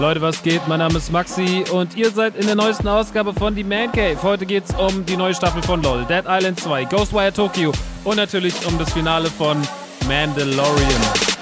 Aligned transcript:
Leute, 0.00 0.20
was 0.20 0.42
geht? 0.42 0.66
Mein 0.66 0.80
Name 0.80 0.98
ist 0.98 1.12
Maxi 1.12 1.64
und 1.72 1.96
ihr 1.96 2.10
seid 2.10 2.34
in 2.34 2.46
der 2.46 2.56
neuesten 2.56 2.88
Ausgabe 2.88 3.32
von 3.32 3.54
Die 3.54 3.62
Man 3.62 3.92
Cave. 3.92 4.20
Heute 4.24 4.44
geht 4.44 4.64
es 4.64 4.74
um 4.74 5.06
die 5.06 5.16
neue 5.16 5.34
Staffel 5.34 5.62
von 5.62 5.82
LOL, 5.82 6.04
Dead 6.06 6.24
Island 6.26 6.58
2, 6.58 6.86
Ghostwire 6.86 7.32
Tokyo 7.32 7.70
und 8.02 8.16
natürlich 8.16 8.54
um 8.66 8.76
das 8.76 8.92
Finale 8.92 9.30
von 9.30 9.56
Mandalorian. 10.08 11.33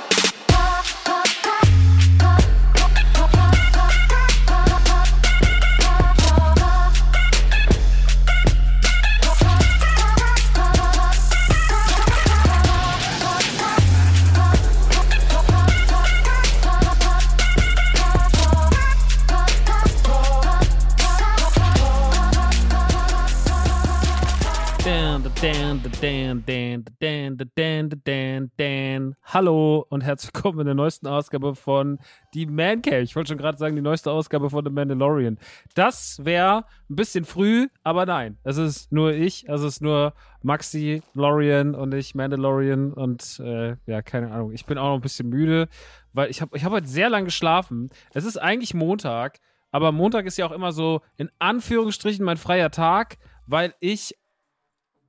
Dan, 26.03 26.43
Dan, 26.45 26.85
Dan, 26.99 27.37
Dan, 27.55 28.03
Dan, 28.05 28.51
Dan. 28.57 29.15
Hallo 29.23 29.87
und 29.89 30.01
herzlich 30.01 30.35
willkommen 30.35 30.59
in 30.59 30.67
der 30.67 30.75
neuesten 30.75 31.07
Ausgabe 31.07 31.55
von 31.55 32.01
Die 32.35 32.45
Man 32.45 32.83
Cave. 32.83 33.03
Ich 33.03 33.15
wollte 33.15 33.29
schon 33.29 33.39
gerade 33.39 33.57
sagen, 33.57 33.77
die 33.77 33.83
neueste 33.83 34.11
Ausgabe 34.11 34.51
von 34.51 34.65
The 34.65 34.73
Mandalorian. 34.73 35.39
Das 35.77 36.19
wäre 36.25 36.65
ein 36.91 36.97
bisschen 36.97 37.25
früh, 37.25 37.69
aber 37.85 38.05
nein. 38.05 38.37
Es 38.43 38.57
ist 38.57 38.91
nur 38.91 39.12
ich, 39.12 39.49
es 39.49 39.62
ist 39.62 39.81
nur 39.81 40.12
Maxi, 40.43 41.05
Lorian 41.15 41.77
und 41.77 41.95
ich, 41.95 42.17
Mandalorian 42.17 42.93
und 42.93 43.39
äh, 43.39 43.77
ja, 43.87 44.03
keine 44.03 44.33
Ahnung. 44.33 44.51
Ich 44.51 44.67
bin 44.67 44.79
auch 44.79 44.89
noch 44.89 44.97
ein 44.97 45.03
bisschen 45.03 45.29
müde, 45.29 45.69
weil 46.12 46.31
ich 46.31 46.41
habe 46.43 46.57
ich 46.57 46.65
hab 46.65 46.73
heute 46.73 46.89
sehr 46.89 47.11
lange 47.11 47.27
geschlafen. 47.27 47.91
Es 48.12 48.25
ist 48.25 48.39
eigentlich 48.39 48.75
Montag, 48.75 49.39
aber 49.71 49.93
Montag 49.93 50.27
ist 50.27 50.37
ja 50.37 50.47
auch 50.47 50.53
immer 50.53 50.73
so 50.73 51.01
in 51.17 51.31
Anführungsstrichen 51.39 52.25
mein 52.25 52.39
freier 52.39 52.73
Tag, 52.73 53.19
weil 53.47 53.73
ich 53.79 54.17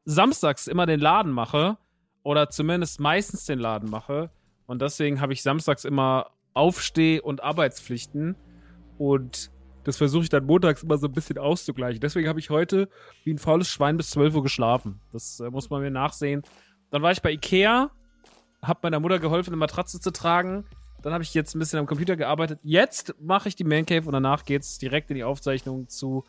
samstags 0.05 0.67
immer 0.67 0.85
den 0.85 0.99
Laden 0.99 1.31
mache 1.31 1.77
oder 2.23 2.49
zumindest 2.49 2.99
meistens 2.99 3.45
den 3.45 3.59
Laden 3.59 3.89
mache. 3.89 4.29
Und 4.65 4.81
deswegen 4.81 5.21
habe 5.21 5.33
ich 5.33 5.43
samstags 5.43 5.85
immer 5.85 6.31
Aufsteh- 6.53 7.19
und 7.19 7.43
Arbeitspflichten. 7.43 8.35
Und 8.97 9.51
das 9.83 9.97
versuche 9.97 10.23
ich 10.23 10.29
dann 10.29 10.45
montags 10.45 10.83
immer 10.83 10.97
so 10.97 11.07
ein 11.07 11.13
bisschen 11.13 11.37
auszugleichen. 11.37 11.99
Deswegen 11.99 12.29
habe 12.29 12.39
ich 12.39 12.49
heute 12.49 12.89
wie 13.23 13.33
ein 13.33 13.39
faules 13.39 13.69
Schwein 13.69 13.97
bis 13.97 14.11
12 14.11 14.35
Uhr 14.35 14.43
geschlafen. 14.43 15.01
Das 15.11 15.39
äh, 15.39 15.49
muss 15.49 15.69
man 15.69 15.81
mir 15.81 15.91
nachsehen. 15.91 16.43
Dann 16.89 17.01
war 17.01 17.11
ich 17.11 17.21
bei 17.21 17.31
Ikea, 17.31 17.91
habe 18.61 18.79
meiner 18.83 18.99
Mutter 18.99 19.19
geholfen, 19.19 19.49
eine 19.49 19.57
Matratze 19.57 19.99
zu 19.99 20.11
tragen. 20.11 20.65
Dann 21.01 21.11
habe 21.11 21.23
ich 21.23 21.33
jetzt 21.33 21.53
ein 21.53 21.59
bisschen 21.59 21.79
am 21.79 21.85
Computer 21.85 22.15
gearbeitet. 22.15 22.59
Jetzt 22.63 23.15
mache 23.19 23.49
ich 23.49 23.57
die 23.57 23.65
Man 23.65 23.85
Cave 23.85 24.05
und 24.05 24.13
danach 24.13 24.45
geht 24.45 24.61
es 24.61 24.77
direkt 24.77 25.09
in 25.09 25.15
die 25.15 25.25
Aufzeichnung 25.25 25.89
zu 25.89 26.23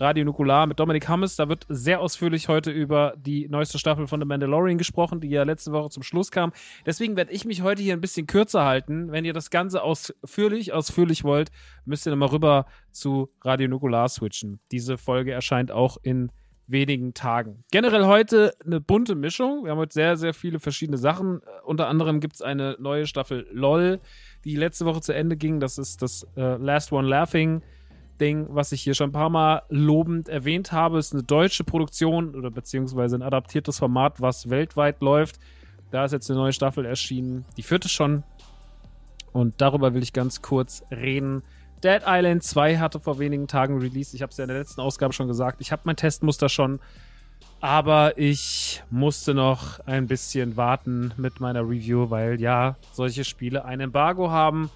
Radio 0.00 0.24
Nukular 0.24 0.66
mit 0.66 0.80
Dominik 0.80 1.08
Hammes. 1.08 1.36
Da 1.36 1.48
wird 1.48 1.66
sehr 1.68 2.00
ausführlich 2.00 2.48
heute 2.48 2.70
über 2.70 3.14
die 3.16 3.48
neueste 3.48 3.78
Staffel 3.78 4.06
von 4.06 4.20
The 4.20 4.26
Mandalorian 4.26 4.78
gesprochen, 4.78 5.20
die 5.20 5.28
ja 5.28 5.44
letzte 5.44 5.72
Woche 5.72 5.90
zum 5.90 6.02
Schluss 6.02 6.30
kam. 6.30 6.52
Deswegen 6.86 7.16
werde 7.16 7.32
ich 7.32 7.44
mich 7.44 7.62
heute 7.62 7.82
hier 7.82 7.92
ein 7.92 8.00
bisschen 8.00 8.26
kürzer 8.26 8.64
halten. 8.64 9.12
Wenn 9.12 9.24
ihr 9.24 9.32
das 9.32 9.50
Ganze 9.50 9.82
ausführlich, 9.82 10.72
ausführlich 10.72 11.24
wollt, 11.24 11.50
müsst 11.84 12.06
ihr 12.06 12.10
nochmal 12.10 12.30
rüber 12.30 12.66
zu 12.90 13.30
Radio 13.42 13.68
Nukular 13.68 14.08
switchen. 14.08 14.60
Diese 14.70 14.98
Folge 14.98 15.32
erscheint 15.32 15.70
auch 15.70 15.98
in 16.02 16.30
wenigen 16.66 17.14
Tagen. 17.14 17.64
Generell 17.70 18.06
heute 18.06 18.54
eine 18.64 18.80
bunte 18.80 19.14
Mischung. 19.14 19.64
Wir 19.64 19.72
haben 19.72 19.78
heute 19.78 19.94
sehr, 19.94 20.16
sehr 20.16 20.34
viele 20.34 20.58
verschiedene 20.58 20.98
Sachen. 20.98 21.40
Unter 21.64 21.88
anderem 21.88 22.20
gibt 22.20 22.34
es 22.36 22.42
eine 22.42 22.76
neue 22.80 23.06
Staffel 23.06 23.46
LOL, 23.52 24.00
die 24.44 24.56
letzte 24.56 24.84
Woche 24.86 25.00
zu 25.00 25.12
Ende 25.12 25.36
ging. 25.36 25.60
Das 25.60 25.78
ist 25.78 26.02
das 26.02 26.26
äh, 26.36 26.56
Last 26.56 26.92
One 26.92 27.06
Laughing 27.06 27.62
Ding, 28.20 28.46
was 28.50 28.72
ich 28.72 28.82
hier 28.82 28.94
schon 28.94 29.10
ein 29.10 29.12
paar 29.12 29.30
Mal 29.30 29.62
lobend 29.68 30.28
erwähnt 30.28 30.72
habe, 30.72 30.98
ist 30.98 31.12
eine 31.12 31.22
deutsche 31.22 31.64
Produktion 31.64 32.34
oder 32.34 32.50
beziehungsweise 32.50 33.16
ein 33.16 33.22
adaptiertes 33.22 33.78
Format, 33.78 34.20
was 34.20 34.50
weltweit 34.50 35.00
läuft. 35.00 35.38
Da 35.90 36.04
ist 36.04 36.12
jetzt 36.12 36.30
eine 36.30 36.40
neue 36.40 36.52
Staffel 36.52 36.84
erschienen. 36.84 37.44
Die 37.56 37.62
vierte 37.62 37.88
schon. 37.88 38.22
Und 39.32 39.60
darüber 39.60 39.94
will 39.94 40.02
ich 40.02 40.12
ganz 40.12 40.42
kurz 40.42 40.82
reden. 40.90 41.42
Dead 41.82 42.02
Island 42.06 42.44
2 42.44 42.78
hatte 42.78 43.00
vor 43.00 43.18
wenigen 43.18 43.48
Tagen 43.48 43.78
Release. 43.78 44.14
Ich 44.14 44.22
habe 44.22 44.30
es 44.30 44.36
ja 44.36 44.44
in 44.44 44.48
der 44.48 44.58
letzten 44.58 44.80
Ausgabe 44.80 45.12
schon 45.12 45.26
gesagt. 45.26 45.60
Ich 45.60 45.72
habe 45.72 45.82
mein 45.84 45.96
Testmuster 45.96 46.48
schon. 46.48 46.80
Aber 47.60 48.18
ich 48.18 48.82
musste 48.90 49.34
noch 49.34 49.80
ein 49.86 50.06
bisschen 50.06 50.56
warten 50.56 51.12
mit 51.16 51.40
meiner 51.40 51.62
Review, 51.62 52.10
weil 52.10 52.40
ja, 52.40 52.76
solche 52.92 53.24
Spiele 53.24 53.64
ein 53.64 53.80
Embargo 53.80 54.30
haben. 54.30 54.70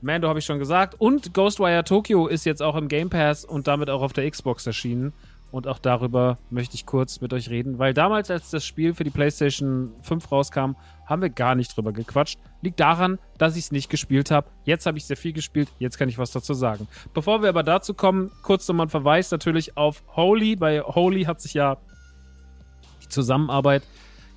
Mando 0.00 0.28
habe 0.28 0.38
ich 0.38 0.44
schon 0.44 0.58
gesagt. 0.58 0.94
Und 0.98 1.34
Ghostwire 1.34 1.84
Tokyo 1.84 2.26
ist 2.26 2.44
jetzt 2.44 2.62
auch 2.62 2.76
im 2.76 2.88
Game 2.88 3.10
Pass 3.10 3.44
und 3.44 3.66
damit 3.66 3.90
auch 3.90 4.02
auf 4.02 4.12
der 4.12 4.30
Xbox 4.30 4.66
erschienen. 4.66 5.12
Und 5.52 5.68
auch 5.68 5.78
darüber 5.78 6.38
möchte 6.50 6.74
ich 6.74 6.86
kurz 6.86 7.20
mit 7.20 7.32
euch 7.32 7.48
reden, 7.50 7.78
weil 7.78 7.94
damals, 7.94 8.30
als 8.30 8.50
das 8.50 8.66
Spiel 8.66 8.94
für 8.94 9.04
die 9.04 9.10
PlayStation 9.10 9.92
5 10.02 10.30
rauskam, 10.30 10.72
haben 11.06 11.22
wir 11.22 11.30
gar 11.30 11.54
nicht 11.54 11.74
drüber 11.74 11.92
gequatscht. 11.92 12.38
Liegt 12.62 12.80
daran, 12.80 13.18
dass 13.38 13.56
ich 13.56 13.64
es 13.64 13.72
nicht 13.72 13.88
gespielt 13.88 14.30
habe. 14.30 14.48
Jetzt 14.64 14.86
habe 14.86 14.98
ich 14.98 15.04
sehr 15.04 15.16
viel 15.16 15.32
gespielt, 15.32 15.68
jetzt 15.78 15.98
kann 15.98 16.08
ich 16.08 16.18
was 16.18 16.32
dazu 16.32 16.52
sagen. 16.52 16.88
Bevor 17.14 17.42
wir 17.42 17.48
aber 17.48 17.62
dazu 17.62 17.94
kommen, 17.94 18.32
kurz 18.42 18.66
nochmal 18.66 18.86
ein 18.86 18.90
Verweis 18.90 19.30
natürlich 19.30 19.76
auf 19.76 20.02
Holy. 20.16 20.56
Bei 20.56 20.80
Holy 20.80 21.24
hat 21.24 21.40
sich 21.40 21.54
ja 21.54 21.78
die 23.04 23.08
Zusammenarbeit 23.08 23.84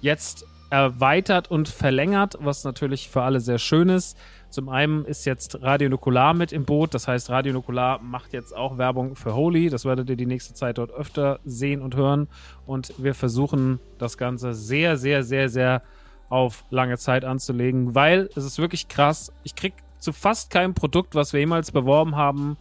jetzt 0.02 0.46
erweitert 0.70 1.50
und 1.50 1.68
verlängert, 1.68 2.38
was 2.40 2.64
natürlich 2.64 3.10
für 3.10 3.24
alle 3.24 3.40
sehr 3.40 3.58
schön 3.58 3.90
ist. 3.90 4.18
Zum 4.50 4.68
einen 4.70 5.06
ist 5.06 5.26
jetzt 5.26 5.62
Radio 5.62 5.90
Nukular 5.90 6.34
mit 6.34 6.52
im 6.52 6.66
Boot. 6.66 6.94
Das 6.96 7.08
heißt, 7.08 7.30
Radio 7.30 7.54
Nukular 7.54 8.02
macht 8.02 8.34
jetzt 8.34 8.56
auch 8.56 8.80
Werbung 8.80 9.16
für 9.16 9.36
Holy. 9.36 9.70
Das 9.70 9.86
werdet 9.86 10.10
ihr 10.10 10.16
die 10.16 10.26
nächste 10.26 10.56
Zeit 10.56 10.80
dort 10.80 10.92
öfter 10.92 11.40
sehen 11.46 11.82
und 11.82 11.96
hören. 11.96 12.28
Und 12.66 12.94
wir 12.98 13.14
versuchen 13.14 13.80
das 14.00 14.18
Ganze 14.18 14.54
sehr, 14.54 14.98
sehr, 14.98 15.24
sehr, 15.24 15.50
sehr 15.50 15.84
auf 16.30 16.64
lange 16.70 16.98
Zeit 16.98 17.26
anzulegen, 17.26 17.94
weil 17.94 18.30
es 18.36 18.44
ist 18.44 18.58
wirklich 18.58 18.88
krass. 18.88 19.32
Ich 19.44 19.56
krieg 19.56 19.74
zu 20.00 20.14
fast 20.14 20.50
keinem 20.50 20.74
Produkt, 20.74 21.14
was 21.14 21.34
wir 21.34 21.40
jemals 21.40 21.72
beworben 21.72 22.16
haben, 22.16 22.58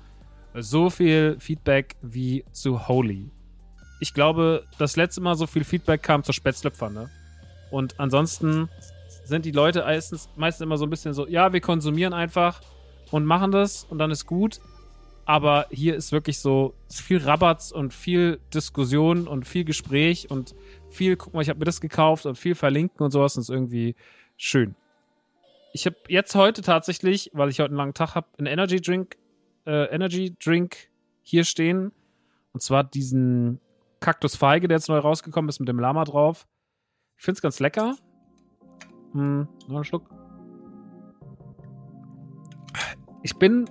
so 0.54 0.90
viel 0.90 1.36
Feedback 1.38 1.96
wie 2.02 2.44
zu 2.52 2.88
Holy. 2.88 3.30
Ich 4.00 4.14
glaube, 4.14 4.64
das 4.78 4.96
letzte 4.96 5.20
Mal 5.20 5.36
so 5.36 5.46
viel 5.46 5.64
Feedback 5.64 6.02
kam 6.02 6.22
zur 6.22 6.34
Spätzlepfanne. 6.34 7.10
Und 7.70 7.98
ansonsten 8.00 8.68
sind 9.28 9.44
die 9.44 9.52
Leute 9.52 9.80
meistens, 9.80 10.28
meistens 10.36 10.64
immer 10.64 10.78
so 10.78 10.86
ein 10.86 10.90
bisschen 10.90 11.12
so, 11.12 11.26
ja, 11.28 11.52
wir 11.52 11.60
konsumieren 11.60 12.12
einfach 12.12 12.60
und 13.10 13.24
machen 13.24 13.50
das 13.52 13.84
und 13.84 13.98
dann 13.98 14.10
ist 14.10 14.26
gut. 14.26 14.60
Aber 15.24 15.66
hier 15.70 15.94
ist 15.94 16.10
wirklich 16.10 16.38
so 16.38 16.74
viel 16.88 17.18
Rabatz 17.18 17.70
und 17.70 17.92
viel 17.92 18.40
Diskussion 18.54 19.28
und 19.28 19.46
viel 19.46 19.64
Gespräch 19.64 20.30
und 20.30 20.54
viel, 20.88 21.16
guck 21.16 21.34
mal, 21.34 21.42
ich 21.42 21.50
habe 21.50 21.58
mir 21.58 21.66
das 21.66 21.82
gekauft 21.82 22.24
und 22.24 22.38
viel 22.38 22.54
verlinken 22.54 23.04
und 23.04 23.10
sowas 23.10 23.36
und 23.36 23.42
ist 23.42 23.50
irgendwie 23.50 23.94
schön. 24.38 24.74
Ich 25.74 25.84
habe 25.84 25.96
jetzt 26.08 26.34
heute 26.34 26.62
tatsächlich, 26.62 27.30
weil 27.34 27.50
ich 27.50 27.60
heute 27.60 27.68
einen 27.68 27.76
langen 27.76 27.92
Tag 27.92 28.14
habe, 28.14 28.26
einen 28.38 28.46
Energy 28.46 28.80
Drink, 28.80 29.18
äh, 29.66 29.94
Energy 29.94 30.34
Drink 30.42 30.88
hier 31.22 31.44
stehen. 31.44 31.92
Und 32.54 32.62
zwar 32.62 32.82
diesen 32.82 33.60
Kaktus 34.00 34.34
Feige, 34.34 34.66
der 34.66 34.78
jetzt 34.78 34.88
neu 34.88 34.98
rausgekommen 34.98 35.50
ist 35.50 35.60
mit 35.60 35.68
dem 35.68 35.78
Lama 35.78 36.04
drauf. 36.04 36.46
Ich 37.18 37.24
finde 37.24 37.36
es 37.36 37.42
ganz 37.42 37.60
lecker. 37.60 37.96
Hm, 39.12 39.48
noch 39.66 39.76
einen 39.76 39.84
Schluck. 39.84 40.08
Ich 43.22 43.36
bin 43.36 43.68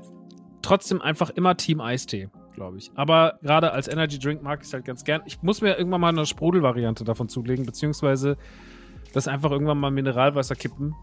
trotzdem 0.62 1.02
einfach 1.02 1.30
immer 1.30 1.56
Team 1.56 1.80
Eistee, 1.80 2.30
glaube 2.54 2.78
ich. 2.78 2.92
Aber 2.96 3.40
gerade 3.42 3.72
als 3.72 3.88
Energy 3.88 4.20
Drink 4.20 4.44
mag 4.44 4.60
ich 4.62 4.68
es 4.68 4.74
halt 4.74 4.86
ganz 4.86 5.04
gern. 5.04 5.22
Ich 5.26 5.42
muss 5.42 5.62
mir 5.62 5.78
irgendwann 5.78 6.02
mal 6.02 6.10
eine 6.10 6.26
Sprudelvariante 6.26 7.04
davon 7.04 7.30
zulegen, 7.30 7.66
beziehungsweise 7.66 8.38
das 9.14 9.28
einfach 9.28 9.52
irgendwann 9.52 9.80
mal 9.80 9.92
Mineralwasser 9.92 10.56
kippen. 10.56 10.94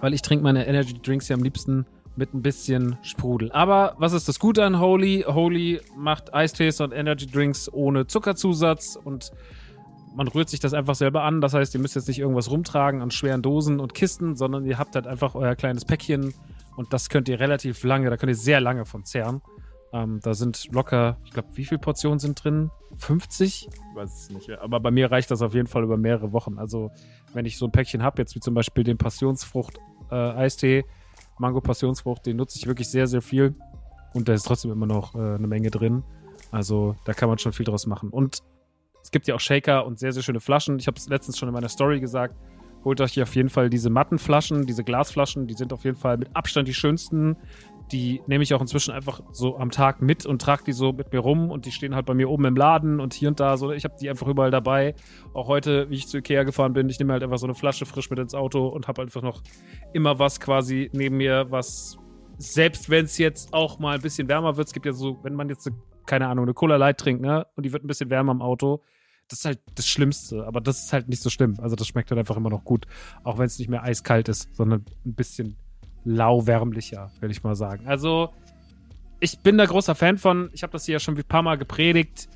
Weil 0.00 0.14
ich 0.14 0.22
trinke 0.22 0.44
meine 0.44 0.66
Energy 0.66 0.94
Drinks 0.94 1.28
ja 1.28 1.36
am 1.36 1.42
liebsten 1.42 1.86
mit 2.16 2.32
ein 2.34 2.42
bisschen 2.42 2.96
Sprudel. 3.02 3.52
Aber 3.52 3.94
was 3.98 4.12
ist 4.12 4.28
das 4.28 4.38
Gute 4.38 4.64
an 4.64 4.80
Holy? 4.80 5.24
Holy 5.26 5.80
macht 5.96 6.32
Eistees 6.34 6.80
und 6.80 6.92
Energy 6.92 7.26
Drinks 7.26 7.72
ohne 7.72 8.06
Zuckerzusatz 8.06 8.98
und 9.02 9.32
man 10.16 10.28
rührt 10.28 10.48
sich 10.48 10.60
das 10.60 10.72
einfach 10.72 10.94
selber 10.94 11.22
an. 11.22 11.40
Das 11.40 11.52
heißt, 11.52 11.74
ihr 11.74 11.80
müsst 11.80 11.94
jetzt 11.94 12.08
nicht 12.08 12.18
irgendwas 12.18 12.50
rumtragen 12.50 13.02
an 13.02 13.10
schweren 13.10 13.42
Dosen 13.42 13.78
und 13.78 13.94
Kisten, 13.94 14.34
sondern 14.34 14.64
ihr 14.64 14.78
habt 14.78 14.94
halt 14.94 15.06
einfach 15.06 15.34
euer 15.34 15.54
kleines 15.54 15.84
Päckchen 15.84 16.34
und 16.76 16.92
das 16.92 17.10
könnt 17.10 17.28
ihr 17.28 17.38
relativ 17.38 17.84
lange, 17.84 18.10
da 18.10 18.16
könnt 18.16 18.30
ihr 18.30 18.36
sehr 18.36 18.60
lange 18.60 18.86
von 18.86 19.04
zehren. 19.04 19.42
Ähm, 19.92 20.20
da 20.22 20.34
sind 20.34 20.72
locker, 20.72 21.18
ich 21.24 21.32
glaube, 21.32 21.48
wie 21.52 21.64
viele 21.64 21.78
Portionen 21.78 22.18
sind 22.18 22.42
drin? 22.42 22.70
50? 22.96 23.68
Ich 23.68 23.96
weiß 23.96 24.22
es 24.22 24.30
nicht. 24.30 24.50
Aber 24.58 24.80
bei 24.80 24.90
mir 24.90 25.10
reicht 25.10 25.30
das 25.30 25.42
auf 25.42 25.54
jeden 25.54 25.68
Fall 25.68 25.84
über 25.84 25.96
mehrere 25.96 26.32
Wochen. 26.32 26.58
Also, 26.58 26.90
wenn 27.34 27.44
ich 27.44 27.58
so 27.58 27.66
ein 27.66 27.72
Päckchen 27.72 28.02
habe, 28.02 28.20
jetzt 28.20 28.34
wie 28.34 28.40
zum 28.40 28.54
Beispiel 28.54 28.84
den 28.84 28.98
Passionsfrucht-Eistee, 28.98 30.78
äh, 30.78 30.84
Mango-Passionsfrucht, 31.38 32.26
den 32.26 32.38
nutze 32.38 32.58
ich 32.58 32.66
wirklich 32.66 32.88
sehr, 32.88 33.06
sehr 33.06 33.22
viel. 33.22 33.54
Und 34.14 34.28
da 34.28 34.32
ist 34.32 34.44
trotzdem 34.44 34.72
immer 34.72 34.86
noch 34.86 35.14
äh, 35.14 35.18
eine 35.18 35.46
Menge 35.46 35.70
drin. 35.70 36.02
Also, 36.50 36.96
da 37.04 37.12
kann 37.12 37.28
man 37.28 37.38
schon 37.38 37.52
viel 37.52 37.66
draus 37.66 37.86
machen. 37.86 38.08
Und 38.08 38.42
es 39.06 39.12
gibt 39.12 39.28
ja 39.28 39.36
auch 39.36 39.40
Shaker 39.40 39.86
und 39.86 40.00
sehr, 40.00 40.12
sehr 40.12 40.24
schöne 40.24 40.40
Flaschen. 40.40 40.80
Ich 40.80 40.88
habe 40.88 40.98
es 40.98 41.08
letztens 41.08 41.38
schon 41.38 41.48
in 41.48 41.54
meiner 41.54 41.68
Story 41.68 42.00
gesagt. 42.00 42.34
Holt 42.84 43.00
euch 43.00 43.12
hier 43.12 43.22
auf 43.22 43.36
jeden 43.36 43.50
Fall 43.50 43.70
diese 43.70 43.88
Mattenflaschen, 43.88 44.66
diese 44.66 44.82
Glasflaschen. 44.82 45.46
Die 45.46 45.54
sind 45.54 45.72
auf 45.72 45.84
jeden 45.84 45.96
Fall 45.96 46.16
mit 46.16 46.34
Abstand 46.34 46.66
die 46.66 46.74
schönsten. 46.74 47.36
Die 47.92 48.20
nehme 48.26 48.42
ich 48.42 48.52
auch 48.52 48.60
inzwischen 48.60 48.90
einfach 48.92 49.20
so 49.30 49.58
am 49.58 49.70
Tag 49.70 50.02
mit 50.02 50.26
und 50.26 50.42
trage 50.42 50.64
die 50.64 50.72
so 50.72 50.92
mit 50.92 51.12
mir 51.12 51.20
rum 51.20 51.52
und 51.52 51.66
die 51.66 51.70
stehen 51.70 51.94
halt 51.94 52.04
bei 52.04 52.14
mir 52.14 52.28
oben 52.28 52.46
im 52.46 52.56
Laden 52.56 52.98
und 52.98 53.14
hier 53.14 53.28
und 53.28 53.38
da 53.38 53.56
so. 53.56 53.70
Ich 53.70 53.84
habe 53.84 53.94
die 54.00 54.10
einfach 54.10 54.26
überall 54.26 54.50
dabei. 54.50 54.96
Auch 55.34 55.46
heute, 55.46 55.88
wie 55.88 55.94
ich 55.94 56.08
zu 56.08 56.18
Ikea 56.18 56.42
gefahren 56.42 56.72
bin, 56.72 56.88
ich 56.88 56.98
nehme 56.98 57.12
halt 57.12 57.22
einfach 57.22 57.38
so 57.38 57.46
eine 57.46 57.54
Flasche 57.54 57.86
frisch 57.86 58.10
mit 58.10 58.18
ins 58.18 58.34
Auto 58.34 58.66
und 58.66 58.88
habe 58.88 59.02
einfach 59.02 59.22
noch 59.22 59.40
immer 59.92 60.18
was 60.18 60.40
quasi 60.40 60.90
neben 60.92 61.16
mir, 61.16 61.46
was 61.48 61.96
selbst 62.38 62.90
wenn 62.90 63.04
es 63.04 63.18
jetzt 63.18 63.54
auch 63.54 63.78
mal 63.78 63.94
ein 63.94 64.02
bisschen 64.02 64.26
wärmer 64.28 64.56
wird, 64.56 64.66
es 64.66 64.74
gibt 64.74 64.84
ja 64.84 64.92
so, 64.92 65.16
wenn 65.22 65.34
man 65.34 65.48
jetzt, 65.48 65.70
keine 66.06 66.26
Ahnung, 66.26 66.44
eine 66.44 66.54
Cola 66.54 66.74
Light 66.74 66.98
trinkt, 66.98 67.22
ne, 67.22 67.46
und 67.54 67.64
die 67.64 67.72
wird 67.72 67.84
ein 67.84 67.86
bisschen 67.86 68.10
wärmer 68.10 68.32
im 68.32 68.42
Auto, 68.42 68.82
das 69.28 69.40
ist 69.40 69.44
halt 69.44 69.60
das 69.74 69.86
Schlimmste, 69.86 70.46
aber 70.46 70.60
das 70.60 70.84
ist 70.84 70.92
halt 70.92 71.08
nicht 71.08 71.22
so 71.22 71.30
schlimm. 71.30 71.56
Also 71.60 71.76
das 71.76 71.86
schmeckt 71.86 72.10
halt 72.10 72.18
einfach 72.18 72.36
immer 72.36 72.50
noch 72.50 72.64
gut, 72.64 72.86
auch 73.24 73.38
wenn 73.38 73.46
es 73.46 73.58
nicht 73.58 73.68
mehr 73.68 73.82
eiskalt 73.82 74.28
ist, 74.28 74.54
sondern 74.54 74.84
ein 75.04 75.14
bisschen 75.14 75.56
lauwärmlicher, 76.04 77.10
würde 77.20 77.32
ich 77.32 77.42
mal 77.42 77.56
sagen. 77.56 77.86
Also 77.86 78.32
ich 79.18 79.38
bin 79.40 79.58
da 79.58 79.66
großer 79.66 79.94
Fan 79.94 80.18
von. 80.18 80.50
Ich 80.52 80.62
habe 80.62 80.72
das 80.72 80.84
hier 80.84 80.94
ja 80.94 81.00
schon 81.00 81.16
ein 81.16 81.24
paar 81.24 81.42
Mal 81.42 81.56
gepredigt. 81.56 82.28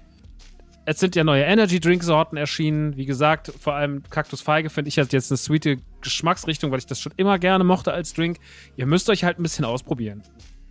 Es 0.87 0.99
sind 0.99 1.15
ja 1.15 1.23
neue 1.23 1.45
Energy 1.45 1.79
Drink 1.79 2.03
Sorten 2.03 2.37
erschienen. 2.37 2.97
Wie 2.97 3.07
gesagt, 3.07 3.53
vor 3.61 3.75
allem 3.75 4.03
Cactus 4.11 4.41
Feige 4.41 4.71
finde 4.71 4.89
ich 4.89 4.99
halt 4.99 5.13
jetzt 5.13 5.31
eine 5.31 5.37
sweete 5.37 5.77
Geschmacksrichtung, 6.01 6.73
weil 6.73 6.79
ich 6.79 6.87
das 6.87 6.99
schon 6.99 7.13
immer 7.17 7.39
gerne 7.39 7.63
mochte 7.63 7.93
als 7.93 8.15
Drink. 8.15 8.39
Ihr 8.77 8.87
müsst 8.87 9.09
euch 9.11 9.23
halt 9.23 9.39
ein 9.39 9.43
bisschen 9.43 9.65
ausprobieren. 9.65 10.23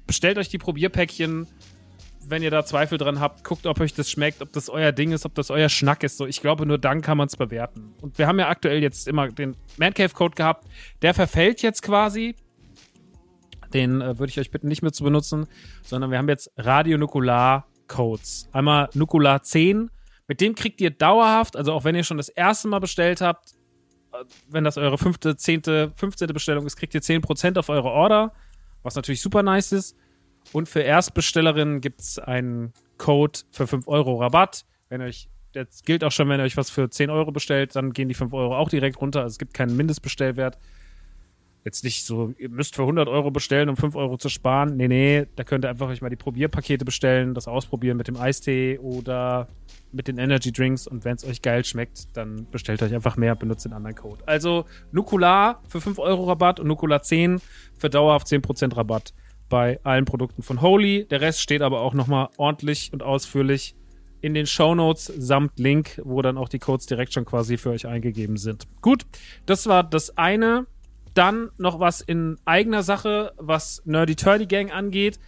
Bestellt 0.08 0.38
euch 0.38 0.50
die 0.50 0.58
Probierpäckchen, 0.58 1.48
wenn 2.30 2.44
ihr 2.44 2.52
da 2.52 2.66
Zweifel 2.66 2.98
dran 2.98 3.20
habt, 3.20 3.44
guckt, 3.44 3.66
ob 3.66 3.80
euch 3.80 3.94
das 3.94 4.10
schmeckt, 4.10 4.42
ob 4.42 4.52
das 4.54 4.70
euer 4.70 4.92
Ding 4.92 5.12
ist, 5.12 5.26
ob 5.26 5.36
das 5.36 5.50
euer 5.50 5.70
Schnack 5.70 6.04
ist. 6.04 6.18
So, 6.18 6.26
ich 6.26 6.42
glaube, 6.42 6.66
nur 6.66 6.78
dann 6.78 7.02
kann 7.02 7.18
man 7.18 7.28
es 7.28 7.36
bewerten. 7.36 7.94
Und 8.02 8.18
wir 8.18 8.28
haben 8.28 8.40
ja 8.40 8.50
aktuell 8.50 8.82
jetzt 8.82 9.08
immer 9.08 9.30
den 9.30 9.56
Man 9.78 9.94
Cave 9.94 10.14
Code 10.14 10.36
gehabt. 10.36 10.68
Der 11.02 11.14
verfällt 11.14 11.62
jetzt 11.62 11.82
quasi. 11.82 12.36
Den 13.74 14.02
äh, 14.02 14.18
würde 14.20 14.32
ich 14.32 14.40
euch 14.40 14.52
bitten, 14.52 14.68
nicht 14.68 14.82
mehr 14.82 14.92
zu 14.92 15.04
benutzen, 15.04 15.48
sondern 15.84 16.12
wir 16.12 16.18
haben 16.18 16.30
jetzt 16.30 16.52
Radionukular 16.58 17.68
Codes. 17.88 18.50
Einmal 18.52 18.90
Nukular 18.94 19.44
10. 19.44 19.90
Mit 20.28 20.42
dem 20.42 20.56
kriegt 20.56 20.80
ihr 20.82 20.92
dauerhaft, 20.92 21.56
also 21.56 21.74
auch 21.74 21.84
wenn 21.84 21.96
ihr 21.96 22.04
schon 22.04 22.18
das 22.18 22.30
erste 22.30 22.68
Mal 22.68 22.80
bestellt 22.80 23.22
habt, 23.22 23.54
äh, 24.14 24.24
wenn 24.48 24.64
das 24.64 24.78
eure 24.78 24.98
fünfte, 24.98 25.36
zehnte, 25.36 25.92
15. 25.96 26.28
Bestellung 26.28 26.66
ist, 26.66 26.78
kriegt 26.78 26.94
ihr 26.94 27.02
10% 27.02 27.58
auf 27.58 27.70
eure 27.70 27.90
Order, 27.90 28.34
was 28.84 28.96
natürlich 28.96 29.22
super 29.22 29.44
nice 29.44 29.72
ist. 29.72 29.98
Und 30.54 30.68
für 30.68 30.82
Erstbestellerinnen 30.82 31.82
gibt 31.82 32.02
es 32.02 32.20
einen 32.20 32.74
Code 32.98 33.40
für 33.52 33.68
5 33.68 33.88
Euro 33.88 34.16
Rabatt. 34.16 34.66
Wenn 34.90 35.02
euch, 35.02 35.30
das 35.54 35.84
gilt 35.84 36.04
auch 36.04 36.12
schon, 36.12 36.30
wenn 36.30 36.40
ihr 36.40 36.44
euch 36.44 36.58
was 36.58 36.70
für 36.70 36.90
10 36.90 37.10
Euro 37.10 37.32
bestellt, 37.32 37.76
dann 37.76 37.94
gehen 37.94 38.08
die 38.08 38.16
5 38.16 38.34
Euro 38.34 38.56
auch 38.56 38.70
direkt 38.70 39.00
runter. 39.02 39.22
Also 39.22 39.34
es 39.34 39.40
gibt 39.40 39.54
keinen 39.54 39.76
Mindestbestellwert. 39.76 40.58
Jetzt 41.66 41.84
nicht 41.84 42.06
so, 42.06 42.34
ihr 42.38 42.50
müsst 42.50 42.76
für 42.76 42.84
100 42.84 43.10
Euro 43.10 43.32
bestellen, 43.32 43.68
um 43.68 43.76
5 43.76 43.96
Euro 43.96 44.18
zu 44.18 44.30
sparen. 44.30 44.78
Nee, 44.78 44.88
nee, 44.88 45.26
da 45.36 45.44
könnt 45.44 45.66
ihr 45.66 45.70
einfach 45.70 45.90
euch 45.90 46.02
mal 46.02 46.10
die 46.10 46.16
Probierpakete 46.16 46.86
bestellen, 46.86 47.34
das 47.34 47.50
ausprobieren 47.50 47.98
mit 47.98 48.08
dem 48.08 48.16
Eistee 48.16 48.80
oder 48.80 49.48
mit 49.92 50.08
den 50.08 50.18
Energy 50.18 50.54
Drinks. 50.54 50.88
Und 50.88 51.04
wenn 51.04 51.18
es 51.18 51.26
euch 51.26 51.42
geil 51.42 51.66
schmeckt, 51.66 52.16
dann 52.16 52.48
bestellt 52.50 52.82
euch 52.82 52.94
einfach 52.94 53.18
mehr, 53.18 53.36
benutzt 53.36 53.66
den 53.66 53.74
anderen 53.74 53.96
Code. 53.96 54.24
Also 54.26 54.66
Nukular 54.94 55.62
für 55.68 55.82
5 55.82 56.00
Euro 56.00 56.24
Rabatt 56.26 56.62
und 56.62 56.68
Nukular 56.68 57.02
10 57.02 57.42
für 57.78 57.90
dauerhaft 57.90 58.28
10% 58.28 58.78
Rabatt 58.78 59.14
bei 59.50 59.80
allen 59.84 60.06
Produkten 60.06 60.44
von 60.44 60.62
Holy. 60.62 61.06
Der 61.06 61.22
Rest 61.22 61.42
steht 61.42 61.62
aber 61.62 61.82
auch 61.82 61.94
nochmal 61.94 62.30
ordentlich 62.38 62.92
und 62.94 63.04
ausführlich 63.04 63.76
in 64.22 64.34
den 64.34 64.46
Show 64.46 64.76
Notes 64.76 65.06
samt 65.18 65.60
Link, 65.60 66.02
wo 66.04 66.22
dann 66.22 66.38
auch 66.38 66.50
die 66.50 66.60
Codes 66.60 66.86
direkt 66.86 67.14
schon 67.14 67.26
quasi 67.26 67.58
für 67.58 67.70
euch 67.70 67.88
eingegeben 67.88 68.38
sind. 68.38 68.68
Gut, 68.82 69.06
das 69.46 69.68
war 69.68 69.84
das 69.84 70.18
eine. 70.18 70.66
Dann 71.14 71.50
noch 71.58 71.80
was 71.80 72.02
in 72.02 72.38
eigener 72.46 72.84
Sache, 72.84 73.34
was 73.38 73.82
Nerdy 73.86 74.16
Turdy 74.16 74.46
Gang 74.46 74.74
angeht. 74.74 75.20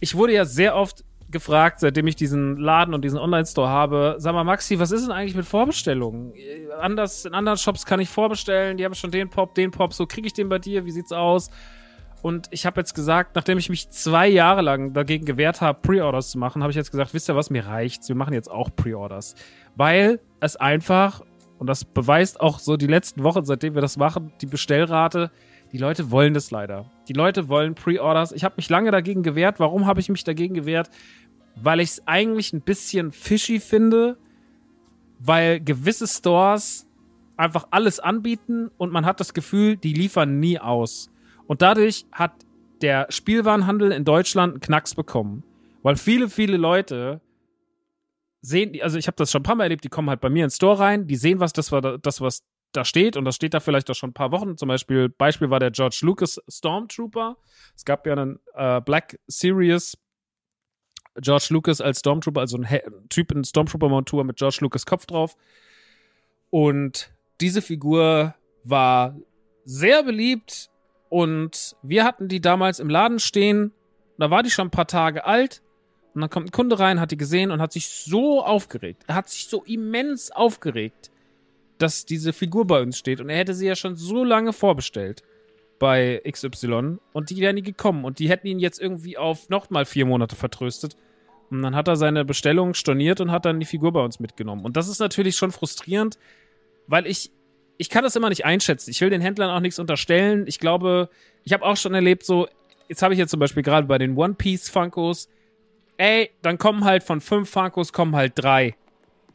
ich 0.00 0.14
wurde 0.16 0.32
ja 0.32 0.44
sehr 0.44 0.74
oft 0.74 1.04
gefragt, 1.30 1.80
seitdem 1.80 2.06
ich 2.06 2.16
diesen 2.16 2.58
Laden 2.58 2.94
und 2.94 3.02
diesen 3.02 3.18
Online-Store 3.18 3.68
habe, 3.68 4.16
sag 4.18 4.34
mal, 4.34 4.44
Maxi, 4.44 4.78
was 4.78 4.90
ist 4.92 5.02
denn 5.02 5.12
eigentlich 5.12 5.34
mit 5.34 5.46
Vorbestellungen? 5.46 6.32
Anders, 6.78 7.24
in 7.24 7.34
anderen 7.34 7.58
Shops 7.58 7.86
kann 7.86 8.00
ich 8.00 8.08
vorbestellen, 8.08 8.76
die 8.76 8.84
haben 8.84 8.94
schon 8.94 9.10
den 9.10 9.30
Pop, 9.30 9.54
den 9.54 9.70
Pop, 9.70 9.94
so 9.94 10.06
kriege 10.06 10.26
ich 10.26 10.32
den 10.32 10.48
bei 10.48 10.58
dir, 10.58 10.84
wie 10.84 10.90
sieht's 10.90 11.12
aus? 11.12 11.50
Und 12.22 12.46
ich 12.52 12.64
habe 12.66 12.80
jetzt 12.80 12.94
gesagt, 12.94 13.34
nachdem 13.34 13.58
ich 13.58 13.68
mich 13.68 13.90
zwei 13.90 14.28
Jahre 14.28 14.62
lang 14.62 14.92
dagegen 14.92 15.24
gewehrt 15.24 15.60
habe, 15.60 15.80
Pre-Orders 15.82 16.30
zu 16.30 16.38
machen, 16.38 16.62
habe 16.62 16.70
ich 16.70 16.76
jetzt 16.76 16.92
gesagt, 16.92 17.12
wisst 17.12 17.28
ihr 17.28 17.34
was, 17.34 17.50
mir 17.50 17.66
reicht's. 17.66 18.08
Wir 18.08 18.14
machen 18.14 18.32
jetzt 18.32 18.48
auch 18.48 18.70
Pre-Orders. 18.74 19.34
Weil 19.74 20.20
es 20.38 20.54
einfach, 20.54 21.22
und 21.58 21.66
das 21.66 21.84
beweist 21.84 22.40
auch 22.40 22.60
so 22.60 22.76
die 22.76 22.86
letzten 22.86 23.24
Wochen, 23.24 23.44
seitdem 23.44 23.74
wir 23.74 23.82
das 23.82 23.96
machen, 23.96 24.32
die 24.40 24.46
Bestellrate, 24.46 25.32
die 25.72 25.78
Leute 25.78 26.12
wollen 26.12 26.32
das 26.32 26.52
leider. 26.52 26.90
Die 27.08 27.12
Leute 27.12 27.48
wollen 27.48 27.74
Pre-Orders. 27.74 28.30
Ich 28.30 28.44
habe 28.44 28.54
mich 28.56 28.68
lange 28.68 28.92
dagegen 28.92 29.24
gewehrt. 29.24 29.58
Warum 29.58 29.86
habe 29.86 29.98
ich 29.98 30.08
mich 30.08 30.22
dagegen 30.22 30.54
gewehrt? 30.54 30.90
Weil 31.56 31.80
ich 31.80 31.90
es 31.90 32.06
eigentlich 32.06 32.52
ein 32.52 32.60
bisschen 32.60 33.10
fishy 33.10 33.58
finde, 33.58 34.16
weil 35.18 35.60
gewisse 35.60 36.06
Stores 36.06 36.86
einfach 37.36 37.66
alles 37.72 37.98
anbieten 37.98 38.70
und 38.76 38.92
man 38.92 39.06
hat 39.06 39.18
das 39.18 39.34
Gefühl, 39.34 39.76
die 39.76 39.92
liefern 39.92 40.38
nie 40.38 40.58
aus. 40.60 41.11
Und 41.52 41.60
dadurch 41.60 42.06
hat 42.12 42.32
der 42.80 43.08
Spielwarenhandel 43.10 43.92
in 43.92 44.06
Deutschland 44.06 44.54
einen 44.54 44.60
Knacks 44.60 44.94
bekommen. 44.94 45.44
Weil 45.82 45.96
viele, 45.96 46.30
viele 46.30 46.56
Leute 46.56 47.20
sehen, 48.40 48.80
also 48.80 48.96
ich 48.96 49.06
habe 49.06 49.16
das 49.18 49.30
schon 49.30 49.40
ein 49.40 49.42
paar 49.42 49.56
Mal 49.56 49.64
erlebt, 49.64 49.84
die 49.84 49.90
kommen 49.90 50.08
halt 50.08 50.22
bei 50.22 50.30
mir 50.30 50.44
ins 50.44 50.56
Store 50.56 50.78
rein, 50.78 51.06
die 51.06 51.16
sehen, 51.16 51.40
was 51.40 51.52
das 51.52 51.70
war, 51.70 51.98
das, 51.98 52.22
was 52.22 52.42
da 52.72 52.86
steht, 52.86 53.18
und 53.18 53.26
das 53.26 53.36
steht 53.36 53.52
da 53.52 53.60
vielleicht 53.60 53.90
auch 53.90 53.94
schon 53.94 54.08
ein 54.08 54.14
paar 54.14 54.32
Wochen. 54.32 54.56
Zum 54.56 54.68
Beispiel, 54.68 55.10
Beispiel 55.10 55.50
war 55.50 55.60
der 55.60 55.72
George 55.72 55.98
Lucas 56.00 56.40
Stormtrooper. 56.48 57.36
Es 57.76 57.84
gab 57.84 58.06
ja 58.06 58.14
einen 58.14 58.38
äh, 58.54 58.80
Black 58.80 59.20
Series 59.26 59.98
George 61.20 61.48
Lucas 61.50 61.82
als 61.82 61.98
Stormtrooper, 61.98 62.40
also 62.40 62.56
ein, 62.56 62.64
ein 62.64 63.10
Typ 63.10 63.30
in 63.30 63.44
Stormtrooper-Montur 63.44 64.24
mit 64.24 64.38
George 64.38 64.56
Lucas 64.62 64.86
Kopf 64.86 65.04
drauf. 65.04 65.36
Und 66.48 67.12
diese 67.42 67.60
Figur 67.60 68.34
war 68.64 69.18
sehr 69.66 70.02
beliebt 70.02 70.71
und 71.12 71.76
wir 71.82 72.04
hatten 72.04 72.28
die 72.28 72.40
damals 72.40 72.80
im 72.80 72.88
Laden 72.88 73.18
stehen. 73.18 73.72
Da 74.16 74.30
war 74.30 74.42
die 74.42 74.50
schon 74.50 74.68
ein 74.68 74.70
paar 74.70 74.86
Tage 74.86 75.26
alt. 75.26 75.60
Und 76.14 76.22
dann 76.22 76.30
kommt 76.30 76.46
ein 76.46 76.52
Kunde 76.52 76.78
rein, 76.78 77.00
hat 77.00 77.10
die 77.10 77.18
gesehen 77.18 77.50
und 77.50 77.60
hat 77.60 77.70
sich 77.70 77.86
so 77.88 78.42
aufgeregt. 78.42 79.02
Er 79.08 79.16
hat 79.16 79.28
sich 79.28 79.46
so 79.46 79.62
immens 79.64 80.30
aufgeregt, 80.30 81.10
dass 81.76 82.06
diese 82.06 82.32
Figur 82.32 82.66
bei 82.66 82.80
uns 82.80 82.96
steht. 82.96 83.20
Und 83.20 83.28
er 83.28 83.36
hätte 83.36 83.52
sie 83.52 83.66
ja 83.66 83.76
schon 83.76 83.94
so 83.94 84.24
lange 84.24 84.54
vorbestellt 84.54 85.22
bei 85.78 86.22
XY. 86.26 86.96
Und 87.12 87.28
die 87.28 87.42
wären 87.42 87.56
nie 87.56 87.62
gekommen. 87.62 88.06
Und 88.06 88.18
die 88.18 88.30
hätten 88.30 88.46
ihn 88.46 88.58
jetzt 88.58 88.80
irgendwie 88.80 89.18
auf 89.18 89.50
nochmal 89.50 89.84
vier 89.84 90.06
Monate 90.06 90.34
vertröstet. 90.34 90.96
Und 91.50 91.60
dann 91.60 91.76
hat 91.76 91.88
er 91.88 91.96
seine 91.96 92.24
Bestellung 92.24 92.72
storniert 92.72 93.20
und 93.20 93.30
hat 93.30 93.44
dann 93.44 93.60
die 93.60 93.66
Figur 93.66 93.92
bei 93.92 94.02
uns 94.02 94.18
mitgenommen. 94.18 94.64
Und 94.64 94.78
das 94.78 94.88
ist 94.88 95.00
natürlich 95.00 95.36
schon 95.36 95.52
frustrierend, 95.52 96.18
weil 96.86 97.06
ich 97.06 97.32
ich 97.78 97.90
kann 97.90 98.04
das 98.04 98.16
immer 98.16 98.28
nicht 98.28 98.44
einschätzen. 98.44 98.90
Ich 98.90 99.00
will 99.00 99.10
den 99.10 99.20
Händlern 99.20 99.50
auch 99.50 99.60
nichts 99.60 99.78
unterstellen. 99.78 100.44
Ich 100.46 100.58
glaube, 100.58 101.08
ich 101.44 101.52
habe 101.52 101.64
auch 101.64 101.76
schon 101.76 101.94
erlebt, 101.94 102.24
so, 102.24 102.46
jetzt 102.88 103.02
habe 103.02 103.14
ich 103.14 103.18
jetzt 103.18 103.30
zum 103.30 103.40
Beispiel 103.40 103.62
gerade 103.62 103.86
bei 103.86 103.98
den 103.98 104.16
One 104.16 104.34
Piece 104.34 104.68
Funkos, 104.68 105.28
ey, 105.96 106.30
dann 106.42 106.58
kommen 106.58 106.84
halt 106.84 107.02
von 107.02 107.20
fünf 107.20 107.50
Funkos 107.50 107.92
kommen 107.92 108.14
halt 108.14 108.32
drei. 108.36 108.74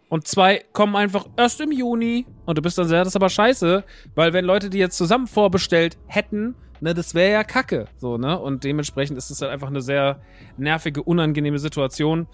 Und 0.10 0.28
zwei 0.28 0.64
kommen 0.72 0.96
einfach 0.96 1.26
erst 1.36 1.60
im 1.60 1.72
Juni. 1.72 2.26
Und 2.46 2.58
du 2.58 2.62
bist 2.62 2.78
dann 2.78 2.88
sehr, 2.88 3.00
das 3.00 3.10
ist 3.10 3.16
aber 3.16 3.30
scheiße, 3.30 3.84
weil 4.16 4.34
wenn 4.34 4.46
Leute 4.46 4.70
die 4.70 4.78
jetzt 4.78 4.98
zusammen 4.98 5.28
vorbestellt 5.28 5.98
hätten, 6.08 6.56
ne, 6.80 6.94
das 6.94 7.14
wäre 7.14 7.32
ja 7.32 7.44
kacke. 7.44 7.86
So, 7.98 8.18
ne? 8.18 8.40
Und 8.40 8.64
dementsprechend 8.64 9.18
ist 9.18 9.30
es 9.30 9.42
halt 9.42 9.52
einfach 9.52 9.68
eine 9.68 9.82
sehr 9.82 10.22
nervige, 10.58 11.04
unangenehme 11.04 11.60
Situation. 11.60 12.28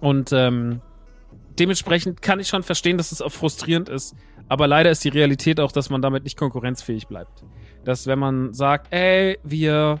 Und 0.00 0.32
ähm, 0.32 0.80
dementsprechend 1.58 2.22
kann 2.22 2.40
ich 2.40 2.48
schon 2.48 2.62
verstehen, 2.62 2.98
dass 2.98 3.12
es 3.12 3.22
auch 3.22 3.32
frustrierend 3.32 3.88
ist. 3.88 4.14
Aber 4.48 4.66
leider 4.66 4.90
ist 4.90 5.04
die 5.04 5.10
Realität 5.10 5.60
auch, 5.60 5.72
dass 5.72 5.90
man 5.90 6.02
damit 6.02 6.24
nicht 6.24 6.36
konkurrenzfähig 6.36 7.06
bleibt. 7.06 7.44
Dass 7.84 8.06
wenn 8.06 8.18
man 8.18 8.52
sagt, 8.52 8.92
ey, 8.92 9.38
wir 9.44 10.00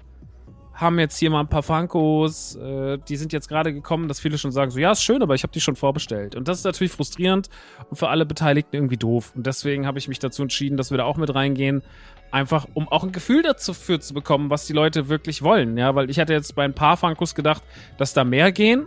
haben 0.80 0.98
jetzt 0.98 1.18
hier 1.18 1.30
mal 1.30 1.40
ein 1.40 1.48
paar 1.48 1.62
Funkos, 1.62 2.56
äh, 2.56 2.98
die 3.08 3.16
sind 3.16 3.32
jetzt 3.32 3.48
gerade 3.48 3.72
gekommen, 3.72 4.08
dass 4.08 4.18
viele 4.18 4.38
schon 4.38 4.50
sagen, 4.50 4.70
so 4.70 4.78
ja, 4.78 4.92
ist 4.92 5.02
schön, 5.02 5.22
aber 5.22 5.34
ich 5.34 5.42
habe 5.42 5.52
die 5.52 5.60
schon 5.60 5.76
vorbestellt. 5.76 6.34
Und 6.34 6.48
das 6.48 6.58
ist 6.58 6.64
natürlich 6.64 6.92
frustrierend 6.92 7.50
und 7.90 7.96
für 7.96 8.08
alle 8.08 8.24
Beteiligten 8.24 8.74
irgendwie 8.74 8.96
doof. 8.96 9.32
Und 9.36 9.46
deswegen 9.46 9.86
habe 9.86 9.98
ich 9.98 10.08
mich 10.08 10.18
dazu 10.18 10.42
entschieden, 10.42 10.76
dass 10.76 10.90
wir 10.90 10.98
da 10.98 11.04
auch 11.04 11.18
mit 11.18 11.34
reingehen, 11.34 11.82
einfach 12.30 12.66
um 12.74 12.88
auch 12.88 13.04
ein 13.04 13.12
Gefühl 13.12 13.42
dafür 13.42 14.00
zu 14.00 14.14
bekommen, 14.14 14.50
was 14.50 14.66
die 14.66 14.72
Leute 14.72 15.08
wirklich 15.08 15.42
wollen. 15.42 15.76
Ja, 15.76 15.94
weil 15.94 16.08
ich 16.08 16.18
hatte 16.18 16.32
jetzt 16.32 16.54
bei 16.54 16.64
ein 16.64 16.74
paar 16.74 16.96
Funkos 16.96 17.34
gedacht, 17.34 17.62
dass 17.98 18.14
da 18.14 18.24
mehr 18.24 18.50
gehen 18.50 18.86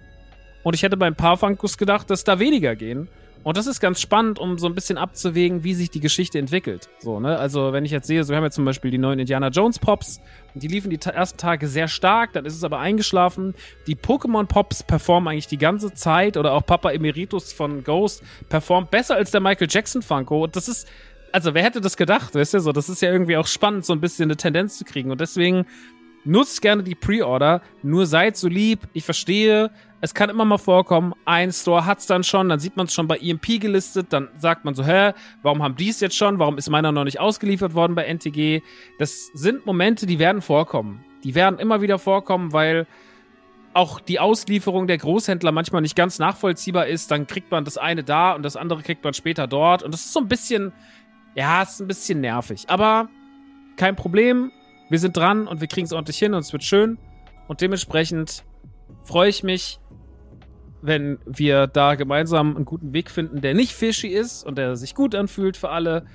und 0.63 0.74
ich 0.74 0.84
hätte 0.84 0.98
beim 0.98 1.15
paar 1.15 1.38
Funkus 1.38 1.77
gedacht, 1.77 2.10
dass 2.10 2.24
da 2.24 2.39
weniger 2.39 2.75
gehen. 2.75 3.10
Und 3.43 3.58
das 3.58 3.67
ist 3.67 3.82
ganz 3.82 4.00
spannend, 4.00 4.39
um 4.39 4.58
so 4.58 4.67
ein 4.67 4.74
bisschen 4.74 4.98
abzuwägen, 4.98 5.65
wie 5.65 5.74
sich 5.74 5.89
die 5.89 6.00
Geschichte 6.00 6.39
entwickelt. 6.39 6.88
So, 7.00 7.20
ne? 7.20 7.38
Also, 7.38 7.74
wenn 7.74 7.84
ich 7.84 7.91
jetzt 7.91 8.08
sehe, 8.08 8.24
so 8.24 8.29
wir 8.29 8.38
haben 8.38 8.46
jetzt 8.46 8.55
zum 8.55 8.63
Beispiel 8.63 8.89
die 8.89 8.98
neuen 8.98 9.20
Indiana 9.20 9.50
Jones 9.50 9.79
Pops. 9.79 10.22
Die 10.55 10.67
liefen 10.67 10.89
die 10.89 11.00
ersten 11.01 11.38
Tage 11.38 11.67
sehr 11.67 11.89
stark, 11.89 12.32
dann 12.34 12.46
ist 12.46 12.55
es 12.55 12.63
aber 12.63 12.79
eingeschlafen. 12.79 13.53
Die 13.86 13.96
Pokémon 13.96 14.46
Pops 14.46 14.84
performen 14.84 15.27
eigentlich 15.27 15.48
die 15.48 15.58
ganze 15.58 15.93
Zeit 15.93 16.38
oder 16.38 16.53
auch 16.53 16.65
Papa 16.65 16.91
Emeritus 16.91 17.51
von 17.51 17.84
Ghost 17.84 18.24
performt 18.48 18.91
besser 18.91 19.15
als 19.15 19.32
der 19.32 19.41
Michael 19.41 19.67
Jackson 19.70 20.01
Funko. 20.01 20.46
Und 20.46 20.55
das 20.55 20.70
ist, 20.70 20.88
also 21.34 21.53
wer 21.53 21.63
hätte 21.63 21.82
das 21.82 21.98
gedacht, 21.98 22.36
weißt 22.36 22.53
du, 22.53 22.60
so, 22.60 22.72
das 22.72 22.88
ist 22.88 23.01
ja 23.01 23.12
irgendwie 23.12 23.36
auch 23.36 23.48
spannend, 23.48 23.86
so 23.86 23.91
ein 23.91 24.00
bisschen 24.00 24.25
eine 24.25 24.38
Tendenz 24.38 24.77
zu 24.77 24.86
kriegen. 24.86 25.12
Und 25.12 25.20
deswegen 25.20 25.65
nutzt 26.25 26.62
gerne 26.62 26.84
die 26.84 26.96
Pre-Order, 26.96 27.62
nur 27.82 28.06
seid 28.06 28.38
so 28.38 28.48
lieb. 28.48 28.80
Ich 28.94 29.03
verstehe, 29.03 29.72
es 30.01 30.13
kann 30.13 30.30
immer 30.30 30.46
mal 30.46 30.58
vorkommen, 30.58 31.13
ein 31.25 31.51
Store 31.51 31.86
hat's 31.86 32.08
dann 32.08 32.24
schon, 32.24 32.50
dann 32.50 32.60
sieht 32.60 32.75
man 32.75 32.88
es 32.88 32.94
schon 32.94 33.08
bei 33.08 33.18
EMP 33.18 33.62
gelistet, 33.62 34.08
dann 34.10 34.27
sagt 34.38 34.65
man 34.65 34.75
so, 34.75 34.84
hä, 34.84 35.13
warum 35.44 35.63
haben 35.63 35.75
die 35.75 35.89
es 35.89 36.01
jetzt 36.01 36.18
schon? 36.18 36.39
Warum 36.39 36.58
ist 36.58 36.70
meiner 36.70 36.92
noch 36.92 37.06
nicht 37.06 37.20
ausgeliefert 37.20 37.74
worden 37.74 37.96
bei 37.96 38.03
NTG? 38.03 38.62
Das 39.00 39.27
sind 39.34 39.65
Momente, 39.65 40.06
die 40.06 40.20
werden 40.20 40.42
vorkommen. 40.42 41.03
Die 41.24 41.36
werden 41.36 41.58
immer 41.58 41.82
wieder 41.82 42.00
vorkommen, 42.00 42.51
weil 42.51 42.86
auch 43.74 44.00
die 44.00 44.20
Auslieferung 44.20 44.88
der 44.88 44.98
Großhändler 44.98 45.51
manchmal 45.51 45.82
nicht 45.82 45.96
ganz 45.96 46.20
nachvollziehbar 46.20 46.88
ist. 46.88 47.10
Dann 47.10 47.25
kriegt 47.25 47.50
man 47.50 47.65
das 47.65 47.77
eine 47.77 48.03
da 48.03 48.34
und 48.34 48.44
das 48.44 48.56
andere 48.56 48.84
kriegt 48.84 49.03
man 49.03 49.13
später 49.13 49.48
dort. 49.48 49.84
Und 49.84 49.94
das 49.94 50.06
ist 50.06 50.13
so 50.13 50.20
ein 50.20 50.27
bisschen, 50.27 50.74
ja, 51.34 51.63
ist 51.63 51.80
ein 51.80 51.88
bisschen 51.88 52.22
nervig. 52.22 52.65
Aber 52.68 53.10
kein 53.77 53.96
Problem 53.96 54.51
wir 54.90 55.00
sind 55.00 55.18
dran 55.18 55.48
und 55.48 55.62
wir 55.62 55.68
kriegen 55.68 55.86
es 55.86 55.94
ordentlich 55.94 56.18
hin 56.18 56.34
und 56.34 56.42
es 56.42 56.54
wird 56.54 56.63
schön. 56.63 56.98
Und 57.48 57.62
dementsprechend 57.62 58.44
freue 59.04 59.30
ich 59.30 59.44
mich, 59.44 59.80
wenn 60.82 61.18
wir 61.25 61.68
da 61.68 61.96
gemeinsam 61.96 62.56
einen 62.56 62.66
guten 62.66 62.94
Weg 62.94 63.10
finden, 63.10 63.42
der 63.42 63.54
nicht 63.54 63.74
fishy 63.74 64.08
ist 64.08 64.46
und 64.46 64.58
der 64.58 64.75
sich 64.75 64.96
gut 64.96 65.16
anfühlt 65.16 65.56
für 65.56 65.70
alle. 65.70 66.06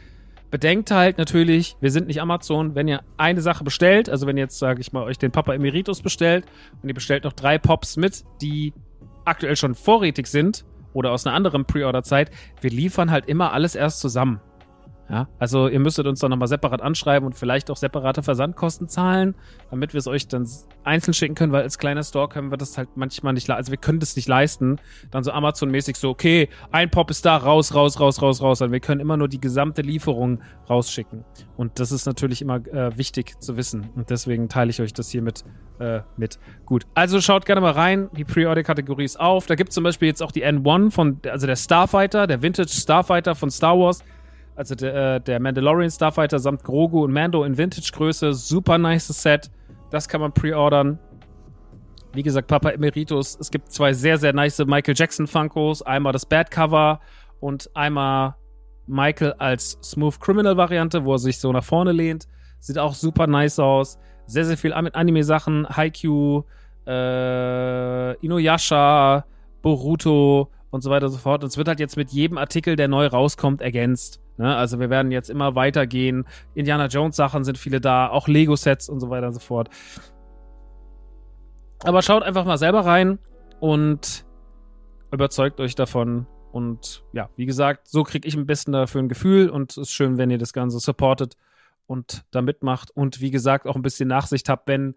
Bedenkt 0.51 0.91
halt 0.91 1.19
natürlich, 1.19 1.77
wir 1.81 1.91
sind 1.91 2.07
nicht 2.07 2.21
Amazon. 2.21 2.75
Wenn 2.75 2.89
ihr 2.89 3.03
eine 3.17 3.41
Sache 3.41 3.65
bestellt, 3.65 4.09
also 4.09 4.27
wenn 4.27 4.37
ihr 4.37 4.45
jetzt, 4.45 4.59
sage 4.59 4.81
ich 4.81 4.93
mal, 4.93 5.03
euch 5.03 5.19
den 5.19 5.31
Papa 5.31 5.55
Emeritus 5.55 6.03
bestellt 6.03 6.45
und 6.83 6.89
ihr 6.89 6.95
bestellt 6.95 7.25
noch 7.25 7.33
drei 7.33 7.59
Pops 7.59 7.97
mit, 7.97 8.25
die 8.41 8.73
aktuell 9.25 9.57
schon 9.57 9.75
vorrätig 9.75 10.27
sind 10.27 10.65
oder 10.93 11.13
aus 11.13 11.27
einer 11.27 11.35
anderen 11.35 11.65
Pre-Order-Zeit, 11.65 12.31
wir 12.61 12.71
liefern 12.71 13.11
halt 13.11 13.27
immer 13.27 13.53
alles 13.53 13.75
erst 13.75 14.01
zusammen. 14.01 14.41
Ja, 15.11 15.27
also 15.39 15.69
ihr 15.69 15.81
müsstet 15.81 16.07
uns 16.07 16.21
dann 16.21 16.31
nochmal 16.31 16.49
separat 16.49 16.83
anschreiben 16.83 17.25
und 17.25 17.35
vielleicht 17.35 17.71
auch 17.71 17.79
separate 17.79 18.23
Versandkosten 18.23 18.89
zahlen, 18.89 19.35
damit 19.71 19.95
wir 19.95 19.99
es 19.99 20.07
euch 20.07 20.29
dann 20.29 20.47
einzeln 20.85 21.15
schicken 21.15 21.35
können, 21.35 21.51
weil 21.51 21.63
als 21.63 21.79
kleiner 21.79 22.03
Store 22.03 22.29
können 22.29 22.51
wir 22.51 22.59
das 22.59 22.77
halt 22.77 22.91
manchmal 22.95 23.33
nicht, 23.33 23.49
also 23.49 23.71
wir 23.71 23.79
können 23.79 24.01
das 24.01 24.17
nicht 24.17 24.29
leisten, 24.29 24.77
dann 25.11 25.25
so 25.25 25.33
Amazon-mäßig 25.33 25.97
so, 25.97 26.11
okay, 26.11 26.51
ein 26.73 26.91
Pop 26.91 27.11
ist 27.11 27.25
da, 27.25 27.39
raus, 27.39 27.75
raus, 27.75 27.99
raus, 27.99 28.21
raus, 28.21 28.43
raus, 28.43 28.61
also 28.61 28.71
wir 28.71 28.81
können 28.81 29.01
immer 29.01 29.17
nur 29.17 29.29
die 29.29 29.41
gesamte 29.41 29.81
Lieferung 29.81 30.43
rausschicken. 30.69 31.25
Und 31.57 31.81
das 31.81 31.91
ist 31.91 32.05
natürlich 32.05 32.43
immer 32.43 32.57
äh, 32.67 32.97
wichtig 32.99 33.41
zu 33.41 33.57
wissen 33.57 33.89
und 33.97 34.11
deswegen 34.11 34.51
teile 34.51 34.69
ich 34.69 34.83
euch 34.83 34.93
das 34.93 35.09
hier 35.09 35.23
mit, 35.23 35.43
äh, 35.79 36.01
mit. 36.19 36.39
Gut, 36.67 36.87
also 36.95 37.23
schaut 37.23 37.47
gerne 37.47 37.63
mal 37.63 37.73
rein, 37.73 38.11
die 38.13 38.25
Pre-Order-Kategorie 38.25 39.05
ist 39.05 39.19
auf, 39.19 39.47
da 39.47 39.55
gibt 39.55 39.71
es 39.71 39.75
zum 39.75 39.85
Beispiel 39.85 40.09
jetzt 40.09 40.23
auch 40.23 40.33
die 40.33 40.45
N1 40.45 40.91
von, 40.91 41.19
also 41.31 41.47
der 41.47 41.57
Starfighter, 41.57 42.27
der 42.27 42.43
Vintage 42.43 42.69
Starfighter 42.69 43.35
von 43.35 43.51
Star 43.51 43.79
Wars, 43.79 44.05
also 44.59 44.75
der, 44.75 45.15
äh, 45.15 45.21
der 45.21 45.39
Mandalorian 45.39 45.89
Starfighter 45.89 46.41
samt 46.41 46.65
Grogu 46.65 47.05
und 47.05 47.13
Mando 47.13 47.45
in 47.45 47.57
Vintage-Größe. 47.57 48.35
Super 48.35 48.77
nice 48.77 49.07
Set. 49.07 49.53
Das 49.91 50.09
kann 50.09 50.21
man 50.21 50.33
pre-ordern. 50.33 50.99
Wie 52.13 52.25
gesagt, 52.25 52.49
Papa 52.49 52.71
Emeritus. 52.71 53.39
Es 53.39 53.53
gibt 53.53 53.71
zwei 53.71 53.93
sehr, 53.93 54.19
sehr 54.19 54.33
nice 54.33 54.59
Michael 54.67 54.95
Jackson 54.97 55.29
Funkos. 55.29 55.83
Einmal 55.83 56.13
das 56.13 56.27
Bad 56.27 56.51
Cover 56.51 56.99
und 57.39 57.71
einmal 57.75 58.35
Michael 58.89 59.35
als 59.39 59.79
Smooth 59.81 60.19
Criminal 60.19 60.57
Variante, 60.57 61.05
wo 61.05 61.13
er 61.13 61.19
sich 61.19 61.39
so 61.39 61.53
nach 61.53 61.63
vorne 61.63 61.93
lehnt. 61.93 62.27
Sieht 62.59 62.79
auch 62.79 62.95
super 62.95 63.29
nice 63.29 63.61
aus. 63.61 63.97
Sehr, 64.27 64.45
sehr 64.45 64.57
viel 64.57 64.73
Anime-Sachen. 64.73 65.69
Haikyuu, 65.69 66.43
äh, 66.85 68.15
Inuyasha, 68.25 69.25
Boruto 69.63 70.51
und 70.71 70.83
so 70.83 70.91
weiter 70.91 71.07
und 71.07 71.13
so 71.13 71.19
fort. 71.19 71.45
Und 71.45 71.51
es 71.51 71.57
wird 71.57 71.69
halt 71.69 71.79
jetzt 71.79 71.97
mit 71.97 72.11
jedem 72.11 72.39
Artikel, 72.39 72.75
der 72.75 72.89
neu 72.89 73.07
rauskommt, 73.07 73.63
ergänzt. 73.63 74.21
Ne? 74.39 74.57
Also 74.57 74.81
wir 74.81 74.89
werden 74.89 75.13
jetzt 75.13 75.29
immer 75.29 75.55
weitergehen. 75.55 76.25
Indiana 76.55 76.87
Jones 76.87 77.17
Sachen 77.17 77.45
sind 77.45 77.59
viele 77.59 77.81
da, 77.81 78.09
auch 78.09 78.29
Lego 78.29 78.57
Sets 78.57 78.89
und 78.89 79.01
so 79.01 79.11
weiter 79.11 79.27
und 79.27 79.35
so 79.35 79.41
fort. 79.41 79.69
Aber 81.83 82.03
schaut 82.03 82.23
einfach 82.23 82.45
mal 82.45 82.59
selber 82.59 82.87
rein 82.87 83.19
und 83.61 84.25
überzeugt 85.13 85.61
euch 85.61 85.75
davon. 85.75 86.27
Und 86.53 87.05
ja, 87.13 87.29
wie 87.37 87.47
gesagt, 87.47 87.89
so 87.89 88.03
kriege 88.03 88.27
ich 88.27 88.37
am 88.37 88.47
besten 88.47 88.73
dafür 88.73 89.03
ein 89.03 89.09
Gefühl 89.09 89.51
und 89.51 89.73
es 89.73 89.77
ist 89.77 89.91
schön, 89.91 90.19
wenn 90.19 90.31
ihr 90.31 90.39
das 90.39 90.53
Ganze 90.53 90.79
supportet 90.79 91.37
und 91.87 92.25
da 92.31 92.43
mitmacht 92.43 92.91
und 92.91 93.21
wie 93.21 93.31
gesagt 93.31 93.67
auch 93.67 93.77
ein 93.77 93.83
bisschen 93.83 94.09
Nachsicht 94.09 94.49
habt, 94.49 94.67
wenn 94.69 94.95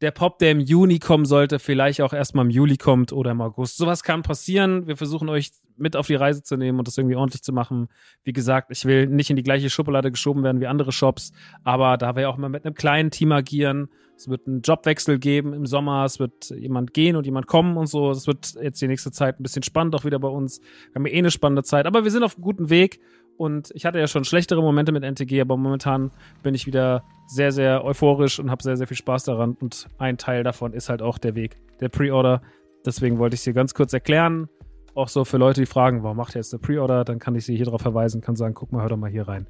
der 0.00 0.10
Pop, 0.10 0.38
der 0.38 0.52
im 0.52 0.60
Juni 0.60 0.98
kommen 0.98 1.26
sollte, 1.26 1.58
vielleicht 1.58 2.00
auch 2.00 2.12
erstmal 2.12 2.46
im 2.46 2.50
Juli 2.50 2.76
kommt 2.76 3.12
oder 3.12 3.32
im 3.32 3.40
August. 3.40 3.76
Sowas 3.76 4.02
kann 4.02 4.22
passieren. 4.22 4.86
Wir 4.86 4.96
versuchen 4.96 5.28
euch 5.28 5.50
mit 5.76 5.96
auf 5.96 6.06
die 6.06 6.14
Reise 6.14 6.42
zu 6.42 6.56
nehmen 6.56 6.78
und 6.78 6.88
das 6.88 6.96
irgendwie 6.96 7.16
ordentlich 7.16 7.42
zu 7.42 7.52
machen. 7.52 7.88
Wie 8.24 8.32
gesagt, 8.32 8.70
ich 8.70 8.84
will 8.84 9.06
nicht 9.06 9.30
in 9.30 9.36
die 9.36 9.42
gleiche 9.42 9.68
Schublade 9.68 10.10
geschoben 10.10 10.42
werden 10.42 10.60
wie 10.60 10.66
andere 10.66 10.92
Shops, 10.92 11.32
aber 11.64 11.96
da 11.96 12.16
wir 12.16 12.30
auch 12.30 12.38
immer 12.38 12.48
mit 12.48 12.64
einem 12.64 12.74
kleinen 12.74 13.10
Team 13.10 13.32
agieren. 13.32 13.88
Es 14.16 14.28
wird 14.28 14.46
einen 14.46 14.60
Jobwechsel 14.60 15.18
geben 15.18 15.54
im 15.54 15.64
Sommer, 15.64 16.04
es 16.04 16.18
wird 16.18 16.50
jemand 16.50 16.92
gehen 16.92 17.16
und 17.16 17.24
jemand 17.24 17.46
kommen 17.46 17.78
und 17.78 17.86
so. 17.86 18.10
Es 18.10 18.26
wird 18.26 18.54
jetzt 18.60 18.80
die 18.82 18.88
nächste 18.88 19.12
Zeit 19.12 19.40
ein 19.40 19.42
bisschen 19.42 19.62
spannend 19.62 19.94
auch 19.94 20.04
wieder 20.04 20.18
bei 20.18 20.28
uns. 20.28 20.60
Wir 20.92 20.96
haben 20.96 21.06
eh 21.06 21.18
eine 21.18 21.30
spannende 21.30 21.62
Zeit, 21.62 21.86
aber 21.86 22.04
wir 22.04 22.10
sind 22.10 22.22
auf 22.22 22.36
einem 22.36 22.42
guten 22.42 22.68
Weg 22.68 23.00
und 23.40 23.70
ich 23.74 23.86
hatte 23.86 23.98
ja 23.98 24.06
schon 24.06 24.24
schlechtere 24.24 24.60
Momente 24.60 24.92
mit 24.92 25.02
NTG, 25.02 25.40
aber 25.40 25.56
momentan 25.56 26.10
bin 26.42 26.54
ich 26.54 26.66
wieder 26.66 27.04
sehr, 27.26 27.52
sehr 27.52 27.82
euphorisch 27.86 28.38
und 28.38 28.50
habe 28.50 28.62
sehr, 28.62 28.76
sehr 28.76 28.86
viel 28.86 28.98
Spaß 28.98 29.24
daran. 29.24 29.56
Und 29.58 29.86
ein 29.96 30.18
Teil 30.18 30.42
davon 30.42 30.74
ist 30.74 30.90
halt 30.90 31.00
auch 31.00 31.16
der 31.16 31.34
Weg 31.34 31.56
der 31.80 31.88
Pre-Order. 31.88 32.42
Deswegen 32.84 33.18
wollte 33.18 33.32
ich 33.32 33.40
es 33.40 33.44
hier 33.44 33.54
ganz 33.54 33.72
kurz 33.72 33.94
erklären. 33.94 34.50
Auch 34.94 35.08
so 35.08 35.24
für 35.24 35.38
Leute, 35.38 35.62
die 35.62 35.66
fragen, 35.66 36.02
warum 36.02 36.18
macht 36.18 36.34
ihr 36.34 36.40
jetzt 36.40 36.52
eine 36.52 36.60
Pre-Order? 36.60 37.04
Dann 37.04 37.18
kann 37.18 37.34
ich 37.34 37.46
sie 37.46 37.56
hier 37.56 37.64
drauf 37.64 37.80
verweisen, 37.80 38.20
kann 38.20 38.36
sagen, 38.36 38.52
guck 38.52 38.72
mal, 38.72 38.82
hör 38.82 38.90
doch 38.90 38.98
mal 38.98 39.08
hier 39.08 39.26
rein. 39.26 39.46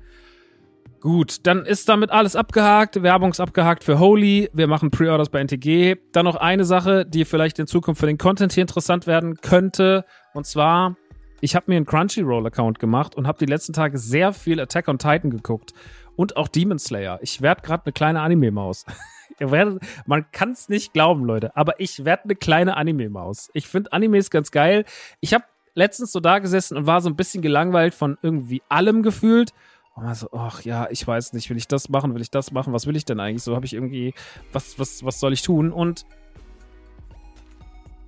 Gut, 1.01 1.45
dann 1.49 1.67
ist 1.67 1.89
damit 1.89 2.13
alles 2.13 2.37
abgehakt. 2.37 3.03
Werbung 3.03 3.31
ist 3.31 3.41
abgehakt 3.41 3.83
für 3.83 3.99
Holy. 3.99 4.51
Wir 4.53 4.69
machen 4.69 4.93
Pre-Orders 4.93 5.31
bei 5.31 5.41
NTG. 5.41 5.97
Dann 6.13 6.27
noch 6.27 6.37
eine 6.37 6.65
Sache, 6.65 7.05
die 7.07 7.25
vielleicht 7.25 7.59
in 7.59 7.67
Zukunft 7.67 7.99
für 7.99 8.07
den 8.07 8.19
Content 8.19 8.53
hier 8.53 8.63
interessant 8.63 9.09
werden 9.09 9.35
könnte. 9.41 10.05
Und 10.33 10.47
zwar 10.47 10.95
ich 11.41 11.55
habe 11.55 11.67
mir 11.69 11.77
einen 11.77 11.87
Crunchyroll-Account 11.87 12.79
gemacht 12.79 13.15
und 13.15 13.27
habe 13.27 13.39
die 13.39 13.47
letzten 13.47 13.73
Tage 13.73 13.99
sehr 13.99 14.33
viel 14.33 14.61
Attack 14.61 14.89
on 14.89 14.99
Titan 14.99 15.31
geguckt 15.31 15.73
und 16.17 16.37
auch 16.37 16.49
Demon 16.49 16.79
Slayer. 16.79 17.19
Ich 17.23 17.41
werde 17.41 17.63
gerade 17.63 17.87
eine 17.87 17.93
kleine 17.93 18.21
Anime-Maus. 18.21 18.85
man 20.07 20.31
kann 20.33 20.53
es 20.53 20.69
nicht 20.69 20.93
glauben, 20.93 21.25
Leute, 21.25 21.57
aber 21.57 21.81
ich 21.81 22.05
werde 22.05 22.25
eine 22.25 22.35
kleine 22.35 22.77
Anime-Maus. 22.77 23.51
Ich 23.55 23.67
finde 23.67 23.93
Animes 23.93 24.31
ganz 24.31 24.51
geil. 24.51 24.85
Ich 25.21 25.33
habe 25.33 25.45
letztens 25.75 26.13
so 26.13 26.21
da 26.21 26.39
gesessen 26.39 26.77
und 26.77 26.87
war 26.87 27.01
so 27.01 27.09
ein 27.09 27.17
bisschen 27.17 27.43
gelangweilt 27.43 27.95
von 27.95 28.19
irgendwie 28.23 28.63
allem 28.69 29.03
gefühlt. 29.03 29.53
Und 29.95 30.05
war 30.05 30.15
so, 30.15 30.29
ach 30.33 30.63
ja, 30.63 30.89
ich 30.91 31.07
weiß 31.07 31.33
nicht, 31.33 31.49
will 31.49 31.57
ich 31.57 31.69
das 31.69 31.89
machen, 31.89 32.15
will 32.15 32.21
ich 32.21 32.31
das 32.31 32.53
machen, 32.53 32.73
was 32.73 32.87
will 32.87 32.97
ich 32.97 33.05
denn 33.07 33.19
eigentlich? 33.19 33.43
So 33.43 33.57
habe 33.57 33.65
ich 33.65 33.73
irgendwie, 33.73 34.13
was, 34.53 34.79
was, 34.79 35.05
was 35.05 35.21
soll 35.21 35.33
ich 35.33 35.43
tun? 35.43 35.73
Und 35.73 36.05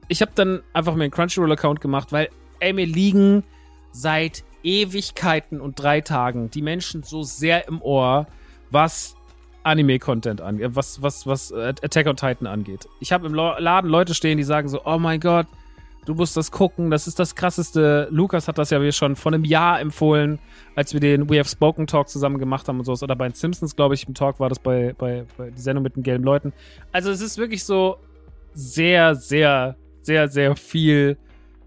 ich 0.08 0.20
habe 0.20 0.32
dann 0.34 0.62
einfach 0.74 0.94
mir 0.94 1.04
einen 1.04 1.12
Crunchyroll-Account 1.12 1.80
gemacht, 1.80 2.12
weil 2.12 2.28
ey, 2.62 2.72
mir 2.72 2.86
liegen 2.86 3.44
seit 3.92 4.44
Ewigkeiten 4.62 5.60
und 5.60 5.78
drei 5.80 6.00
Tagen 6.00 6.50
die 6.50 6.62
Menschen 6.62 7.02
so 7.02 7.22
sehr 7.22 7.68
im 7.68 7.82
Ohr, 7.82 8.26
was 8.70 9.16
Anime-Content 9.64 10.40
angeht, 10.40 10.70
was, 10.74 11.02
was, 11.02 11.26
was 11.26 11.52
Attack 11.52 12.06
on 12.06 12.16
Titan 12.16 12.46
angeht. 12.46 12.88
Ich 13.00 13.12
habe 13.12 13.26
im 13.26 13.34
Laden 13.34 13.90
Leute 13.90 14.14
stehen, 14.14 14.38
die 14.38 14.44
sagen 14.44 14.68
so, 14.68 14.80
oh 14.84 14.98
mein 14.98 15.20
Gott, 15.20 15.46
du 16.04 16.14
musst 16.14 16.36
das 16.36 16.50
gucken, 16.50 16.90
das 16.90 17.06
ist 17.06 17.18
das 17.18 17.34
krasseste. 17.34 18.08
Lukas 18.10 18.48
hat 18.48 18.58
das 18.58 18.70
ja 18.70 18.92
schon 18.92 19.16
vor 19.16 19.32
einem 19.32 19.44
Jahr 19.44 19.80
empfohlen, 19.80 20.38
als 20.74 20.92
wir 20.92 21.00
den 21.00 21.28
We 21.28 21.38
Have 21.38 21.48
Spoken 21.48 21.86
Talk 21.86 22.08
zusammen 22.08 22.38
gemacht 22.38 22.68
haben 22.68 22.78
und 22.78 22.84
sowas. 22.84 23.02
Oder 23.02 23.14
bei 23.14 23.28
den 23.28 23.34
Simpsons, 23.34 23.76
glaube 23.76 23.94
ich, 23.94 24.06
im 24.06 24.14
Talk 24.14 24.40
war 24.40 24.48
das 24.48 24.58
bei, 24.58 24.94
bei, 24.98 25.24
bei 25.36 25.50
die 25.50 25.60
Sendung 25.60 25.82
mit 25.82 25.96
den 25.96 26.02
gelben 26.02 26.24
Leuten. 26.24 26.52
Also 26.90 27.10
es 27.10 27.20
ist 27.20 27.38
wirklich 27.38 27.64
so 27.64 27.98
sehr, 28.54 29.14
sehr, 29.14 29.76
sehr, 30.00 30.28
sehr 30.28 30.56
viel 30.56 31.18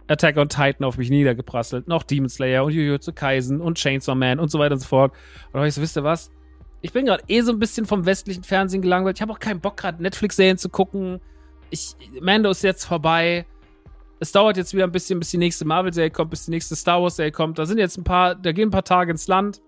Attack 0.07 0.37
on 0.37 0.49
Titan 0.49 0.85
auf 0.85 0.97
mich 0.97 1.09
niedergeprasselt, 1.09 1.87
noch 1.87 2.03
Demon 2.03 2.29
Slayer 2.29 2.63
und 2.63 2.73
Jujutsu 2.73 3.11
Kaisen 3.13 3.59
und 3.59 3.77
Chainsaw 3.77 4.15
Man 4.15 4.39
und 4.39 4.51
so 4.51 4.59
weiter 4.59 4.73
und 4.73 4.79
so 4.79 4.87
fort. 4.87 5.13
Und 5.51 5.59
da 5.59 5.65
ich 5.65 5.73
so, 5.73 5.81
wisst 5.81 5.97
ihr 5.97 6.03
was? 6.03 6.31
Ich 6.81 6.93
bin 6.93 7.05
gerade 7.05 7.23
eh 7.27 7.41
so 7.41 7.51
ein 7.51 7.57
bisschen 7.57 7.85
vom 7.85 8.05
westlichen 8.05 8.43
Fernsehen 8.43 8.81
gelangweilt. 8.83 9.17
Ich 9.17 9.21
habe 9.21 9.31
auch 9.31 9.39
keinen 9.39 9.59
Bock 9.59 9.77
gerade 9.77 10.03
Netflix-Serien 10.03 10.57
zu 10.57 10.69
gucken. 10.69 11.19
Ich, 11.71 11.95
Mando 12.21 12.51
ist 12.51 12.63
jetzt 12.63 12.85
vorbei. 12.85 13.47
Es 14.19 14.31
dauert 14.31 14.57
jetzt 14.57 14.73
wieder 14.73 14.83
ein 14.83 14.91
bisschen, 14.91 15.19
bis 15.19 15.31
die 15.31 15.37
nächste 15.37 15.65
Marvel-Serie 15.65 16.11
kommt, 16.11 16.29
bis 16.29 16.45
die 16.45 16.51
nächste 16.51 16.75
Star 16.75 17.01
Wars-Serie 17.01 17.31
kommt. 17.31 17.57
Da 17.57 17.65
sind 17.65 17.79
jetzt 17.79 17.97
ein 17.97 18.03
paar, 18.03 18.35
da 18.35 18.51
gehen 18.51 18.67
ein 18.67 18.71
paar 18.71 18.83
Tage 18.83 19.11
ins 19.11 19.27
Land. 19.27 19.61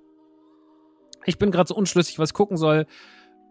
Ich 1.26 1.40
bin 1.40 1.50
gerade 1.50 1.68
so 1.68 1.76
unschlüssig, 1.76 2.20
was 2.20 2.30
ich 2.30 2.34
gucken 2.36 2.56
soll. 2.56 2.86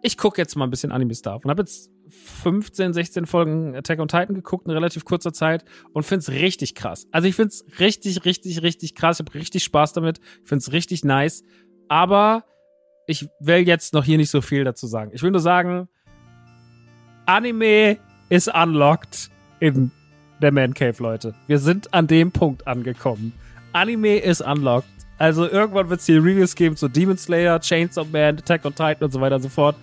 Ich 0.02 0.16
gucke 0.16 0.40
jetzt 0.40 0.54
mal 0.56 0.64
ein 0.64 0.70
bisschen 0.70 0.92
Anime-Stuff 0.92 1.44
und 1.44 1.50
habe 1.50 1.62
jetzt 1.62 1.90
15, 2.16 2.92
16 2.92 3.26
Folgen 3.26 3.74
Attack 3.74 3.98
on 3.98 4.08
Titan 4.08 4.34
geguckt 4.34 4.66
in 4.66 4.72
relativ 4.72 5.04
kurzer 5.04 5.32
Zeit 5.32 5.64
und 5.92 6.04
finde 6.04 6.20
es 6.20 6.30
richtig 6.30 6.74
krass. 6.74 7.06
Also 7.12 7.28
ich 7.28 7.34
finde 7.34 7.48
es 7.48 7.64
richtig, 7.78 8.24
richtig, 8.24 8.62
richtig 8.62 8.94
krass. 8.94 9.20
Ich 9.20 9.26
habe 9.26 9.38
richtig 9.38 9.64
Spaß 9.64 9.92
damit. 9.92 10.20
Ich 10.42 10.48
finde 10.48 10.62
es 10.62 10.72
richtig 10.72 11.04
nice. 11.04 11.44
Aber 11.88 12.44
ich 13.06 13.28
will 13.40 13.66
jetzt 13.66 13.94
noch 13.94 14.04
hier 14.04 14.18
nicht 14.18 14.30
so 14.30 14.40
viel 14.40 14.64
dazu 14.64 14.86
sagen. 14.86 15.10
Ich 15.14 15.22
will 15.22 15.30
nur 15.30 15.40
sagen, 15.40 15.88
Anime 17.26 17.98
ist 18.28 18.48
unlocked 18.52 19.30
in 19.60 19.90
der 20.42 20.52
Man 20.52 20.74
Cave, 20.74 21.02
Leute. 21.02 21.34
Wir 21.46 21.58
sind 21.58 21.92
an 21.94 22.06
dem 22.06 22.32
Punkt 22.32 22.66
angekommen. 22.66 23.32
Anime 23.72 24.18
ist 24.18 24.40
unlocked. 24.40 24.88
Also 25.18 25.48
irgendwann 25.48 25.88
wird 25.88 26.00
es 26.00 26.06
hier 26.06 26.18
Reviews 26.22 26.54
geben 26.54 26.76
zu 26.76 26.88
Demon 26.88 27.16
Slayer, 27.16 27.58
Chainsaw 27.60 28.06
Man, 28.10 28.38
Attack 28.38 28.64
on 28.64 28.74
Titan 28.74 29.04
und 29.04 29.12
so 29.12 29.20
weiter 29.20 29.36
und 29.36 29.42
so 29.42 29.48
fort. 29.48 29.76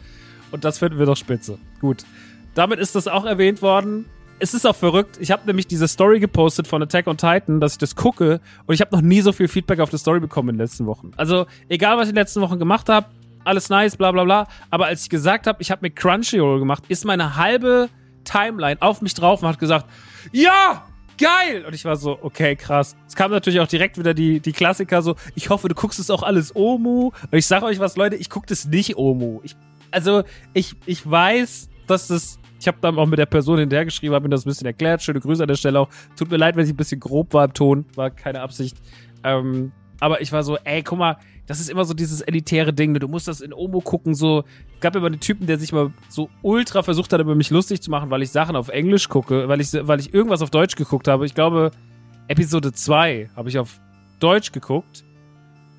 Und 0.54 0.64
das 0.64 0.78
finden 0.78 1.00
wir 1.00 1.08
doch 1.08 1.18
spitze. 1.18 1.58
Gut. 1.82 2.06
Damit 2.54 2.80
ist 2.80 2.94
das 2.94 3.08
auch 3.08 3.26
erwähnt 3.26 3.64
worden. 3.64 4.06
Es 4.38 4.54
ist 4.54 4.68
auch 4.68 4.76
verrückt. 4.76 5.18
Ich 5.20 5.32
habe 5.32 5.48
nämlich 5.48 5.66
diese 5.66 5.88
Story 5.88 6.20
gepostet 6.20 6.68
von 6.68 6.82
Attack 6.84 7.08
on 7.08 7.18
Titan, 7.18 7.60
dass 7.60 7.74
ich 7.74 7.78
das 7.80 7.96
gucke. 7.96 8.40
Und 8.68 8.76
ich 8.76 8.82
habe 8.82 8.96
noch 8.96 9.02
nie 9.02 9.22
so 9.22 9.32
viel 9.32 9.48
Feedback 9.48 9.80
auf 9.80 9.90
die 9.90 9.98
Story 9.98 10.20
bekommen 10.20 10.50
in 10.50 10.56
den 10.56 10.62
letzten 10.62 10.86
Wochen. 10.86 11.12
Also, 11.18 11.48
egal, 11.70 11.98
was 11.98 12.04
ich 12.04 12.10
in 12.10 12.16
den 12.16 12.22
letzten 12.22 12.42
Wochen 12.42 12.60
gemacht 12.60 12.88
habe, 12.88 13.08
alles 13.46 13.70
nice, 13.70 13.98
bla 13.98 14.12
bla 14.12 14.26
bla. 14.26 14.48
Aber 14.70 14.86
als 14.86 15.02
ich 15.04 15.10
gesagt 15.10 15.48
habe, 15.48 15.60
ich 15.60 15.72
habe 15.72 15.80
mir 15.82 15.90
Crunchyroll 15.90 16.60
gemacht, 16.60 16.84
ist 16.88 17.04
meine 17.04 17.36
halbe 17.36 17.90
Timeline 18.24 18.80
auf 18.80 19.02
mich 19.02 19.16
drauf 19.16 19.42
und 19.42 19.48
hat 19.48 19.58
gesagt, 19.58 19.88
ja, 20.32 20.86
geil! 21.18 21.66
Und 21.66 21.74
ich 21.74 21.86
war 21.86 21.96
so, 21.96 22.20
okay, 22.22 22.56
krass. 22.56 22.96
Es 23.08 23.16
kam 23.16 23.32
natürlich 23.32 23.60
auch 23.60 23.68
direkt 23.68 23.98
wieder 23.98 24.14
die, 24.14 24.40
die 24.40 24.52
Klassiker 24.52 25.02
so, 25.02 25.16
ich 25.34 25.50
hoffe, 25.50 25.68
du 25.68 25.74
guckst 25.76 26.00
es 26.00 26.12
auch 26.12 26.22
alles 26.22 26.56
Omu. 26.56 27.08
Und 27.08 27.34
ich 27.34 27.48
sage 27.48 27.66
euch 27.66 27.80
was, 27.80 27.98
Leute, 27.98 28.16
ich 28.16 28.30
gucke 28.30 28.46
das 28.48 28.66
nicht 28.66 28.98
Omu. 28.98 29.40
Ich 29.44 29.56
also 29.94 30.24
ich, 30.54 30.76
ich 30.86 31.10
weiß, 31.10 31.70
dass 31.88 32.08
das. 32.08 32.40
Ich 32.60 32.68
habe 32.68 32.78
dann 32.80 32.98
auch 32.98 33.06
mit 33.06 33.20
der 33.20 33.26
Person 33.26 33.60
hinterhergeschrieben, 33.60 34.16
habe 34.16 34.24
mir 34.24 34.30
das 34.30 34.46
ein 34.46 34.50
bisschen 34.50 34.68
erklärt. 34.68 35.02
Schöne 35.02 35.20
Grüße 35.20 35.44
an 35.44 35.50
der 35.50 35.56
Stelle 35.56 35.82
auch. 35.82 35.90
Tut 36.16 36.32
mir 36.32 36.38
leid, 36.38 36.56
wenn 36.56 36.64
ich 36.64 36.72
ein 36.72 36.78
bisschen 36.78 37.02
grob 37.02 37.34
war 37.34 37.44
im 37.44 37.54
Ton. 37.54 37.86
War 37.96 38.10
keine 38.10 38.40
Absicht. 38.40 38.78
Ähm, 39.26 39.74
aber 40.00 40.22
ich 40.22 40.32
war 40.32 40.44
so, 40.44 40.58
ey, 40.64 40.82
guck 40.82 40.98
mal, 40.98 41.18
das 41.46 41.60
ist 41.60 41.70
immer 41.70 41.84
so 41.84 41.94
dieses 41.94 42.22
elitäre 42.22 42.72
Ding. 42.74 42.94
Ne? 42.94 43.00
Du 43.00 43.10
musst 43.10 43.28
das 43.28 43.42
in 43.42 43.54
Omo 43.54 43.82
gucken. 43.82 44.16
So, 44.16 44.44
es 44.76 44.80
gab 44.80 44.96
immer 44.96 45.08
einen 45.08 45.20
Typen, 45.20 45.46
der 45.46 45.60
sich 45.60 45.74
mal 45.74 45.92
so 46.08 46.30
ultra 46.42 46.84
versucht 46.84 47.12
hat, 47.12 47.20
über 47.20 47.36
mich 47.36 47.50
lustig 47.50 47.82
zu 47.82 47.92
machen, 47.92 48.10
weil 48.10 48.22
ich 48.22 48.32
Sachen 48.32 48.56
auf 48.56 48.70
Englisch 48.70 49.10
gucke, 49.10 49.50
weil 49.50 49.60
ich, 49.60 49.74
weil 49.74 50.00
ich 50.00 50.14
irgendwas 50.14 50.42
auf 50.42 50.50
Deutsch 50.50 50.76
geguckt 50.76 51.08
habe. 51.08 51.26
Ich 51.26 51.36
glaube, 51.36 51.72
Episode 52.28 52.72
2 52.72 53.32
habe 53.36 53.50
ich 53.50 53.60
auf 53.60 53.80
Deutsch 54.20 54.54
geguckt. 54.54 55.04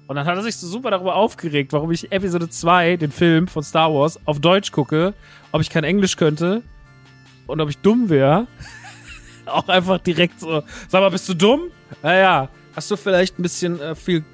Und 0.06 0.16
dann 0.16 0.26
hat 0.26 0.36
er 0.36 0.42
sich 0.42 0.56
so 0.56 0.66
super 0.66 0.90
darüber 0.90 1.14
aufgeregt, 1.14 1.72
warum 1.72 1.90
ich 1.90 2.12
Episode 2.12 2.48
2, 2.48 2.98
den 2.98 3.10
Film 3.10 3.48
von 3.48 3.62
Star 3.62 3.92
Wars, 3.92 4.20
auf 4.26 4.38
Deutsch 4.38 4.70
gucke, 4.70 5.14
ob 5.50 5.62
ich 5.62 5.70
kein 5.70 5.84
Englisch 5.84 6.16
könnte 6.16 6.62
und 7.46 7.60
ob 7.60 7.70
ich 7.70 7.78
dumm 7.78 8.10
wäre. 8.10 8.46
Auch 9.46 9.68
einfach 9.68 9.98
direkt 9.98 10.40
so, 10.40 10.62
sag 10.88 11.00
mal, 11.00 11.10
bist 11.10 11.28
du 11.28 11.34
dumm? 11.34 11.70
Naja, 12.02 12.50
hast 12.76 12.90
du 12.90 12.96
vielleicht 12.96 13.38
ein 13.38 13.42
bisschen 13.42 13.80
äh, 13.80 13.94
viel, 13.94 14.24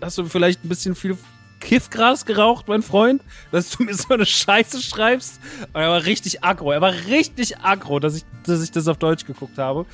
hast 0.00 0.18
du 0.18 0.24
vielleicht 0.24 0.64
ein 0.64 0.68
bisschen 0.68 0.96
viel 0.96 1.16
Kiffgras 1.60 2.24
geraucht, 2.24 2.66
mein 2.66 2.82
Freund, 2.82 3.22
dass 3.52 3.70
du 3.70 3.84
mir 3.84 3.94
so 3.94 4.14
eine 4.14 4.26
Scheiße 4.26 4.80
schreibst? 4.82 5.40
Und 5.72 5.80
er 5.80 5.90
war 5.90 6.06
richtig 6.06 6.42
aggro, 6.42 6.72
er 6.72 6.80
war 6.80 6.92
richtig 7.08 7.58
aggro, 7.58 8.00
dass 8.00 8.16
ich, 8.16 8.24
dass 8.44 8.62
ich 8.62 8.72
das 8.72 8.88
auf 8.88 8.98
Deutsch 8.98 9.26
geguckt 9.26 9.58
habe. 9.58 9.86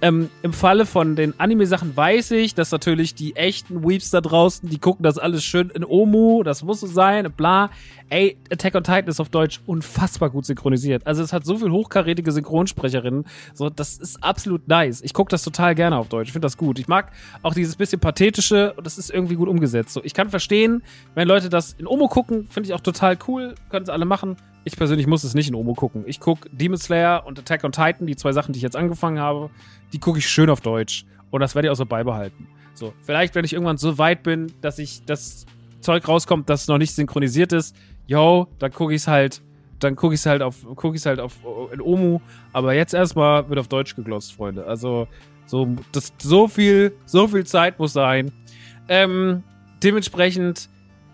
Ähm, 0.00 0.30
Im 0.42 0.52
Falle 0.52 0.86
von 0.86 1.16
den 1.16 1.38
Anime-Sachen 1.38 1.96
weiß 1.96 2.32
ich, 2.32 2.54
dass 2.54 2.70
natürlich 2.70 3.14
die 3.14 3.36
echten 3.36 3.88
Weeps 3.88 4.10
da 4.10 4.20
draußen, 4.20 4.68
die 4.68 4.78
gucken 4.78 5.02
das 5.02 5.18
alles 5.18 5.44
schön 5.44 5.70
in 5.70 5.84
Omu, 5.84 6.42
das 6.42 6.62
muss 6.62 6.80
so 6.80 6.86
sein, 6.86 7.32
bla. 7.32 7.70
Ey, 8.10 8.36
Attack 8.52 8.74
on 8.74 8.84
Titan 8.84 9.08
ist 9.08 9.18
auf 9.18 9.30
Deutsch 9.30 9.60
unfassbar 9.66 10.30
gut 10.30 10.44
synchronisiert. 10.44 11.06
Also 11.06 11.22
es 11.22 11.32
hat 11.32 11.44
so 11.44 11.56
viel 11.56 11.70
hochkarätige 11.70 12.30
Synchronsprecherinnen, 12.32 13.24
so 13.54 13.70
das 13.70 13.96
ist 13.96 14.22
absolut 14.22 14.68
nice. 14.68 15.00
Ich 15.02 15.14
gucke 15.14 15.30
das 15.30 15.42
total 15.42 15.74
gerne 15.74 15.96
auf 15.96 16.08
Deutsch, 16.08 16.28
ich 16.28 16.32
finde 16.32 16.46
das 16.46 16.56
gut. 16.56 16.78
Ich 16.78 16.86
mag 16.86 17.12
auch 17.42 17.54
dieses 17.54 17.76
bisschen 17.76 18.00
pathetische 18.00 18.74
und 18.74 18.86
das 18.86 18.98
ist 18.98 19.10
irgendwie 19.10 19.36
gut 19.36 19.48
umgesetzt. 19.48 19.94
So, 19.94 20.04
ich 20.04 20.14
kann 20.14 20.28
verstehen, 20.28 20.82
wenn 21.14 21.26
Leute 21.26 21.48
das 21.48 21.72
in 21.72 21.86
Omu 21.86 22.08
gucken, 22.08 22.46
finde 22.48 22.68
ich 22.68 22.74
auch 22.74 22.80
total 22.80 23.18
cool, 23.26 23.54
können 23.70 23.84
es 23.84 23.88
alle 23.88 24.04
machen. 24.04 24.36
Ich 24.64 24.76
persönlich 24.76 25.06
muss 25.06 25.24
es 25.24 25.34
nicht 25.34 25.48
in 25.48 25.54
Omo 25.54 25.74
gucken. 25.74 26.04
Ich 26.06 26.20
gucke 26.20 26.48
Demon 26.50 26.78
Slayer 26.78 27.26
und 27.26 27.38
Attack 27.38 27.64
on 27.64 27.72
Titan, 27.72 28.06
die 28.06 28.16
zwei 28.16 28.32
Sachen, 28.32 28.52
die 28.52 28.58
ich 28.58 28.62
jetzt 28.62 28.76
angefangen 28.76 29.18
habe, 29.18 29.50
die 29.92 29.98
gucke 29.98 30.18
ich 30.18 30.28
schön 30.28 30.50
auf 30.50 30.60
Deutsch. 30.60 31.04
Und 31.30 31.40
das 31.40 31.54
werde 31.54 31.68
ich 31.68 31.72
auch 31.72 31.76
so 31.76 31.86
beibehalten. 31.86 32.48
So, 32.74 32.92
vielleicht, 33.02 33.34
wenn 33.34 33.44
ich 33.44 33.52
irgendwann 33.52 33.76
so 33.76 33.98
weit 33.98 34.22
bin, 34.22 34.52
dass 34.60 34.78
ich 34.78 35.04
das 35.04 35.46
Zeug 35.80 36.08
rauskommt, 36.08 36.48
das 36.48 36.66
noch 36.66 36.78
nicht 36.78 36.94
synchronisiert 36.94 37.52
ist, 37.52 37.76
yo, 38.06 38.48
dann 38.58 38.72
gucke 38.72 38.94
ich 38.94 39.02
es 39.02 39.08
halt 39.08 39.42
dann 39.84 39.96
gucke 39.96 40.14
ich 40.14 40.20
es 40.20 40.26
halt 40.26 40.42
auf, 40.42 40.64
gucke 40.76 40.96
ich 40.96 41.04
halt 41.04 41.20
auf 41.20 41.34
in 41.72 41.80
Omu. 41.80 42.20
Aber 42.52 42.74
jetzt 42.74 42.94
erstmal 42.94 43.48
wird 43.48 43.58
auf 43.58 43.68
Deutsch 43.68 43.94
geglotzt, 43.94 44.32
Freunde. 44.32 44.66
Also 44.66 45.06
so, 45.46 45.76
das, 45.92 46.12
so 46.20 46.48
viel, 46.48 46.96
so 47.04 47.28
viel 47.28 47.44
Zeit 47.44 47.78
muss 47.78 47.92
sein. 47.92 48.32
Ähm, 48.88 49.42
dementsprechend, 49.82 50.70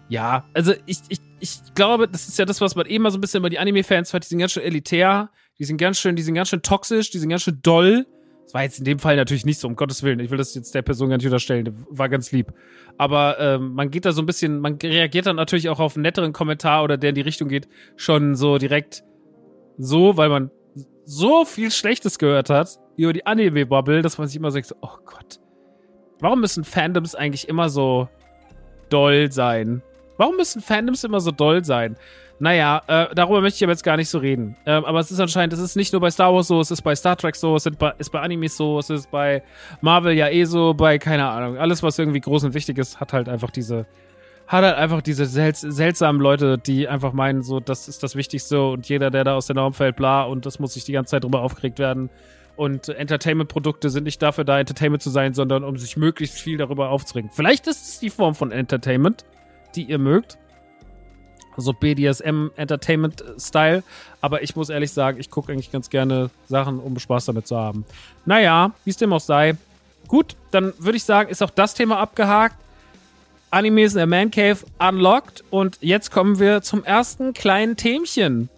ja, 0.08 0.44
also 0.54 0.72
ich, 0.86 0.98
ich, 1.08 1.20
ich 1.40 1.74
glaube, 1.74 2.08
das 2.08 2.28
ist 2.28 2.38
ja 2.38 2.44
das, 2.44 2.60
was 2.60 2.76
man 2.76 2.86
eben 2.86 3.02
mal 3.02 3.10
so 3.10 3.18
ein 3.18 3.20
bisschen 3.20 3.38
über 3.38 3.50
die 3.50 3.58
Anime-Fans 3.58 4.12
hört. 4.12 4.24
Die 4.24 4.28
sind 4.28 4.38
ganz 4.38 4.52
schön 4.52 4.62
elitär, 4.62 5.30
die 5.58 5.64
sind 5.64 5.76
ganz 5.76 5.98
schön, 5.98 6.16
die 6.16 6.22
sind 6.22 6.34
ganz 6.34 6.48
schön 6.48 6.62
toxisch, 6.62 7.10
die 7.10 7.18
sind 7.18 7.28
ganz 7.28 7.42
schön 7.42 7.58
doll. 7.62 8.06
Das 8.50 8.54
war 8.54 8.64
jetzt 8.64 8.80
in 8.80 8.84
dem 8.84 8.98
Fall 8.98 9.14
natürlich 9.14 9.46
nicht 9.46 9.60
so, 9.60 9.68
um 9.68 9.76
Gottes 9.76 10.02
Willen. 10.02 10.18
Ich 10.18 10.32
will 10.32 10.38
das 10.38 10.56
jetzt 10.56 10.74
der 10.74 10.82
Person 10.82 11.08
gar 11.08 11.18
nicht 11.18 11.26
unterstellen. 11.26 11.72
War 11.88 12.08
ganz 12.08 12.32
lieb. 12.32 12.52
Aber 12.98 13.38
ähm, 13.38 13.74
man 13.74 13.92
geht 13.92 14.04
da 14.04 14.10
so 14.10 14.20
ein 14.20 14.26
bisschen, 14.26 14.58
man 14.58 14.74
reagiert 14.74 15.26
dann 15.26 15.36
natürlich 15.36 15.68
auch 15.68 15.78
auf 15.78 15.94
einen 15.94 16.02
netteren 16.02 16.32
Kommentar 16.32 16.82
oder 16.82 16.96
der 16.96 17.10
in 17.10 17.14
die 17.14 17.20
Richtung 17.20 17.46
geht, 17.46 17.68
schon 17.94 18.34
so 18.34 18.58
direkt 18.58 19.04
so, 19.78 20.16
weil 20.16 20.30
man 20.30 20.50
so 21.04 21.44
viel 21.44 21.70
Schlechtes 21.70 22.18
gehört 22.18 22.50
hat 22.50 22.80
über 22.96 23.12
die 23.12 23.24
Anime-Bubble, 23.24 24.02
dass 24.02 24.18
man 24.18 24.26
sich 24.26 24.36
immer 24.36 24.50
sagt, 24.50 24.74
oh 24.80 24.96
Gott. 25.04 25.38
Warum 26.18 26.40
müssen 26.40 26.64
Fandoms 26.64 27.14
eigentlich 27.14 27.48
immer 27.48 27.68
so 27.68 28.08
doll 28.88 29.30
sein? 29.30 29.80
Warum 30.16 30.34
müssen 30.34 30.60
Fandoms 30.60 31.04
immer 31.04 31.20
so 31.20 31.30
doll 31.30 31.64
sein? 31.64 31.96
Naja, 32.42 32.80
äh, 32.86 33.14
darüber 33.14 33.42
möchte 33.42 33.58
ich 33.58 33.64
aber 33.64 33.72
jetzt 33.72 33.84
gar 33.84 33.98
nicht 33.98 34.08
so 34.08 34.16
reden. 34.16 34.56
Ähm, 34.64 34.86
aber 34.86 34.98
es 34.98 35.10
ist 35.10 35.20
anscheinend, 35.20 35.52
es 35.52 35.60
ist 35.60 35.76
nicht 35.76 35.92
nur 35.92 36.00
bei 36.00 36.10
Star 36.10 36.34
Wars 36.34 36.48
so, 36.48 36.58
es 36.58 36.70
ist 36.70 36.80
bei 36.80 36.96
Star 36.96 37.14
Trek 37.14 37.36
so, 37.36 37.54
es 37.54 37.66
ist 37.66 37.78
bei, 37.78 37.92
ist 37.98 38.10
bei 38.10 38.20
Animes 38.20 38.56
so, 38.56 38.78
es 38.78 38.88
ist 38.88 39.10
bei 39.10 39.42
Marvel 39.82 40.14
ja 40.14 40.26
eh 40.30 40.44
so, 40.44 40.72
bei, 40.72 40.98
keine 40.98 41.28
Ahnung, 41.28 41.58
alles, 41.58 41.82
was 41.82 41.98
irgendwie 41.98 42.20
groß 42.20 42.44
und 42.44 42.54
wichtig 42.54 42.78
ist, 42.78 42.98
hat 42.98 43.12
halt 43.12 43.28
einfach 43.28 43.50
diese, 43.50 43.84
hat 44.46 44.64
halt 44.64 44.76
einfach 44.76 45.02
diese 45.02 45.26
sel 45.26 45.54
seltsamen 45.54 46.18
Leute, 46.18 46.56
die 46.56 46.88
einfach 46.88 47.12
meinen, 47.12 47.42
so, 47.42 47.60
das 47.60 47.88
ist 47.88 48.02
das 48.02 48.16
Wichtigste 48.16 48.62
und 48.70 48.88
jeder, 48.88 49.10
der 49.10 49.24
da 49.24 49.34
aus 49.34 49.46
der 49.46 49.56
Norm 49.56 49.74
fällt, 49.74 49.96
bla, 49.96 50.22
und 50.22 50.46
das 50.46 50.58
muss 50.58 50.72
sich 50.72 50.84
die 50.84 50.92
ganze 50.92 51.10
Zeit 51.10 51.24
drüber 51.24 51.42
aufgeregt 51.42 51.78
werden. 51.78 52.08
Und 52.56 52.88
Entertainment-Produkte 52.88 53.90
sind 53.90 54.04
nicht 54.04 54.22
dafür 54.22 54.44
da, 54.44 54.58
Entertainment 54.58 55.02
zu 55.02 55.10
sein, 55.10 55.34
sondern 55.34 55.62
um 55.62 55.76
sich 55.76 55.98
möglichst 55.98 56.40
viel 56.40 56.56
darüber 56.56 56.88
aufzuregen. 56.88 57.30
Vielleicht 57.30 57.66
ist 57.66 57.86
es 57.86 58.00
die 58.00 58.10
Form 58.10 58.34
von 58.34 58.50
Entertainment, 58.50 59.26
die 59.76 59.84
ihr 59.84 59.98
mögt 59.98 60.38
so 61.56 61.72
BDSM-Entertainment-Style. 61.72 63.82
Aber 64.20 64.42
ich 64.42 64.56
muss 64.56 64.68
ehrlich 64.68 64.92
sagen, 64.92 65.20
ich 65.20 65.30
gucke 65.30 65.52
eigentlich 65.52 65.72
ganz 65.72 65.90
gerne 65.90 66.30
Sachen, 66.48 66.78
um 66.78 66.98
Spaß 66.98 67.26
damit 67.26 67.46
zu 67.46 67.56
haben. 67.56 67.84
Naja, 68.24 68.72
wie 68.84 68.90
es 68.90 68.96
dem 68.96 69.12
auch 69.12 69.20
sei. 69.20 69.56
Gut, 70.08 70.36
dann 70.50 70.72
würde 70.78 70.96
ich 70.96 71.04
sagen, 71.04 71.30
ist 71.30 71.42
auch 71.42 71.50
das 71.50 71.74
Thema 71.74 71.98
abgehakt. 71.98 72.56
Animes 73.50 73.92
in 73.92 73.98
der 73.98 74.06
Man 74.06 74.30
Cave 74.30 74.58
unlocked. 74.78 75.44
Und 75.50 75.78
jetzt 75.80 76.10
kommen 76.10 76.38
wir 76.38 76.62
zum 76.62 76.84
ersten 76.84 77.32
kleinen 77.32 77.76
Themchen. 77.76 78.48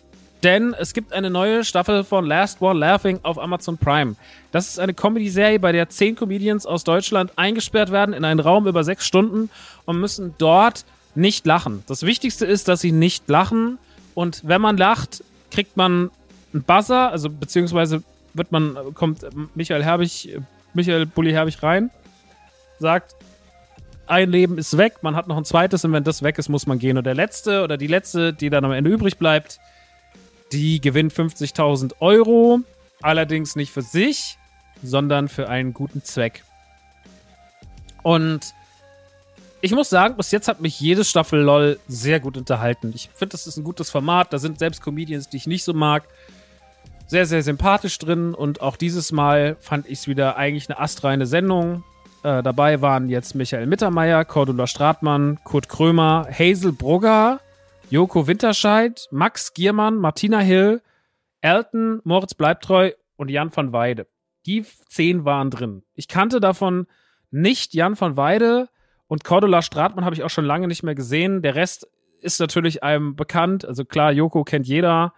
Denn 0.42 0.74
es 0.74 0.92
gibt 0.92 1.12
eine 1.12 1.30
neue 1.30 1.64
Staffel 1.64 2.02
von 2.02 2.26
Last 2.26 2.60
One 2.60 2.78
Laughing 2.78 3.20
auf 3.22 3.38
Amazon 3.38 3.78
Prime. 3.78 4.16
Das 4.50 4.68
ist 4.68 4.80
eine 4.80 4.92
Comedy-Serie, 4.92 5.60
bei 5.60 5.70
der 5.70 5.88
zehn 5.88 6.16
Comedians 6.16 6.66
aus 6.66 6.82
Deutschland 6.82 7.30
eingesperrt 7.36 7.92
werden 7.92 8.12
in 8.12 8.24
einen 8.24 8.40
Raum 8.40 8.66
über 8.66 8.82
sechs 8.82 9.06
Stunden 9.06 9.50
und 9.84 10.00
müssen 10.00 10.34
dort 10.38 10.84
nicht 11.14 11.46
lachen. 11.46 11.82
Das 11.86 12.02
Wichtigste 12.04 12.46
ist, 12.46 12.68
dass 12.68 12.80
sie 12.80 12.92
nicht 12.92 13.28
lachen. 13.28 13.78
Und 14.14 14.42
wenn 14.44 14.60
man 14.60 14.76
lacht, 14.76 15.24
kriegt 15.50 15.76
man 15.76 16.10
einen 16.52 16.62
Buzzer, 16.62 17.10
also 17.10 17.30
beziehungsweise 17.30 18.02
wird 18.34 18.52
man, 18.52 18.94
kommt 18.94 19.26
Michael 19.54 19.84
Herbig, 19.84 20.38
Michael 20.74 21.06
Bulli 21.06 21.32
Herbig 21.32 21.62
rein, 21.62 21.90
sagt, 22.78 23.14
ein 24.06 24.30
Leben 24.30 24.58
ist 24.58 24.76
weg, 24.76 24.96
man 25.02 25.16
hat 25.16 25.28
noch 25.28 25.36
ein 25.36 25.44
zweites 25.44 25.84
und 25.84 25.92
wenn 25.92 26.04
das 26.04 26.22
weg 26.22 26.38
ist, 26.38 26.48
muss 26.48 26.66
man 26.66 26.78
gehen. 26.78 26.98
Und 26.98 27.04
der 27.04 27.14
letzte 27.14 27.62
oder 27.62 27.76
die 27.76 27.86
letzte, 27.86 28.32
die 28.32 28.50
dann 28.50 28.64
am 28.64 28.72
Ende 28.72 28.90
übrig 28.90 29.16
bleibt, 29.16 29.60
die 30.52 30.80
gewinnt 30.80 31.12
50.000 31.12 31.94
Euro. 32.00 32.60
Allerdings 33.00 33.56
nicht 33.56 33.72
für 33.72 33.82
sich, 33.82 34.38
sondern 34.82 35.28
für 35.28 35.48
einen 35.48 35.72
guten 35.72 36.04
Zweck. 36.04 36.44
Und 38.02 38.54
ich 39.62 39.72
muss 39.72 39.88
sagen, 39.88 40.16
bis 40.16 40.32
jetzt 40.32 40.48
hat 40.48 40.60
mich 40.60 40.80
jede 40.80 41.04
Staffel 41.04 41.40
LOL 41.40 41.78
sehr 41.86 42.18
gut 42.18 42.36
unterhalten. 42.36 42.92
Ich 42.94 43.08
finde, 43.14 43.32
das 43.32 43.46
ist 43.46 43.56
ein 43.56 43.64
gutes 43.64 43.90
Format. 43.90 44.32
Da 44.32 44.38
sind 44.38 44.58
selbst 44.58 44.82
Comedians, 44.82 45.28
die 45.28 45.36
ich 45.36 45.46
nicht 45.46 45.62
so 45.62 45.72
mag, 45.72 46.02
sehr, 47.06 47.26
sehr 47.26 47.44
sympathisch 47.44 47.96
drin. 47.98 48.34
Und 48.34 48.60
auch 48.60 48.76
dieses 48.76 49.12
Mal 49.12 49.56
fand 49.60 49.86
ich 49.86 50.00
es 50.00 50.08
wieder 50.08 50.36
eigentlich 50.36 50.68
eine 50.68 50.80
astreine 50.80 51.26
Sendung. 51.26 51.84
Äh, 52.24 52.42
dabei 52.42 52.80
waren 52.80 53.08
jetzt 53.08 53.36
Michael 53.36 53.66
Mittermeier, 53.66 54.24
Cordula 54.24 54.66
Stratmann, 54.66 55.38
Kurt 55.44 55.68
Krömer, 55.68 56.26
Hazel 56.28 56.72
Brugger, 56.72 57.40
Joko 57.88 58.26
Winterscheid, 58.26 59.06
Max 59.12 59.54
Giermann, 59.54 59.96
Martina 59.96 60.40
Hill, 60.40 60.82
Elton, 61.40 62.00
Moritz 62.02 62.34
Bleibtreu 62.34 62.92
und 63.14 63.30
Jan 63.30 63.54
van 63.54 63.72
Weide. 63.72 64.08
Die 64.44 64.64
zehn 64.88 65.24
waren 65.24 65.50
drin. 65.50 65.84
Ich 65.94 66.08
kannte 66.08 66.40
davon 66.40 66.88
nicht 67.30 67.74
Jan 67.74 68.00
van 68.00 68.16
Weide. 68.16 68.68
Und 69.12 69.24
Cordula 69.24 69.60
Stratmann 69.60 70.06
habe 70.06 70.14
ich 70.14 70.22
auch 70.22 70.30
schon 70.30 70.46
lange 70.46 70.66
nicht 70.68 70.82
mehr 70.84 70.94
gesehen. 70.94 71.42
Der 71.42 71.54
Rest 71.54 71.86
ist 72.22 72.40
natürlich 72.40 72.82
einem 72.82 73.14
bekannt. 73.14 73.62
Also 73.62 73.84
klar, 73.84 74.10
Joko 74.10 74.42
kennt 74.42 74.66
jeder. 74.66 75.12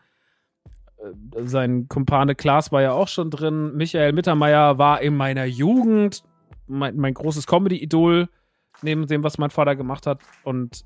Äh, 0.96 1.44
sein 1.46 1.86
Kumpane 1.86 2.34
Klaas 2.34 2.72
war 2.72 2.82
ja 2.82 2.90
auch 2.90 3.06
schon 3.06 3.30
drin. 3.30 3.76
Michael 3.76 4.12
Mittermeier 4.12 4.78
war 4.78 5.00
in 5.00 5.16
meiner 5.16 5.44
Jugend 5.44 6.24
mein, 6.66 6.96
mein 6.96 7.14
großes 7.14 7.46
Comedy-Idol, 7.46 8.28
neben 8.82 9.06
dem, 9.06 9.22
was 9.22 9.38
mein 9.38 9.50
Vater 9.50 9.76
gemacht 9.76 10.08
hat. 10.08 10.22
Und 10.42 10.84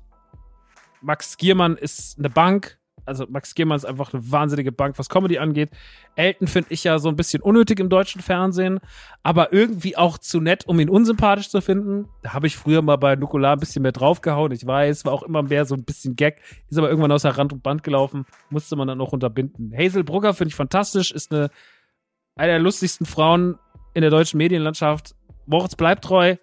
Max 1.01 1.35
Giermann 1.37 1.77
ist 1.77 2.19
eine 2.19 2.29
Bank 2.29 2.77
also 3.09 3.25
Max 3.27 3.55
Gehmann 3.55 3.75
ist 3.75 3.85
einfach 3.85 4.13
eine 4.13 4.31
wahnsinnige 4.31 4.71
Bank, 4.71 4.97
was 4.97 5.09
Comedy 5.09 5.39
angeht. 5.39 5.71
Elton 6.15 6.47
finde 6.47 6.71
ich 6.71 6.83
ja 6.83 6.99
so 6.99 7.09
ein 7.09 7.15
bisschen 7.15 7.41
unnötig 7.41 7.79
im 7.79 7.89
deutschen 7.89 8.21
Fernsehen, 8.21 8.79
aber 9.23 9.51
irgendwie 9.51 9.97
auch 9.97 10.17
zu 10.17 10.39
nett, 10.39 10.65
um 10.67 10.79
ihn 10.79 10.89
unsympathisch 10.89 11.49
zu 11.49 11.59
finden. 11.61 12.07
Da 12.21 12.33
habe 12.33 12.47
ich 12.47 12.55
früher 12.55 12.81
mal 12.81 12.97
bei 12.97 13.15
Nukular 13.15 13.53
ein 13.53 13.59
bisschen 13.59 13.81
mehr 13.81 13.91
draufgehauen. 13.91 14.51
Ich 14.51 14.65
weiß, 14.65 15.05
war 15.05 15.13
auch 15.13 15.23
immer 15.23 15.43
mehr 15.43 15.65
so 15.65 15.75
ein 15.75 15.83
bisschen 15.83 16.15
Gag, 16.15 16.41
ist 16.69 16.77
aber 16.77 16.89
irgendwann 16.89 17.11
außer 17.11 17.31
Rand 17.31 17.51
und 17.51 17.63
Band 17.63 17.83
gelaufen, 17.83 18.25
musste 18.49 18.75
man 18.75 18.87
dann 18.87 18.99
noch 18.99 19.11
unterbinden. 19.11 19.73
Hazel 19.75 20.03
Brugger 20.03 20.33
finde 20.33 20.49
ich 20.49 20.55
fantastisch, 20.55 21.11
ist 21.11 21.33
eine, 21.33 21.49
eine 22.35 22.53
der 22.53 22.59
lustigsten 22.59 23.05
Frauen 23.05 23.57
in 23.93 24.01
der 24.01 24.11
deutschen 24.11 24.37
Medienlandschaft. 24.37 25.15
Moritz 25.47 25.75
bleibt 25.75 26.05
treu. 26.05 26.35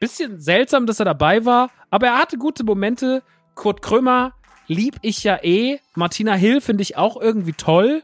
Bisschen 0.00 0.40
seltsam, 0.40 0.86
dass 0.86 0.98
er 0.98 1.04
dabei 1.04 1.44
war, 1.44 1.70
aber 1.90 2.08
er 2.08 2.18
hatte 2.18 2.36
gute 2.36 2.64
Momente. 2.64 3.22
Kurt 3.54 3.82
Krömer 3.82 4.32
lieb 4.66 4.96
ich 5.02 5.24
ja 5.24 5.42
eh. 5.42 5.78
Martina 5.94 6.34
Hill 6.34 6.60
finde 6.60 6.82
ich 6.82 6.96
auch 6.96 7.20
irgendwie 7.20 7.52
toll. 7.52 8.02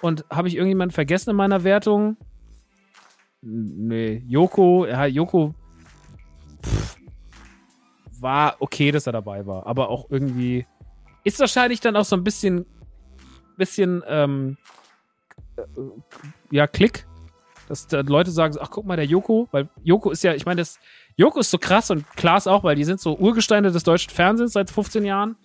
Und 0.00 0.24
habe 0.30 0.48
ich 0.48 0.54
irgendjemanden 0.54 0.94
vergessen 0.94 1.30
in 1.30 1.36
meiner 1.36 1.62
Wertung? 1.62 2.16
Nee, 3.42 4.22
Joko, 4.26 4.86
ja, 4.86 5.06
Joko 5.06 5.54
pff, 6.62 6.96
war 8.20 8.56
okay, 8.60 8.92
dass 8.92 9.06
er 9.06 9.12
dabei 9.12 9.46
war, 9.46 9.66
aber 9.66 9.88
auch 9.88 10.10
irgendwie 10.10 10.66
ist 11.24 11.40
wahrscheinlich 11.40 11.80
dann 11.80 11.96
auch 11.96 12.04
so 12.04 12.16
ein 12.16 12.24
bisschen, 12.24 12.66
bisschen, 13.56 14.02
ähm, 14.06 14.56
äh, 15.56 15.62
ja, 16.50 16.66
Klick, 16.66 17.06
dass 17.68 17.86
da 17.86 18.00
Leute 18.00 18.30
sagen, 18.30 18.56
ach 18.60 18.70
guck 18.70 18.86
mal, 18.86 18.96
der 18.96 19.06
Joko, 19.06 19.48
weil 19.52 19.68
Joko 19.82 20.10
ist 20.10 20.22
ja, 20.22 20.34
ich 20.34 20.44
meine, 20.44 20.60
das 20.60 20.78
Joko 21.16 21.40
ist 21.40 21.50
so 21.50 21.58
krass 21.58 21.90
und 21.90 22.06
Klaas 22.16 22.46
auch, 22.46 22.64
weil 22.64 22.76
die 22.76 22.84
sind 22.84 23.00
so 23.00 23.16
Urgesteine 23.16 23.70
des 23.70 23.84
deutschen 23.84 24.10
Fernsehens 24.10 24.52
seit 24.52 24.70
15 24.70 25.04
Jahren 25.04 25.36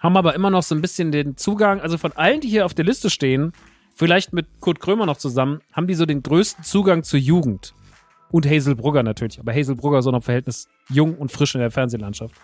haben 0.00 0.16
aber 0.16 0.34
immer 0.34 0.50
noch 0.50 0.62
so 0.62 0.74
ein 0.74 0.80
bisschen 0.80 1.12
den 1.12 1.36
Zugang, 1.36 1.80
also 1.80 1.98
von 1.98 2.12
allen, 2.12 2.40
die 2.40 2.48
hier 2.48 2.66
auf 2.66 2.74
der 2.74 2.84
Liste 2.84 3.10
stehen, 3.10 3.52
vielleicht 3.94 4.32
mit 4.32 4.46
Kurt 4.60 4.80
Krömer 4.80 5.06
noch 5.06 5.18
zusammen, 5.18 5.60
haben 5.72 5.86
die 5.86 5.94
so 5.94 6.06
den 6.06 6.22
größten 6.22 6.64
Zugang 6.64 7.02
zur 7.02 7.20
Jugend. 7.20 7.74
Und 8.32 8.48
Hazel 8.48 8.76
Brugger 8.76 9.02
natürlich, 9.02 9.40
aber 9.40 9.52
Hazel 9.52 9.74
Brugger 9.74 10.02
so 10.02 10.10
noch 10.10 10.22
Verhältnis 10.22 10.68
jung 10.88 11.16
und 11.16 11.32
frisch 11.32 11.54
in 11.54 11.60
der 11.60 11.70
Fernsehlandschaft. 11.70 12.34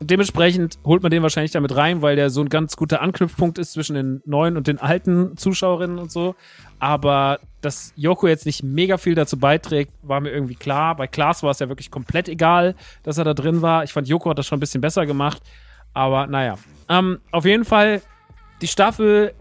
Dementsprechend 0.00 0.78
holt 0.84 1.02
man 1.02 1.10
den 1.10 1.22
wahrscheinlich 1.22 1.50
damit 1.50 1.74
rein, 1.76 2.02
weil 2.02 2.14
der 2.14 2.30
so 2.30 2.40
ein 2.40 2.48
ganz 2.48 2.76
guter 2.76 3.02
Anknüpfpunkt 3.02 3.58
ist 3.58 3.72
zwischen 3.72 3.94
den 3.94 4.22
neuen 4.26 4.56
und 4.56 4.68
den 4.68 4.78
alten 4.78 5.36
Zuschauerinnen 5.36 5.98
und 5.98 6.12
so. 6.12 6.36
Aber 6.78 7.40
dass 7.60 7.92
Joko 7.96 8.28
jetzt 8.28 8.46
nicht 8.46 8.62
mega 8.62 8.96
viel 8.96 9.16
dazu 9.16 9.38
beiträgt, 9.38 9.92
war 10.02 10.20
mir 10.20 10.30
irgendwie 10.30 10.54
klar. 10.54 10.94
Bei 10.94 11.08
Klaas 11.08 11.42
war 11.42 11.50
es 11.50 11.58
ja 11.58 11.68
wirklich 11.68 11.90
komplett 11.90 12.28
egal, 12.28 12.76
dass 13.02 13.18
er 13.18 13.24
da 13.24 13.34
drin 13.34 13.60
war. 13.60 13.82
Ich 13.82 13.92
fand, 13.92 14.08
Joko 14.08 14.30
hat 14.30 14.38
das 14.38 14.46
schon 14.46 14.58
ein 14.58 14.60
bisschen 14.60 14.80
besser 14.80 15.04
gemacht. 15.04 15.42
Aber 15.94 16.26
naja. 16.26 16.56
Ähm, 16.88 17.20
auf 17.32 17.44
jeden 17.44 17.64
Fall, 17.64 18.02
die 18.60 18.68
Staffel 18.68 19.34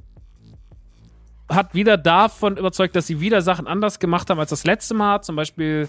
hat 1.50 1.74
wieder 1.74 1.98
davon 1.98 2.58
überzeugt, 2.58 2.96
dass 2.96 3.08
sie 3.08 3.20
wieder 3.20 3.42
Sachen 3.42 3.68
anders 3.68 4.00
gemacht 4.00 4.30
haben 4.30 4.40
als 4.40 4.50
das 4.50 4.66
letzte 4.66 4.94
Mal. 4.94 5.22
Zum 5.22 5.36
Beispiel 5.36 5.88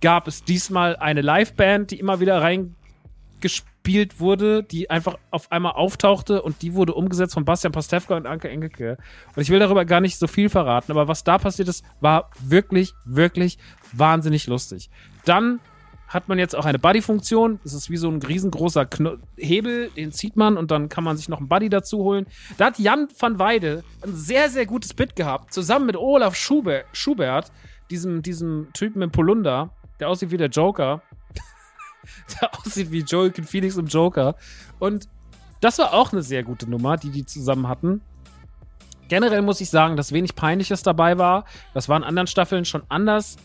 gab 0.00 0.26
es 0.26 0.44
diesmal 0.44 0.96
eine 0.96 1.20
Liveband, 1.20 1.90
die 1.90 2.00
immer 2.00 2.20
wieder 2.20 2.42
reingespielt 2.42 4.18
wurde, 4.18 4.64
die 4.64 4.90
einfach 4.90 5.16
auf 5.30 5.52
einmal 5.52 5.72
auftauchte 5.72 6.42
und 6.42 6.62
die 6.62 6.74
wurde 6.74 6.94
umgesetzt 6.94 7.34
von 7.34 7.44
Bastian 7.44 7.72
Pastewka 7.72 8.16
und 8.16 8.26
Anke 8.26 8.48
Engelke. 8.48 8.98
Und 9.36 9.42
ich 9.42 9.50
will 9.50 9.60
darüber 9.60 9.84
gar 9.84 10.00
nicht 10.00 10.18
so 10.18 10.26
viel 10.26 10.48
verraten, 10.48 10.90
aber 10.90 11.06
was 11.06 11.22
da 11.22 11.38
passiert 11.38 11.68
ist, 11.68 11.84
war 12.00 12.30
wirklich, 12.40 12.94
wirklich 13.04 13.58
wahnsinnig 13.92 14.46
lustig. 14.46 14.90
Dann 15.24 15.60
hat 16.08 16.28
man 16.28 16.38
jetzt 16.38 16.54
auch 16.54 16.64
eine 16.64 16.78
Buddy-Funktion. 16.78 17.60
Das 17.64 17.72
ist 17.72 17.90
wie 17.90 17.96
so 17.96 18.08
ein 18.08 18.22
riesengroßer 18.22 18.86
Kno 18.86 19.16
Hebel, 19.36 19.90
den 19.96 20.12
zieht 20.12 20.36
man 20.36 20.56
und 20.56 20.70
dann 20.70 20.88
kann 20.88 21.04
man 21.04 21.16
sich 21.16 21.28
noch 21.28 21.38
einen 21.38 21.48
Buddy 21.48 21.68
dazu 21.68 21.98
holen. 21.98 22.26
Da 22.56 22.66
hat 22.66 22.78
Jan 22.78 23.08
van 23.18 23.38
Weide 23.38 23.82
ein 24.02 24.14
sehr, 24.14 24.50
sehr 24.50 24.66
gutes 24.66 24.94
Bit 24.94 25.16
gehabt, 25.16 25.52
zusammen 25.52 25.86
mit 25.86 25.96
Olaf 25.96 26.36
Schubert, 26.36 26.86
Schubert 26.92 27.50
diesem, 27.90 28.22
diesem 28.22 28.68
Typen 28.72 29.02
im 29.02 29.10
Polunder, 29.10 29.70
der 30.00 30.08
aussieht 30.08 30.30
wie 30.30 30.36
der 30.36 30.48
Joker. 30.48 31.02
der 32.40 32.54
aussieht 32.58 32.90
wie 32.90 33.00
Joaquin 33.00 33.44
Phoenix 33.44 33.76
im 33.76 33.86
Joker. 33.86 34.36
Und 34.78 35.08
das 35.60 35.78
war 35.78 35.94
auch 35.94 36.12
eine 36.12 36.22
sehr 36.22 36.42
gute 36.42 36.68
Nummer, 36.68 36.96
die 36.96 37.10
die 37.10 37.24
zusammen 37.24 37.68
hatten. 37.68 38.02
Generell 39.08 39.42
muss 39.42 39.60
ich 39.60 39.70
sagen, 39.70 39.96
dass 39.96 40.12
wenig 40.12 40.34
Peinliches 40.34 40.82
dabei 40.82 41.18
war. 41.18 41.44
Das 41.74 41.88
war 41.88 41.96
in 41.96 42.04
anderen 42.04 42.26
Staffeln 42.26 42.64
schon 42.64 42.82
anders. 42.88 43.36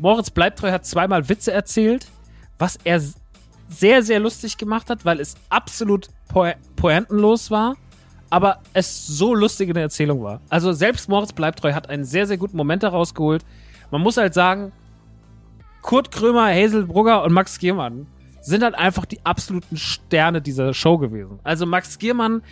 Moritz 0.00 0.30
Bleibtreu 0.30 0.72
hat 0.72 0.86
zweimal 0.86 1.28
Witze 1.28 1.52
erzählt, 1.52 2.06
was 2.58 2.78
er 2.84 3.02
sehr, 3.68 4.02
sehr 4.02 4.18
lustig 4.18 4.56
gemacht 4.56 4.88
hat, 4.88 5.04
weil 5.04 5.20
es 5.20 5.36
absolut 5.50 6.08
po 6.28 6.46
pointenlos 6.74 7.50
war, 7.50 7.76
aber 8.30 8.60
es 8.72 9.06
so 9.06 9.34
lustig 9.34 9.68
in 9.68 9.74
der 9.74 9.84
Erzählung 9.84 10.22
war. 10.22 10.40
Also 10.48 10.72
selbst 10.72 11.08
Moritz 11.08 11.34
Bleibtreu 11.34 11.74
hat 11.74 11.90
einen 11.90 12.04
sehr, 12.04 12.26
sehr 12.26 12.38
guten 12.38 12.56
Moment 12.56 12.82
daraus 12.82 13.14
geholt. 13.14 13.44
Man 13.90 14.00
muss 14.00 14.16
halt 14.16 14.32
sagen, 14.32 14.72
Kurt 15.82 16.10
Krömer, 16.10 16.46
Hazel 16.46 16.86
Brugger 16.86 17.22
und 17.22 17.32
Max 17.32 17.58
Giermann 17.58 18.06
sind 18.40 18.62
halt 18.62 18.74
einfach 18.76 19.04
die 19.04 19.24
absoluten 19.24 19.76
Sterne 19.76 20.40
dieser 20.40 20.72
Show 20.72 20.96
gewesen. 20.96 21.40
Also 21.44 21.66
Max 21.66 21.98
Giermann, 21.98 22.42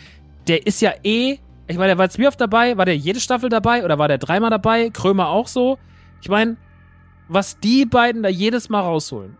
der 0.48 0.66
ist 0.66 0.82
ja 0.82 0.92
eh, 1.02 1.38
ich 1.66 1.76
meine, 1.76 1.88
der 1.88 1.98
war 1.98 2.04
jetzt 2.04 2.18
wie 2.18 2.26
oft 2.26 2.40
dabei? 2.40 2.76
War 2.76 2.84
der 2.84 2.96
jede 2.96 3.20
Staffel 3.20 3.48
dabei 3.48 3.84
oder 3.84 3.98
war 3.98 4.08
der 4.08 4.18
dreimal 4.18 4.50
dabei? 4.50 4.90
Krömer 4.90 5.28
auch 5.28 5.48
so? 5.48 5.78
Ich 6.20 6.28
meine, 6.28 6.56
was 7.28 7.58
die 7.60 7.84
beiden 7.84 8.22
da 8.22 8.28
jedes 8.28 8.68
Mal 8.68 8.80
rausholen. 8.80 9.36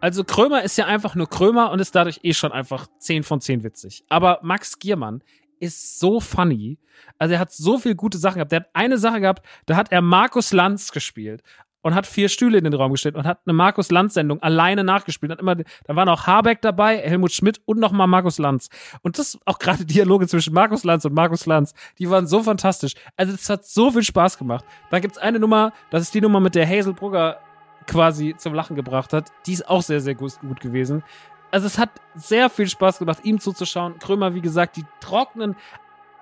Also 0.00 0.24
Krömer 0.24 0.62
ist 0.62 0.76
ja 0.78 0.86
einfach 0.86 1.14
nur 1.14 1.28
Krömer 1.28 1.70
und 1.70 1.78
ist 1.78 1.94
dadurch 1.94 2.20
eh 2.22 2.34
schon 2.34 2.50
einfach 2.50 2.88
10 2.98 3.22
von 3.22 3.40
10 3.40 3.62
witzig. 3.62 4.04
Aber 4.08 4.40
Max 4.42 4.78
Giermann 4.78 5.22
ist 5.60 6.00
so 6.00 6.18
funny. 6.18 6.78
Also 7.18 7.34
er 7.34 7.40
hat 7.40 7.52
so 7.52 7.78
viele 7.78 7.94
gute 7.94 8.18
Sachen 8.18 8.36
gehabt. 8.36 8.50
Der 8.50 8.60
hat 8.60 8.70
eine 8.72 8.98
Sache 8.98 9.20
gehabt, 9.20 9.46
da 9.66 9.76
hat 9.76 9.92
er 9.92 10.02
Markus 10.02 10.52
Lanz 10.52 10.90
gespielt 10.90 11.42
und 11.82 11.94
hat 11.94 12.06
vier 12.06 12.28
Stühle 12.28 12.58
in 12.58 12.64
den 12.64 12.74
Raum 12.74 12.92
gestellt 12.92 13.16
und 13.16 13.26
hat 13.26 13.40
eine 13.44 13.52
Markus 13.52 13.90
Lanz 13.90 14.14
Sendung 14.14 14.42
alleine 14.42 14.84
nachgespielt. 14.84 15.32
Hat 15.32 15.40
immer, 15.40 15.56
da 15.56 15.96
waren 15.96 16.08
auch 16.08 16.26
Habeck 16.26 16.62
dabei, 16.62 16.98
Helmut 16.98 17.32
Schmidt 17.32 17.60
und 17.64 17.78
nochmal 17.78 18.06
Markus 18.06 18.38
Lanz. 18.38 18.68
Und 19.02 19.18
das 19.18 19.38
auch 19.44 19.58
gerade 19.58 19.84
Dialoge 19.84 20.26
zwischen 20.26 20.54
Markus 20.54 20.84
Lanz 20.84 21.04
und 21.04 21.14
Markus 21.14 21.46
Lanz, 21.46 21.74
die 21.98 22.08
waren 22.08 22.26
so 22.26 22.42
fantastisch. 22.42 22.94
Also 23.16 23.34
es 23.34 23.50
hat 23.50 23.64
so 23.66 23.90
viel 23.90 24.02
Spaß 24.02 24.38
gemacht. 24.38 24.64
Da 24.90 25.00
gibt's 25.00 25.18
eine 25.18 25.38
Nummer, 25.38 25.72
das 25.90 26.02
ist 26.02 26.14
die 26.14 26.20
Nummer, 26.20 26.40
mit 26.40 26.54
der 26.54 26.68
Hazel 26.68 26.94
Brugger 26.94 27.38
quasi 27.86 28.34
zum 28.36 28.54
Lachen 28.54 28.76
gebracht 28.76 29.12
hat. 29.12 29.30
Die 29.46 29.52
ist 29.52 29.68
auch 29.68 29.82
sehr, 29.82 30.00
sehr 30.00 30.14
gut, 30.14 30.38
gut 30.40 30.60
gewesen. 30.60 31.02
Also 31.50 31.66
es 31.66 31.78
hat 31.78 31.90
sehr 32.14 32.48
viel 32.48 32.68
Spaß 32.68 32.98
gemacht, 32.98 33.18
ihm 33.24 33.38
zuzuschauen. 33.38 33.98
Krömer, 33.98 34.34
wie 34.34 34.40
gesagt, 34.40 34.76
die 34.76 34.84
trockenen, 35.00 35.56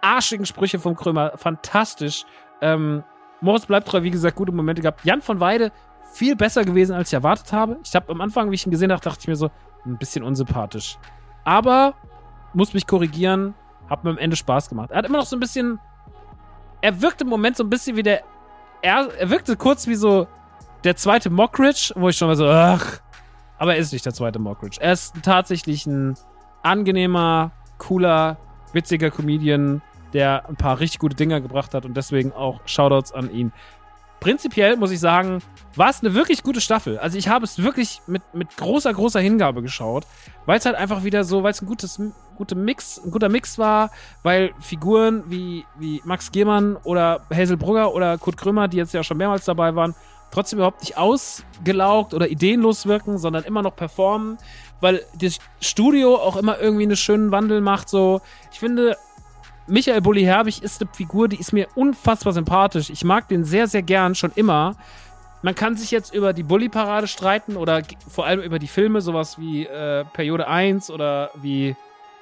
arschigen 0.00 0.46
Sprüche 0.46 0.78
vom 0.78 0.96
Krömer, 0.96 1.32
fantastisch. 1.36 2.24
Ähm, 2.60 3.04
Moritz 3.40 3.66
bleibt 3.66 3.88
treu, 3.88 4.02
wie 4.02 4.10
gesagt, 4.10 4.36
gute 4.36 4.52
Momente 4.52 4.82
gehabt. 4.82 5.04
Jan 5.04 5.22
von 5.22 5.40
Weide 5.40 5.72
viel 6.12 6.36
besser 6.36 6.64
gewesen, 6.64 6.94
als 6.94 7.08
ich 7.08 7.14
erwartet 7.14 7.52
habe. 7.52 7.78
Ich 7.84 7.94
habe 7.94 8.10
am 8.10 8.20
Anfang, 8.20 8.50
wie 8.50 8.54
ich 8.54 8.66
ihn 8.66 8.70
gesehen 8.70 8.92
habe, 8.92 9.00
dachte 9.00 9.20
ich 9.20 9.28
mir 9.28 9.36
so, 9.36 9.50
ein 9.86 9.96
bisschen 9.96 10.24
unsympathisch. 10.24 10.98
Aber, 11.44 11.94
muss 12.52 12.74
mich 12.74 12.86
korrigieren, 12.86 13.54
hat 13.88 14.04
mir 14.04 14.10
am 14.10 14.18
Ende 14.18 14.36
Spaß 14.36 14.68
gemacht. 14.68 14.90
Er 14.90 14.98
hat 14.98 15.06
immer 15.06 15.18
noch 15.18 15.26
so 15.26 15.36
ein 15.36 15.40
bisschen, 15.40 15.78
er 16.80 17.00
wirkte 17.00 17.24
im 17.24 17.30
Moment 17.30 17.56
so 17.56 17.64
ein 17.64 17.70
bisschen 17.70 17.96
wie 17.96 18.02
der, 18.02 18.22
er, 18.82 19.08
er 19.18 19.30
wirkte 19.30 19.56
kurz 19.56 19.86
wie 19.86 19.94
so 19.94 20.26
der 20.84 20.96
zweite 20.96 21.30
Mockridge, 21.30 21.92
wo 21.96 22.08
ich 22.08 22.16
schon 22.16 22.28
mal 22.28 22.36
so, 22.36 22.48
ach, 22.48 23.00
aber 23.58 23.74
er 23.74 23.80
ist 23.80 23.92
nicht 23.92 24.06
der 24.06 24.14
zweite 24.14 24.38
Mockridge. 24.38 24.78
Er 24.80 24.92
ist 24.92 25.14
tatsächlich 25.22 25.86
ein 25.86 26.16
angenehmer, 26.62 27.52
cooler, 27.78 28.38
witziger 28.72 29.10
Comedian, 29.10 29.82
der 30.12 30.48
ein 30.48 30.56
paar 30.56 30.80
richtig 30.80 30.98
gute 31.00 31.16
Dinger 31.16 31.40
gebracht 31.40 31.74
hat 31.74 31.84
und 31.84 31.96
deswegen 31.96 32.32
auch 32.32 32.60
Shoutouts 32.66 33.12
an 33.12 33.30
ihn. 33.30 33.52
Prinzipiell 34.20 34.76
muss 34.76 34.90
ich 34.90 35.00
sagen, 35.00 35.38
war 35.76 35.88
es 35.88 36.00
eine 36.02 36.12
wirklich 36.12 36.42
gute 36.42 36.60
Staffel. 36.60 36.98
Also 36.98 37.16
ich 37.16 37.28
habe 37.28 37.44
es 37.44 37.62
wirklich 37.62 38.02
mit, 38.06 38.22
mit 38.34 38.54
großer, 38.56 38.92
großer 38.92 39.18
Hingabe 39.20 39.62
geschaut, 39.62 40.06
weil 40.44 40.58
es 40.58 40.66
halt 40.66 40.76
einfach 40.76 41.04
wieder 41.04 41.24
so, 41.24 41.42
weil 41.42 41.52
es 41.52 41.62
ein 41.62 41.66
gutes, 41.66 41.98
gute 42.36 42.54
Mix, 42.54 43.00
ein 43.02 43.10
guter 43.10 43.30
Mix 43.30 43.58
war, 43.58 43.90
weil 44.22 44.50
Figuren 44.60 45.24
wie, 45.28 45.64
wie 45.78 46.02
Max 46.04 46.32
Gehmann 46.32 46.76
oder 46.84 47.22
Hazel 47.32 47.56
Brugger 47.56 47.94
oder 47.94 48.18
Kurt 48.18 48.36
Krümmer, 48.36 48.68
die 48.68 48.76
jetzt 48.76 48.92
ja 48.92 49.02
schon 49.02 49.16
mehrmals 49.16 49.46
dabei 49.46 49.74
waren, 49.74 49.94
trotzdem 50.30 50.58
überhaupt 50.58 50.80
nicht 50.80 50.96
ausgelaugt 50.96 52.14
oder 52.14 52.28
ideenlos 52.28 52.86
wirken, 52.86 53.18
sondern 53.18 53.44
immer 53.44 53.62
noch 53.62 53.74
performen, 53.74 54.38
weil 54.80 55.02
das 55.18 55.38
Studio 55.60 56.16
auch 56.16 56.36
immer 56.36 56.58
irgendwie 56.58 56.84
einen 56.84 56.96
schönen 56.96 57.30
Wandel 57.30 57.60
macht. 57.60 57.88
So, 57.88 58.20
ich 58.52 58.58
finde, 58.58 58.96
Michael 59.70 60.00
Bulli 60.00 60.24
Herbig 60.24 60.64
ist 60.64 60.80
eine 60.80 60.90
Figur, 60.92 61.28
die 61.28 61.38
ist 61.38 61.52
mir 61.52 61.68
unfassbar 61.76 62.32
sympathisch. 62.32 62.90
Ich 62.90 63.04
mag 63.04 63.28
den 63.28 63.44
sehr, 63.44 63.68
sehr 63.68 63.82
gern, 63.82 64.16
schon 64.16 64.32
immer. 64.34 64.74
Man 65.42 65.54
kann 65.54 65.76
sich 65.76 65.92
jetzt 65.92 66.12
über 66.12 66.32
die 66.32 66.42
Bully-Parade 66.42 67.06
streiten 67.06 67.56
oder 67.56 67.82
vor 68.08 68.26
allem 68.26 68.40
über 68.40 68.58
die 68.58 68.66
Filme, 68.66 69.00
sowas 69.00 69.38
wie 69.38 69.66
äh, 69.66 70.04
Periode 70.12 70.48
1 70.48 70.90
oder 70.90 71.30
wie, 71.36 71.76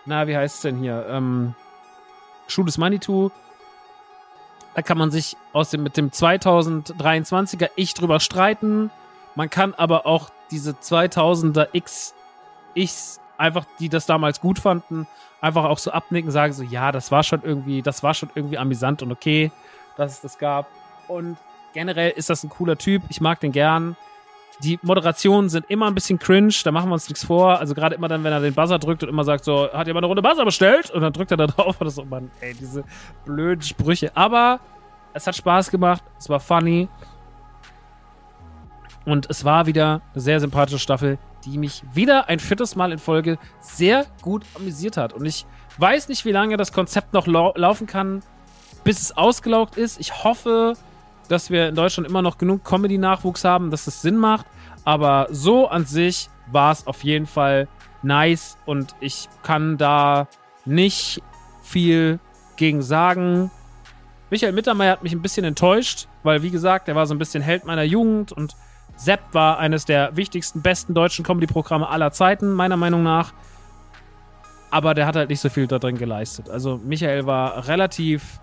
na, 0.04 0.26
wie 0.26 0.36
heißt 0.36 0.56
es 0.56 0.60
denn 0.60 0.78
hier? 0.78 1.06
Ähm, 1.08 1.54
Schuh 2.48 2.64
des 2.64 2.76
Manitou. 2.76 3.30
Da 4.74 4.82
kann 4.82 4.98
man 4.98 5.10
sich 5.10 5.36
aus 5.54 5.70
dem, 5.70 5.82
mit 5.82 5.96
dem 5.96 6.10
2023er 6.10 7.70
Ich 7.76 7.94
drüber 7.94 8.20
streiten. 8.20 8.90
Man 9.34 9.48
kann 9.48 9.72
aber 9.72 10.06
auch 10.06 10.28
diese 10.50 10.72
2000er 10.72 11.68
X 11.72 12.14
Ichs 12.74 13.20
einfach, 13.38 13.64
die 13.78 13.88
das 13.88 14.04
damals 14.04 14.40
gut 14.40 14.58
fanden, 14.58 15.06
einfach 15.40 15.64
auch 15.64 15.78
so 15.78 15.90
abnicken, 15.92 16.30
sagen 16.30 16.52
so, 16.52 16.62
ja, 16.62 16.92
das 16.92 17.10
war 17.10 17.22
schon 17.22 17.42
irgendwie, 17.42 17.82
das 17.82 18.02
war 18.02 18.12
schon 18.12 18.30
irgendwie 18.34 18.58
amüsant 18.58 19.02
und 19.02 19.12
okay, 19.12 19.50
dass 19.96 20.12
es 20.12 20.20
das 20.20 20.38
gab. 20.38 20.66
Und 21.06 21.38
generell 21.72 22.10
ist 22.10 22.28
das 22.28 22.42
ein 22.44 22.50
cooler 22.50 22.76
Typ. 22.76 23.02
Ich 23.08 23.20
mag 23.20 23.40
den 23.40 23.52
gern. 23.52 23.96
Die 24.62 24.78
Moderationen 24.82 25.48
sind 25.48 25.70
immer 25.70 25.86
ein 25.86 25.94
bisschen 25.94 26.18
cringe, 26.18 26.52
da 26.64 26.72
machen 26.72 26.90
wir 26.90 26.94
uns 26.94 27.08
nichts 27.08 27.24
vor. 27.24 27.60
Also 27.60 27.74
gerade 27.74 27.94
immer 27.94 28.08
dann, 28.08 28.24
wenn 28.24 28.32
er 28.32 28.40
den 28.40 28.54
Buzzer 28.54 28.80
drückt 28.80 29.04
und 29.04 29.08
immer 29.08 29.22
sagt 29.22 29.44
so, 29.44 29.72
hat 29.72 29.86
jemand 29.86 30.04
eine 30.04 30.08
Runde 30.08 30.22
Buzzer 30.22 30.44
bestellt? 30.44 30.90
Und 30.90 31.02
dann 31.02 31.12
drückt 31.12 31.30
er 31.30 31.36
da 31.36 31.46
drauf 31.46 31.80
und 31.80 31.86
das 31.86 31.94
so, 31.94 32.04
man, 32.04 32.30
ey, 32.40 32.54
diese 32.54 32.82
blöden 33.24 33.62
Sprüche. 33.62 34.10
Aber 34.16 34.58
es 35.14 35.26
hat 35.28 35.36
Spaß 35.36 35.70
gemacht, 35.70 36.02
es 36.18 36.28
war 36.28 36.40
funny. 36.40 36.88
Und 39.06 39.30
es 39.30 39.44
war 39.44 39.66
wieder 39.66 40.02
eine 40.12 40.20
sehr 40.20 40.40
sympathische 40.40 40.80
Staffel 40.80 41.18
die 41.44 41.58
mich 41.58 41.82
wieder 41.92 42.28
ein 42.28 42.38
viertes 42.38 42.76
Mal 42.76 42.92
in 42.92 42.98
Folge 42.98 43.38
sehr 43.60 44.06
gut 44.22 44.44
amüsiert 44.54 44.96
hat. 44.96 45.12
Und 45.12 45.26
ich 45.26 45.46
weiß 45.78 46.08
nicht, 46.08 46.24
wie 46.24 46.32
lange 46.32 46.56
das 46.56 46.72
Konzept 46.72 47.12
noch 47.12 47.26
lau 47.26 47.52
laufen 47.56 47.86
kann, 47.86 48.22
bis 48.84 49.00
es 49.00 49.16
ausgelaugt 49.16 49.76
ist. 49.76 50.00
Ich 50.00 50.24
hoffe, 50.24 50.74
dass 51.28 51.50
wir 51.50 51.68
in 51.68 51.74
Deutschland 51.74 52.08
immer 52.08 52.22
noch 52.22 52.38
genug 52.38 52.64
Comedy-Nachwuchs 52.64 53.44
haben, 53.44 53.70
dass 53.70 53.86
es 53.86 54.02
Sinn 54.02 54.16
macht. 54.16 54.46
Aber 54.84 55.28
so 55.30 55.68
an 55.68 55.84
sich 55.84 56.30
war 56.50 56.72
es 56.72 56.86
auf 56.86 57.04
jeden 57.04 57.26
Fall 57.26 57.68
nice 58.02 58.56
und 58.64 58.94
ich 59.00 59.28
kann 59.42 59.76
da 59.76 60.28
nicht 60.64 61.22
viel 61.62 62.18
gegen 62.56 62.82
sagen. 62.82 63.50
Michael 64.30 64.52
Mittermeier 64.52 64.92
hat 64.92 65.02
mich 65.02 65.12
ein 65.12 65.22
bisschen 65.22 65.44
enttäuscht, 65.44 66.08
weil 66.22 66.42
wie 66.42 66.50
gesagt, 66.50 66.88
er 66.88 66.94
war 66.94 67.06
so 67.06 67.14
ein 67.14 67.18
bisschen 67.18 67.42
Held 67.42 67.64
meiner 67.64 67.82
Jugend 67.82 68.32
und 68.32 68.56
Sepp 68.98 69.20
war 69.32 69.58
eines 69.58 69.84
der 69.84 70.16
wichtigsten, 70.16 70.60
besten 70.60 70.92
deutschen 70.92 71.24
Comedy-Programme 71.24 71.88
aller 71.88 72.10
Zeiten, 72.10 72.52
meiner 72.52 72.76
Meinung 72.76 73.04
nach. 73.04 73.32
Aber 74.70 74.92
der 74.92 75.06
hat 75.06 75.16
halt 75.16 75.30
nicht 75.30 75.40
so 75.40 75.48
viel 75.48 75.66
da 75.66 75.78
drin 75.78 75.96
geleistet. 75.96 76.50
Also 76.50 76.78
Michael 76.84 77.24
war 77.24 77.68
relativ, 77.68 78.40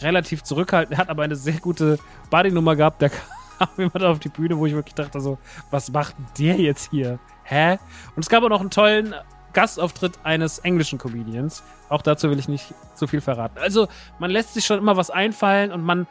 relativ 0.00 0.44
zurückhaltend. 0.44 0.96
Hat 0.98 1.10
aber 1.10 1.24
eine 1.24 1.36
sehr 1.36 1.58
gute 1.60 1.98
Buddy-Nummer 2.30 2.76
gehabt. 2.76 3.02
Da 3.58 3.66
kam 3.66 3.74
jemand 3.76 4.04
auf 4.04 4.20
die 4.20 4.28
Bühne, 4.28 4.56
wo 4.56 4.66
ich 4.66 4.72
wirklich 4.72 4.94
dachte 4.94 5.20
so, 5.20 5.36
was 5.72 5.90
macht 5.90 6.14
der 6.38 6.56
jetzt 6.60 6.90
hier? 6.92 7.18
Hä? 7.42 7.72
Und 8.14 8.22
es 8.22 8.28
gab 8.28 8.44
auch 8.44 8.48
noch 8.48 8.60
einen 8.60 8.70
tollen 8.70 9.16
Gastauftritt 9.52 10.20
eines 10.22 10.60
englischen 10.60 10.98
Comedians. 10.98 11.64
Auch 11.88 12.02
dazu 12.02 12.30
will 12.30 12.38
ich 12.38 12.46
nicht 12.46 12.72
zu 12.94 13.08
viel 13.08 13.20
verraten. 13.20 13.58
Also, 13.58 13.88
man 14.20 14.30
lässt 14.30 14.54
sich 14.54 14.64
schon 14.64 14.78
immer 14.78 14.96
was 14.96 15.10
einfallen 15.10 15.72
und 15.72 15.82
man 15.82 16.06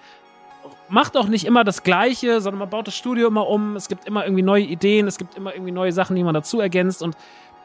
macht 0.89 1.17
auch 1.17 1.27
nicht 1.27 1.45
immer 1.45 1.63
das 1.63 1.83
Gleiche, 1.83 2.41
sondern 2.41 2.59
man 2.59 2.69
baut 2.69 2.87
das 2.87 2.95
Studio 2.95 3.27
immer 3.27 3.47
um. 3.47 3.75
Es 3.75 3.87
gibt 3.87 4.05
immer 4.05 4.23
irgendwie 4.25 4.43
neue 4.43 4.63
Ideen, 4.63 5.07
es 5.07 5.17
gibt 5.17 5.35
immer 5.35 5.53
irgendwie 5.53 5.71
neue 5.71 5.91
Sachen, 5.91 6.15
die 6.15 6.23
man 6.23 6.33
dazu 6.33 6.59
ergänzt 6.59 7.01
und 7.01 7.15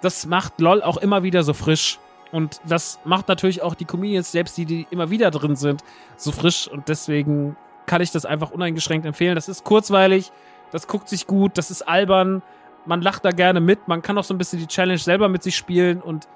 das 0.00 0.26
macht 0.26 0.61
LOL 0.61 0.82
auch 0.82 0.96
immer 0.96 1.22
wieder 1.22 1.42
so 1.42 1.54
frisch. 1.54 1.98
Und 2.32 2.61
das 2.64 2.98
macht 3.04 3.28
natürlich 3.28 3.62
auch 3.62 3.74
die 3.74 3.85
Comedians 3.85 4.32
selbst, 4.32 4.56
die, 4.56 4.64
die 4.64 4.87
immer 4.90 5.11
wieder 5.11 5.30
drin 5.30 5.54
sind, 5.54 5.82
so 6.16 6.32
frisch. 6.32 6.66
Und 6.66 6.88
deswegen 6.88 7.56
kann 7.87 8.00
ich 8.00 8.11
das 8.11 8.24
einfach 8.24 8.50
uneingeschränkt 8.50 9.06
empfehlen. 9.06 9.35
Das 9.35 9.48
ist 9.48 9.64
kurzweilig, 9.64 10.32
das 10.70 10.87
guckt 10.87 11.08
sich 11.08 11.26
gut, 11.26 11.58
das 11.58 11.70
ist 11.70 11.82
albern. 11.82 12.42
Man 12.87 13.02
lacht 13.02 13.24
da 13.24 13.30
gerne 13.30 13.61
mit, 13.61 13.87
man 13.87 14.02
kann 14.02 14.18
auch 14.18 14.24
so 14.24 14.35
ein 14.35 14.38
bisschen 14.38 14.58
die 14.58 14.66
Challenge 14.66 14.98
selber 14.98 15.28
mit 15.28 15.42
sich 15.42 15.56
spielen 15.56 16.00
und 16.00 16.26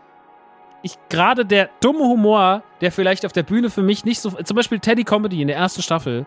ich 0.83 0.99
gerade 1.09 1.45
der 1.45 1.71
dumme 1.81 2.01
Humor, 2.01 2.63
der 2.81 2.93
vielleicht 2.93 3.27
auf 3.27 3.33
der 3.33 3.43
Bühne 3.43 3.71
für 3.71 3.83
mich 3.83 4.05
nicht 4.05 4.21
so, 4.21 4.31
zum 4.31 4.55
Beispiel 4.55 4.79
Teddy 4.79 5.03
Comedy 5.03 5.43
in 5.43 5.49
der 5.49 5.57
ersten 5.57 5.83
Staffel, 5.83 6.27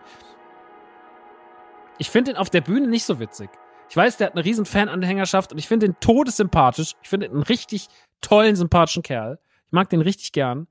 ich 2.00 2.08
finde 2.08 2.30
ihn 2.30 2.36
auf 2.38 2.48
der 2.48 2.62
Bühne 2.62 2.88
nicht 2.88 3.04
so 3.04 3.20
witzig. 3.20 3.50
Ich 3.90 3.96
weiß, 3.96 4.16
der 4.16 4.28
hat 4.28 4.34
eine 4.34 4.44
riesen 4.44 4.64
Fan-Anhängerschaft 4.64 5.52
und 5.52 5.58
ich 5.58 5.68
finde 5.68 5.86
den 5.86 6.00
todessympathisch. 6.00 6.94
Ich 7.02 7.10
finde 7.10 7.28
einen 7.28 7.42
richtig 7.42 7.88
tollen, 8.22 8.56
sympathischen 8.56 9.02
Kerl. 9.02 9.38
Ich 9.66 9.72
mag 9.72 9.90
den 9.90 10.00
richtig 10.00 10.32
gern. 10.32 10.66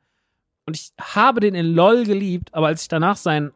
Und 0.66 0.76
ich 0.76 0.92
habe 1.00 1.40
den 1.40 1.54
in 1.54 1.68
LOL 1.68 2.04
geliebt, 2.04 2.50
aber 2.54 2.68
als 2.68 2.82
ich 2.82 2.88
danach 2.88 3.16
sein 3.16 3.52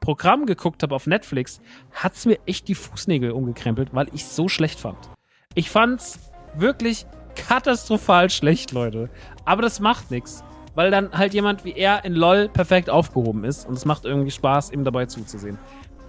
Programm 0.00 0.44
geguckt 0.44 0.82
habe 0.82 0.94
auf 0.94 1.06
Netflix, 1.06 1.60
hat's 1.92 2.26
mir 2.26 2.38
echt 2.44 2.68
die 2.68 2.74
Fußnägel 2.74 3.30
umgekrempelt, 3.30 3.94
weil 3.94 4.08
ich 4.12 4.26
so 4.26 4.48
schlecht 4.48 4.78
fand. 4.78 4.98
Ich 5.54 5.70
fand's 5.70 6.18
wirklich 6.54 7.06
katastrophal 7.34 8.28
schlecht, 8.28 8.72
Leute. 8.72 9.08
Aber 9.46 9.62
das 9.62 9.80
macht 9.80 10.10
nichts, 10.10 10.44
weil 10.74 10.90
dann 10.90 11.12
halt 11.12 11.32
jemand 11.32 11.64
wie 11.64 11.72
er 11.72 12.04
in 12.04 12.14
LOL 12.14 12.50
perfekt 12.50 12.90
aufgehoben 12.90 13.44
ist 13.44 13.66
und 13.66 13.74
es 13.74 13.86
macht 13.86 14.04
irgendwie 14.04 14.30
Spaß, 14.30 14.70
ihm 14.70 14.84
dabei 14.84 15.06
zuzusehen. 15.06 15.58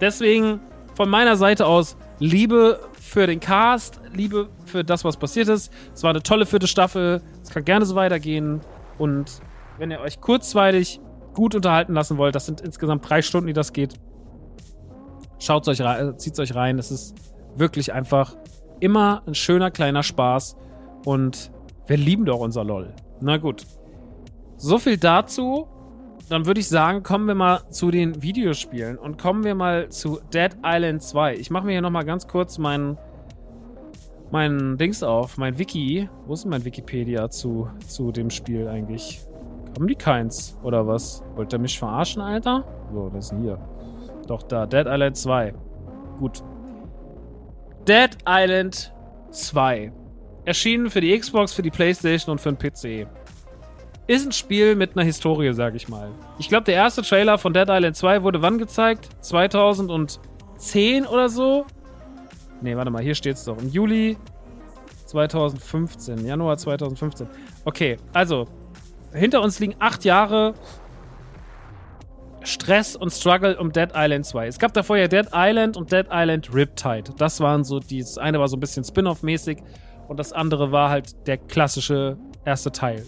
Deswegen 0.02 0.60
von 0.94 1.08
meiner 1.08 1.36
Seite 1.36 1.66
aus 1.66 1.96
Liebe 2.18 2.80
für 3.00 3.26
den 3.26 3.40
Cast, 3.40 4.00
Liebe 4.12 4.48
für 4.66 4.84
das, 4.84 5.04
was 5.04 5.16
passiert 5.16 5.48
ist. 5.48 5.72
Es 5.94 6.02
war 6.02 6.10
eine 6.10 6.22
tolle 6.22 6.46
vierte 6.46 6.66
Staffel. 6.66 7.22
Es 7.42 7.50
kann 7.50 7.64
gerne 7.64 7.86
so 7.86 7.94
weitergehen. 7.94 8.60
Und 8.98 9.40
wenn 9.78 9.90
ihr 9.90 10.00
euch 10.00 10.20
kurzweilig 10.20 11.00
gut 11.34 11.54
unterhalten 11.54 11.94
lassen 11.94 12.18
wollt, 12.18 12.34
das 12.34 12.46
sind 12.46 12.60
insgesamt 12.60 13.08
drei 13.08 13.22
Stunden, 13.22 13.46
die 13.46 13.52
das 13.52 13.72
geht, 13.72 13.94
schaut 15.38 15.68
euch 15.68 15.80
rein, 15.80 16.08
äh, 16.08 16.16
zieht 16.16 16.38
euch 16.40 16.54
rein. 16.54 16.78
Es 16.78 16.90
ist 16.90 17.14
wirklich 17.56 17.92
einfach 17.92 18.36
immer 18.80 19.22
ein 19.26 19.34
schöner 19.34 19.70
kleiner 19.70 20.02
Spaß. 20.02 20.56
Und 21.04 21.52
wir 21.86 21.96
lieben 21.96 22.24
doch 22.24 22.40
unser 22.40 22.64
LOL. 22.64 22.92
Na 23.20 23.36
gut. 23.36 23.64
So 24.56 24.78
viel 24.78 24.98
dazu. 24.98 25.68
Dann 26.28 26.44
würde 26.44 26.60
ich 26.60 26.68
sagen, 26.68 27.02
kommen 27.02 27.26
wir 27.26 27.34
mal 27.34 27.62
zu 27.70 27.90
den 27.90 28.22
Videospielen 28.22 28.98
und 28.98 29.18
kommen 29.18 29.44
wir 29.44 29.54
mal 29.54 29.88
zu 29.88 30.20
Dead 30.32 30.50
Island 30.62 31.02
2. 31.02 31.36
Ich 31.36 31.50
mache 31.50 31.64
mir 31.64 31.72
hier 31.72 31.80
nochmal 31.80 32.04
ganz 32.04 32.28
kurz 32.28 32.58
meinen 32.58 32.98
mein 34.30 34.76
Dings 34.76 35.02
auf, 35.02 35.38
mein 35.38 35.58
Wiki. 35.58 36.08
Wo 36.26 36.34
ist 36.34 36.44
denn 36.44 36.50
mein 36.50 36.64
Wikipedia 36.64 37.30
zu, 37.30 37.70
zu 37.86 38.12
dem 38.12 38.28
Spiel 38.28 38.68
eigentlich? 38.68 39.20
Haben 39.74 39.88
die 39.88 39.94
keins, 39.94 40.58
oder 40.62 40.86
was? 40.86 41.22
Wollt 41.34 41.52
ihr 41.52 41.58
mich 41.58 41.78
verarschen, 41.78 42.20
Alter? 42.20 42.64
So, 42.92 43.08
das 43.08 43.32
ist 43.32 43.38
hier. 43.40 43.58
Doch, 44.26 44.42
da. 44.42 44.66
Dead 44.66 44.86
Island 44.86 45.16
2. 45.16 45.54
Gut. 46.18 46.42
Dead 47.86 48.10
Island 48.26 48.92
2. 49.30 49.92
Erschienen 50.44 50.90
für 50.90 51.00
die 51.00 51.16
Xbox, 51.18 51.52
für 51.52 51.62
die 51.62 51.70
Playstation 51.70 52.32
und 52.32 52.40
für 52.40 52.52
den 52.52 52.58
PC. 52.58 53.08
Ist 54.08 54.24
ein 54.24 54.32
Spiel 54.32 54.74
mit 54.74 54.96
einer 54.96 55.04
Historie, 55.04 55.52
sag 55.52 55.74
ich 55.74 55.86
mal. 55.86 56.08
Ich 56.38 56.48
glaube, 56.48 56.64
der 56.64 56.76
erste 56.76 57.02
Trailer 57.02 57.36
von 57.36 57.52
Dead 57.52 57.68
Island 57.68 57.94
2 57.94 58.22
wurde 58.22 58.40
wann 58.40 58.56
gezeigt? 58.56 59.10
2010 59.20 61.04
oder 61.04 61.28
so? 61.28 61.66
Ne, 62.62 62.74
warte 62.74 62.90
mal, 62.90 63.02
hier 63.02 63.14
steht's 63.14 63.44
doch. 63.44 63.58
Im 63.58 63.68
Juli 63.68 64.16
2015. 65.04 66.24
Januar 66.24 66.56
2015. 66.56 67.28
Okay, 67.66 67.98
also, 68.14 68.48
hinter 69.12 69.42
uns 69.42 69.58
liegen 69.60 69.74
acht 69.78 70.06
Jahre 70.06 70.54
Stress 72.44 72.96
und 72.96 73.10
Struggle 73.10 73.58
um 73.58 73.72
Dead 73.72 73.90
Island 73.94 74.24
2. 74.24 74.46
Es 74.46 74.58
gab 74.58 74.72
davor 74.72 74.96
ja 74.96 75.06
Dead 75.06 75.26
Island 75.34 75.76
und 75.76 75.92
Dead 75.92 76.06
Island 76.10 76.54
Riptide. 76.54 77.12
Das 77.18 77.40
waren 77.40 77.62
so, 77.62 77.78
die, 77.78 78.00
das 78.00 78.16
eine 78.16 78.40
war 78.40 78.48
so 78.48 78.56
ein 78.56 78.60
bisschen 78.60 78.84
Spin-off-mäßig 78.84 79.58
und 80.08 80.18
das 80.18 80.32
andere 80.32 80.72
war 80.72 80.88
halt 80.88 81.26
der 81.26 81.36
klassische 81.36 82.16
erste 82.46 82.72
Teil. 82.72 83.04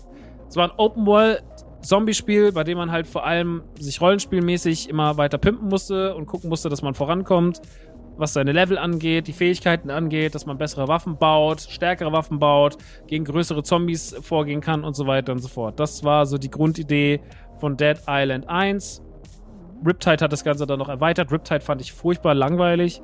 Es 0.51 0.57
war 0.57 0.69
ein 0.69 0.77
Open-World-Zombie-Spiel, 0.77 2.51
bei 2.51 2.65
dem 2.65 2.77
man 2.77 2.91
halt 2.91 3.07
vor 3.07 3.25
allem 3.25 3.63
sich 3.79 4.01
rollenspielmäßig 4.01 4.89
immer 4.89 5.17
weiter 5.17 5.39
pimpen 5.39 5.69
musste 5.69 6.17
und 6.17 6.27
gucken 6.27 6.51
musste, 6.51 6.69
dass 6.69 6.83
man 6.83 6.95
vorankommt, 6.95 7.63
was 8.17 8.33
seine 8.33 8.51
Level 8.51 8.77
angeht, 8.77 9.29
die 9.29 9.33
Fähigkeiten 9.33 9.91
angeht, 9.91 10.35
dass 10.35 10.47
man 10.47 10.59
bessere 10.59 10.89
Waffen 10.89 11.19
baut, 11.19 11.61
stärkere 11.61 12.11
Waffen 12.11 12.41
baut, 12.41 12.79
gegen 13.07 13.25
größere 13.25 13.63
Zombies 13.63 14.17
vorgehen 14.23 14.61
kann 14.61 14.83
und 14.83 14.97
so 14.97 15.07
weiter 15.07 15.31
und 15.31 15.39
so 15.39 15.47
fort. 15.47 15.79
Das 15.79 16.03
war 16.03 16.27
so 16.27 16.37
die 16.37 16.51
Grundidee 16.51 17.21
von 17.61 17.77
Dead 17.77 17.99
Island 18.09 18.49
1 18.49 19.03
Riptide 19.85 20.23
hat 20.23 20.33
das 20.33 20.45
Ganze 20.45 20.67
dann 20.67 20.79
noch 20.79 20.89
erweitert. 20.89 21.33
Riptide 21.33 21.61
fand 21.61 21.81
ich 21.81 21.93
furchtbar 21.93 22.35
langweilig. 22.35 23.03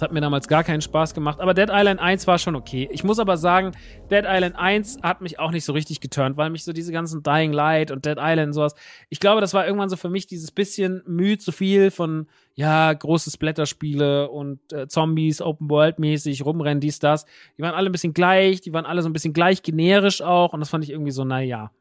Das 0.00 0.08
hat 0.08 0.14
mir 0.14 0.22
damals 0.22 0.48
gar 0.48 0.64
keinen 0.64 0.80
Spaß 0.80 1.12
gemacht. 1.12 1.40
Aber 1.40 1.52
Dead 1.52 1.68
Island 1.70 2.00
1 2.00 2.26
war 2.26 2.38
schon 2.38 2.56
okay. 2.56 2.88
Ich 2.90 3.04
muss 3.04 3.18
aber 3.18 3.36
sagen, 3.36 3.72
Dead 4.10 4.24
Island 4.26 4.56
1 4.56 5.00
hat 5.02 5.20
mich 5.20 5.38
auch 5.38 5.50
nicht 5.50 5.66
so 5.66 5.74
richtig 5.74 6.00
geturnt, 6.00 6.38
weil 6.38 6.48
mich 6.48 6.64
so 6.64 6.72
diese 6.72 6.90
ganzen 6.90 7.22
Dying 7.22 7.52
Light 7.52 7.90
und 7.90 8.06
Dead 8.06 8.16
Island 8.18 8.46
und 8.46 8.52
sowas. 8.54 8.74
Ich 9.10 9.20
glaube, 9.20 9.42
das 9.42 9.52
war 9.52 9.66
irgendwann 9.66 9.90
so 9.90 9.96
für 9.96 10.08
mich 10.08 10.26
dieses 10.26 10.52
bisschen 10.52 11.02
müde 11.06 11.36
zu 11.36 11.52
viel 11.52 11.90
von, 11.90 12.28
ja, 12.54 12.90
große 12.90 13.30
Splatterspiele 13.30 14.30
und 14.30 14.72
äh, 14.72 14.88
Zombies, 14.88 15.42
Open 15.42 15.68
World 15.68 15.98
mäßig, 15.98 16.46
rumrennen, 16.46 16.80
dies, 16.80 16.98
das. 16.98 17.26
Die 17.58 17.62
waren 17.62 17.74
alle 17.74 17.90
ein 17.90 17.92
bisschen 17.92 18.14
gleich, 18.14 18.62
die 18.62 18.72
waren 18.72 18.86
alle 18.86 19.02
so 19.02 19.08
ein 19.10 19.12
bisschen 19.12 19.34
gleich 19.34 19.62
generisch 19.62 20.22
auch 20.22 20.54
und 20.54 20.60
das 20.60 20.70
fand 20.70 20.82
ich 20.82 20.88
irgendwie 20.88 21.12
so, 21.12 21.24
naja. 21.24 21.72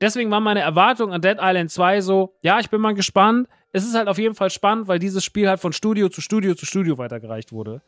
Deswegen 0.00 0.32
war 0.32 0.40
meine 0.40 0.58
Erwartung 0.58 1.12
an 1.12 1.20
Dead 1.20 1.38
Island 1.40 1.70
2 1.70 2.00
so, 2.00 2.34
ja, 2.42 2.58
ich 2.58 2.68
bin 2.68 2.80
mal 2.80 2.94
gespannt. 2.94 3.46
Es 3.72 3.84
ist 3.84 3.94
halt 3.94 4.08
auf 4.08 4.18
jeden 4.18 4.34
Fall 4.34 4.50
spannend, 4.50 4.86
weil 4.86 4.98
dieses 4.98 5.24
Spiel 5.24 5.48
halt 5.48 5.60
von 5.60 5.72
Studio 5.72 6.08
zu 6.08 6.20
Studio 6.20 6.54
zu 6.54 6.66
Studio 6.66 6.98
weitergereicht 6.98 7.52
wurde. 7.52 7.82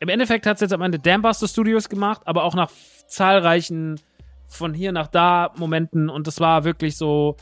Im 0.00 0.08
Endeffekt 0.08 0.46
hat 0.46 0.56
es 0.56 0.62
jetzt 0.62 0.72
am 0.72 0.82
Ende 0.82 0.98
Dambuster 0.98 1.48
Studios 1.48 1.88
gemacht, 1.88 2.22
aber 2.24 2.44
auch 2.44 2.54
nach 2.54 2.70
zahlreichen 3.06 4.00
von 4.48 4.74
hier 4.74 4.92
nach 4.92 5.08
da 5.08 5.52
Momenten 5.56 6.08
und 6.08 6.26
das 6.26 6.40
war 6.40 6.64
wirklich 6.64 6.96
so 6.96 7.36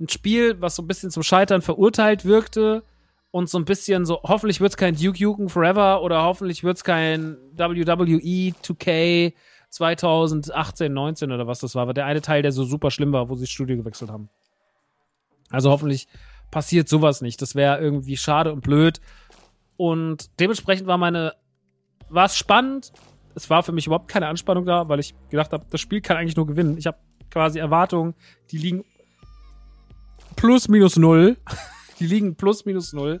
ein 0.00 0.08
Spiel, 0.08 0.60
was 0.60 0.76
so 0.76 0.82
ein 0.82 0.86
bisschen 0.86 1.10
zum 1.10 1.22
Scheitern 1.22 1.62
verurteilt 1.62 2.24
wirkte 2.24 2.82
und 3.30 3.48
so 3.48 3.58
ein 3.58 3.64
bisschen 3.64 4.04
so, 4.06 4.20
hoffentlich 4.22 4.60
wird 4.60 4.72
es 4.72 4.76
kein 4.76 4.96
Duke 4.96 5.22
Nukem 5.22 5.48
Forever 5.48 6.02
oder 6.02 6.22
hoffentlich 6.22 6.64
wird 6.64 6.78
es 6.78 6.84
kein 6.84 7.36
WWE 7.52 8.54
2K 8.62 9.34
2018, 9.70 10.92
19 10.92 11.32
oder 11.32 11.46
was 11.46 11.60
das 11.60 11.74
war, 11.74 11.86
war 11.86 11.94
der 11.94 12.06
eine 12.06 12.22
Teil, 12.22 12.42
der 12.42 12.52
so 12.52 12.64
super 12.64 12.90
schlimm 12.90 13.12
war, 13.12 13.28
wo 13.28 13.34
sie 13.34 13.42
das 13.42 13.50
Studio 13.50 13.76
gewechselt 13.76 14.10
haben. 14.10 14.28
Also 15.50 15.70
hoffentlich 15.70 16.08
passiert 16.50 16.88
sowas 16.88 17.20
nicht. 17.20 17.40
Das 17.42 17.54
wäre 17.54 17.78
irgendwie 17.80 18.16
schade 18.16 18.52
und 18.52 18.62
blöd. 18.62 19.00
Und 19.76 20.30
dementsprechend 20.40 20.86
war 20.86 20.98
meine, 20.98 21.34
war 22.08 22.26
es 22.26 22.36
spannend. 22.36 22.92
Es 23.34 23.50
war 23.50 23.62
für 23.62 23.72
mich 23.72 23.86
überhaupt 23.86 24.08
keine 24.08 24.28
Anspannung 24.28 24.64
da, 24.64 24.88
weil 24.88 25.00
ich 25.00 25.14
gedacht 25.28 25.52
habe, 25.52 25.66
das 25.70 25.80
Spiel 25.80 26.00
kann 26.00 26.16
eigentlich 26.16 26.36
nur 26.36 26.46
gewinnen. 26.46 26.78
Ich 26.78 26.86
habe 26.86 26.98
quasi 27.30 27.58
Erwartungen, 27.58 28.14
die 28.50 28.58
liegen 28.58 28.84
plus 30.36 30.68
minus 30.68 30.96
null. 30.96 31.36
die 31.98 32.06
liegen 32.06 32.36
plus 32.36 32.64
minus 32.64 32.92
null. 32.92 33.20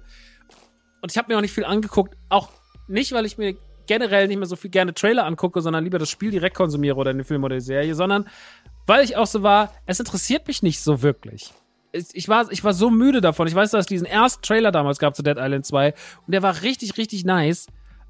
Und 1.02 1.12
ich 1.12 1.18
habe 1.18 1.32
mir 1.32 1.36
auch 1.36 1.42
nicht 1.42 1.52
viel 1.52 1.64
angeguckt. 1.64 2.16
Auch 2.28 2.50
nicht, 2.88 3.12
weil 3.12 3.26
ich 3.26 3.36
mir 3.36 3.56
generell 3.86 4.28
nicht 4.28 4.38
mehr 4.38 4.46
so 4.46 4.56
viel 4.56 4.70
gerne 4.70 4.94
Trailer 4.94 5.26
angucke, 5.26 5.60
sondern 5.60 5.84
lieber 5.84 5.98
das 5.98 6.10
Spiel 6.10 6.30
direkt 6.30 6.56
konsumiere 6.56 6.96
oder 6.96 7.12
den 7.12 7.24
Film 7.24 7.44
oder 7.44 7.56
die 7.56 7.60
Serie, 7.60 7.94
sondern 7.94 8.28
weil 8.86 9.04
ich 9.04 9.16
auch 9.16 9.26
so 9.26 9.42
war, 9.42 9.72
es 9.86 10.00
interessiert 10.00 10.46
mich 10.46 10.62
nicht 10.62 10.80
so 10.80 11.02
wirklich. 11.02 11.52
Ich 12.12 12.28
war, 12.28 12.50
ich 12.50 12.64
war 12.64 12.72
so 12.72 12.90
müde 12.90 13.20
davon. 13.20 13.46
Ich 13.46 13.54
weiß, 13.54 13.70
dass 13.70 13.80
es 13.80 13.86
diesen 13.86 14.06
ersten 14.06 14.42
Trailer 14.42 14.72
damals 14.72 14.98
gab 14.98 15.16
zu 15.16 15.22
Dead 15.22 15.36
Island 15.38 15.66
2 15.66 15.94
und 16.26 16.32
der 16.32 16.42
war 16.42 16.62
richtig, 16.62 16.96
richtig 16.96 17.24
nice. 17.24 17.66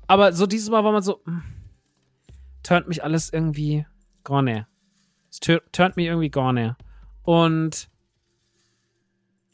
Aber 0.06 0.32
so 0.32 0.46
dieses 0.46 0.70
Mal 0.70 0.84
war 0.84 0.92
man 0.92 1.02
so, 1.02 1.20
hm, 1.24 1.42
turnt 2.62 2.88
mich 2.88 3.02
alles 3.02 3.32
irgendwie 3.32 3.86
gar 4.24 4.42
nicht. 4.42 4.66
Es 5.30 5.40
turnt 5.40 5.96
mich 5.96 6.06
irgendwie 6.06 6.30
gar 6.30 6.52
nicht. 6.52 6.74
Und 7.22 7.88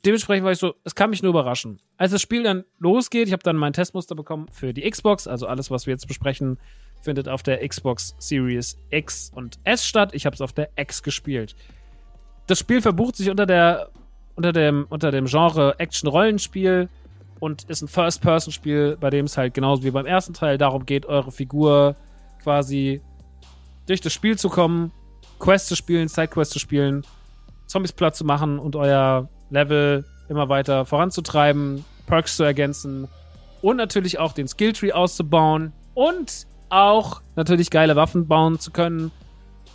dementsprechend 0.04 0.44
war 0.44 0.52
ich 0.52 0.58
so, 0.58 0.74
es 0.84 0.94
kann 0.94 1.10
mich 1.10 1.22
nur 1.22 1.30
überraschen. 1.30 1.80
Als 1.96 2.12
das 2.12 2.22
Spiel 2.22 2.42
dann 2.42 2.64
losgeht, 2.78 3.26
ich 3.26 3.32
habe 3.32 3.42
dann 3.42 3.56
mein 3.56 3.72
Testmuster 3.72 4.14
bekommen 4.14 4.48
für 4.48 4.72
die 4.72 4.88
Xbox, 4.88 5.26
also 5.26 5.46
alles, 5.46 5.70
was 5.70 5.86
wir 5.86 5.92
jetzt 5.92 6.06
besprechen, 6.06 6.58
findet 7.02 7.28
auf 7.28 7.42
der 7.42 7.66
Xbox 7.66 8.14
Series 8.18 8.78
X 8.90 9.30
und 9.34 9.58
S 9.64 9.86
statt. 9.86 10.10
Ich 10.14 10.26
habe 10.26 10.34
es 10.34 10.40
auf 10.40 10.52
der 10.52 10.70
X 10.76 11.02
gespielt. 11.02 11.56
Das 12.46 12.58
Spiel 12.58 12.80
verbucht 12.80 13.16
sich 13.16 13.30
unter 13.30 13.46
der 13.46 13.90
unter 14.42 14.52
dem 14.52 14.86
unter 14.88 15.12
dem 15.12 15.26
Genre 15.26 15.78
Action-Rollenspiel 15.78 16.88
und 17.38 17.62
ist 17.64 17.82
ein 17.82 17.88
First-Person-Spiel, 17.88 18.96
bei 19.00 19.08
dem 19.08 19.26
es 19.26 19.36
halt 19.36 19.54
genauso 19.54 19.84
wie 19.84 19.92
beim 19.92 20.04
ersten 20.04 20.34
Teil 20.34 20.58
darum 20.58 20.84
geht, 20.84 21.06
eure 21.06 21.30
Figur 21.30 21.94
quasi 22.42 23.00
durch 23.86 24.00
das 24.00 24.12
Spiel 24.12 24.36
zu 24.36 24.48
kommen, 24.48 24.90
Quests 25.38 25.68
zu 25.68 25.76
spielen, 25.76 26.08
Sidequests 26.08 26.52
zu 26.52 26.58
spielen, 26.58 27.04
Zombies 27.68 27.92
platt 27.92 28.16
zu 28.16 28.24
machen 28.24 28.58
und 28.58 28.74
euer 28.74 29.28
Level 29.50 30.04
immer 30.28 30.48
weiter 30.48 30.84
voranzutreiben, 30.86 31.84
Perks 32.06 32.36
zu 32.36 32.42
ergänzen 32.42 33.06
und 33.60 33.76
natürlich 33.76 34.18
auch 34.18 34.32
den 34.32 34.48
Skilltree 34.48 34.90
auszubauen 34.90 35.72
und 35.94 36.48
auch 36.68 37.20
natürlich 37.36 37.70
geile 37.70 37.94
Waffen 37.94 38.26
bauen 38.26 38.58
zu 38.58 38.72
können, 38.72 39.12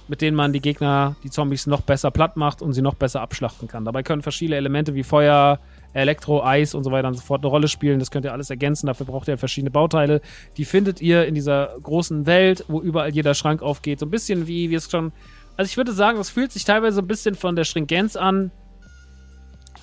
mit 0.07 0.21
denen 0.21 0.35
man 0.35 0.53
die 0.53 0.61
Gegner, 0.61 1.15
die 1.23 1.29
Zombies 1.29 1.67
noch 1.67 1.81
besser 1.81 2.11
platt 2.11 2.37
macht 2.37 2.61
und 2.61 2.73
sie 2.73 2.81
noch 2.81 2.95
besser 2.95 3.21
abschlachten 3.21 3.67
kann. 3.67 3.85
Dabei 3.85 4.03
können 4.03 4.21
verschiedene 4.21 4.57
Elemente 4.57 4.95
wie 4.95 5.03
Feuer, 5.03 5.59
Elektro, 5.93 6.43
Eis 6.43 6.75
und 6.75 6.83
so 6.83 6.91
weiter 6.91 7.07
und 7.07 7.15
so 7.15 7.21
fort 7.21 7.41
eine 7.41 7.49
Rolle 7.49 7.67
spielen. 7.67 7.99
Das 7.99 8.11
könnt 8.11 8.25
ihr 8.25 8.31
alles 8.31 8.49
ergänzen. 8.49 8.87
Dafür 8.87 9.05
braucht 9.05 9.27
ihr 9.27 9.37
verschiedene 9.37 9.71
Bauteile. 9.71 10.21
Die 10.57 10.65
findet 10.65 11.01
ihr 11.01 11.25
in 11.25 11.35
dieser 11.35 11.75
großen 11.81 12.25
Welt, 12.25 12.65
wo 12.67 12.81
überall 12.81 13.09
jeder 13.09 13.33
Schrank 13.33 13.61
aufgeht. 13.61 13.99
So 13.99 14.05
ein 14.05 14.11
bisschen 14.11 14.47
wie, 14.47 14.69
wie 14.69 14.75
es 14.75 14.89
schon. 14.89 15.11
Also 15.55 15.69
ich 15.69 15.77
würde 15.77 15.91
sagen, 15.91 16.19
es 16.19 16.29
fühlt 16.29 16.51
sich 16.51 16.65
teilweise 16.65 17.01
ein 17.01 17.07
bisschen 17.07 17.35
von 17.35 17.55
der 17.55 17.63
Stringenz 17.63 18.15
an, 18.15 18.51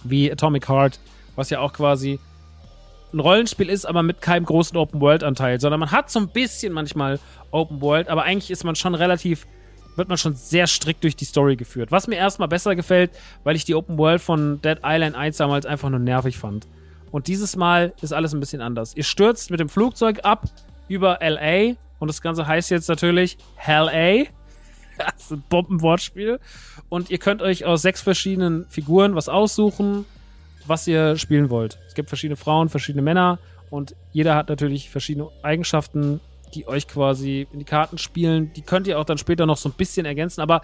wie 0.04 0.30
Atomic 0.30 0.68
Heart, 0.68 1.00
was 1.34 1.50
ja 1.50 1.60
auch 1.60 1.72
quasi 1.72 2.20
ein 3.12 3.20
Rollenspiel 3.20 3.68
ist, 3.68 3.86
aber 3.86 4.02
mit 4.02 4.20
keinem 4.20 4.44
großen 4.44 4.76
Open-World-Anteil, 4.76 5.60
sondern 5.60 5.80
man 5.80 5.92
hat 5.92 6.10
so 6.10 6.18
ein 6.18 6.28
bisschen 6.28 6.72
manchmal 6.72 7.20
Open-World, 7.50 8.08
aber 8.08 8.24
eigentlich 8.24 8.50
ist 8.50 8.64
man 8.64 8.74
schon 8.74 8.94
relativ, 8.94 9.46
wird 9.96 10.08
man 10.08 10.18
schon 10.18 10.34
sehr 10.34 10.66
strikt 10.66 11.04
durch 11.04 11.16
die 11.16 11.24
Story 11.24 11.56
geführt. 11.56 11.92
Was 11.92 12.06
mir 12.06 12.16
erstmal 12.16 12.48
besser 12.48 12.74
gefällt, 12.74 13.10
weil 13.44 13.56
ich 13.56 13.64
die 13.64 13.74
Open-World 13.74 14.20
von 14.20 14.60
Dead 14.62 14.78
Island 14.84 15.16
1 15.16 15.36
damals 15.36 15.66
einfach 15.66 15.90
nur 15.90 16.00
nervig 16.00 16.38
fand. 16.38 16.66
Und 17.10 17.28
dieses 17.28 17.56
Mal 17.56 17.92
ist 18.02 18.12
alles 18.12 18.34
ein 18.34 18.40
bisschen 18.40 18.60
anders. 18.60 18.96
Ihr 18.96 19.04
stürzt 19.04 19.50
mit 19.50 19.60
dem 19.60 19.68
Flugzeug 19.68 20.24
ab 20.24 20.44
über 20.88 21.18
LA 21.20 21.74
und 22.00 22.08
das 22.08 22.20
Ganze 22.20 22.46
heißt 22.46 22.70
jetzt 22.70 22.88
natürlich 22.88 23.38
Hell 23.56 23.88
A. 23.88 24.28
Das 24.96 25.22
ist 25.22 25.32
ein 25.32 25.42
Bombenwortspiel. 25.48 26.38
Und 26.88 27.10
ihr 27.10 27.18
könnt 27.18 27.42
euch 27.42 27.64
aus 27.64 27.82
sechs 27.82 28.00
verschiedenen 28.00 28.64
Figuren 28.68 29.16
was 29.16 29.28
aussuchen, 29.28 30.04
was 30.66 30.86
ihr 30.86 31.16
spielen 31.16 31.50
wollt. 31.50 31.78
Es 31.88 31.94
gibt 31.94 32.08
verschiedene 32.08 32.36
Frauen, 32.36 32.68
verschiedene 32.68 33.02
Männer 33.02 33.40
und 33.70 33.96
jeder 34.12 34.36
hat 34.36 34.48
natürlich 34.48 34.90
verschiedene 34.90 35.28
Eigenschaften, 35.42 36.20
die 36.54 36.66
euch 36.66 36.88
quasi 36.88 37.46
in 37.52 37.58
die 37.58 37.64
Karten 37.64 37.98
spielen. 37.98 38.52
Die 38.54 38.62
könnt 38.62 38.86
ihr 38.86 38.98
auch 38.98 39.04
dann 39.04 39.18
später 39.18 39.46
noch 39.46 39.56
so 39.56 39.68
ein 39.68 39.74
bisschen 39.76 40.06
ergänzen. 40.06 40.40
Aber 40.40 40.62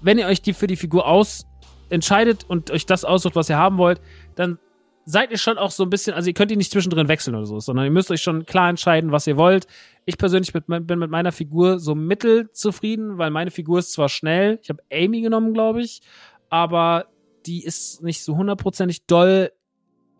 wenn 0.00 0.18
ihr 0.18 0.26
euch 0.26 0.42
die 0.42 0.52
für 0.52 0.66
die 0.66 0.76
Figur 0.76 1.06
aus 1.06 1.46
entscheidet 1.90 2.44
und 2.48 2.70
euch 2.70 2.86
das 2.86 3.04
aussucht, 3.04 3.36
was 3.36 3.48
ihr 3.48 3.58
haben 3.58 3.78
wollt, 3.78 4.00
dann 4.34 4.58
seid 5.04 5.30
ihr 5.30 5.38
schon 5.38 5.58
auch 5.58 5.70
so 5.70 5.82
ein 5.82 5.90
bisschen, 5.90 6.14
also 6.14 6.28
ihr 6.28 6.34
könnt 6.34 6.50
die 6.50 6.56
nicht 6.56 6.70
zwischendrin 6.70 7.08
wechseln 7.08 7.34
oder 7.34 7.46
so, 7.46 7.58
sondern 7.60 7.84
ihr 7.84 7.90
müsst 7.90 8.10
euch 8.10 8.22
schon 8.22 8.46
klar 8.46 8.70
entscheiden, 8.70 9.10
was 9.10 9.26
ihr 9.26 9.36
wollt. 9.36 9.66
Ich 10.04 10.16
persönlich 10.16 10.52
bin 10.52 10.98
mit 10.98 11.10
meiner 11.10 11.32
Figur 11.32 11.80
so 11.80 11.94
mittel 11.94 12.50
zufrieden, 12.52 13.18
weil 13.18 13.30
meine 13.30 13.50
Figur 13.50 13.80
ist 13.80 13.92
zwar 13.92 14.08
schnell, 14.08 14.58
ich 14.62 14.70
habe 14.70 14.82
Amy 14.92 15.20
genommen, 15.20 15.54
glaube 15.54 15.82
ich, 15.82 16.02
aber 16.50 17.06
die 17.46 17.64
ist 17.64 18.02
nicht 18.02 18.22
so 18.22 18.36
hundertprozentig 18.36 19.06
doll, 19.06 19.50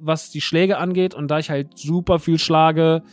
was 0.01 0.31
die 0.31 0.41
Schläge 0.41 0.79
angeht 0.79 1.15
und 1.15 1.29
da 1.29 1.39
ich 1.39 1.49
halt 1.49 1.79
super 1.79 2.19
viel 2.19 2.39
schlage, 2.39 3.05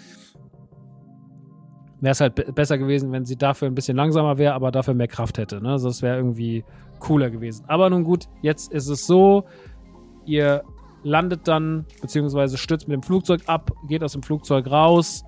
wäre 2.02 2.12
es 2.12 2.22
halt 2.22 2.56
besser 2.56 2.78
gewesen, 2.78 3.12
wenn 3.12 3.26
sie 3.26 3.36
dafür 3.36 3.68
ein 3.68 3.76
bisschen 3.76 3.97
langsamer 3.97 4.38
wäre, 4.38 4.54
aber 4.54 4.72
dafür 4.72 4.93
mehr 4.93 5.08
Kraft 5.08 5.38
hätte. 5.38 5.62
Ne? 5.62 5.72
Also 5.72 5.88
das 5.88 6.02
wäre 6.02 6.18
irgendwie 6.18 6.64
cooler 7.00 7.30
gewesen. 7.30 7.66
Aber 7.68 7.89
nun 7.89 8.04
gut, 8.04 8.26
jetzt 8.41 8.72
ist 8.72 8.88
es 8.88 9.06
so, 9.06 9.45
ihr 10.26 10.64
landet 11.04 11.47
dann, 11.47 11.86
beziehungsweise 12.02 12.58
stürzt 12.58 12.88
mit 12.88 12.95
dem 12.95 13.04
Flugzeug 13.04 13.41
ab, 13.47 13.72
geht 13.88 14.04
aus 14.04 14.14
dem 14.14 14.24
Flugzeug 14.24 14.68
raus, 14.68 15.24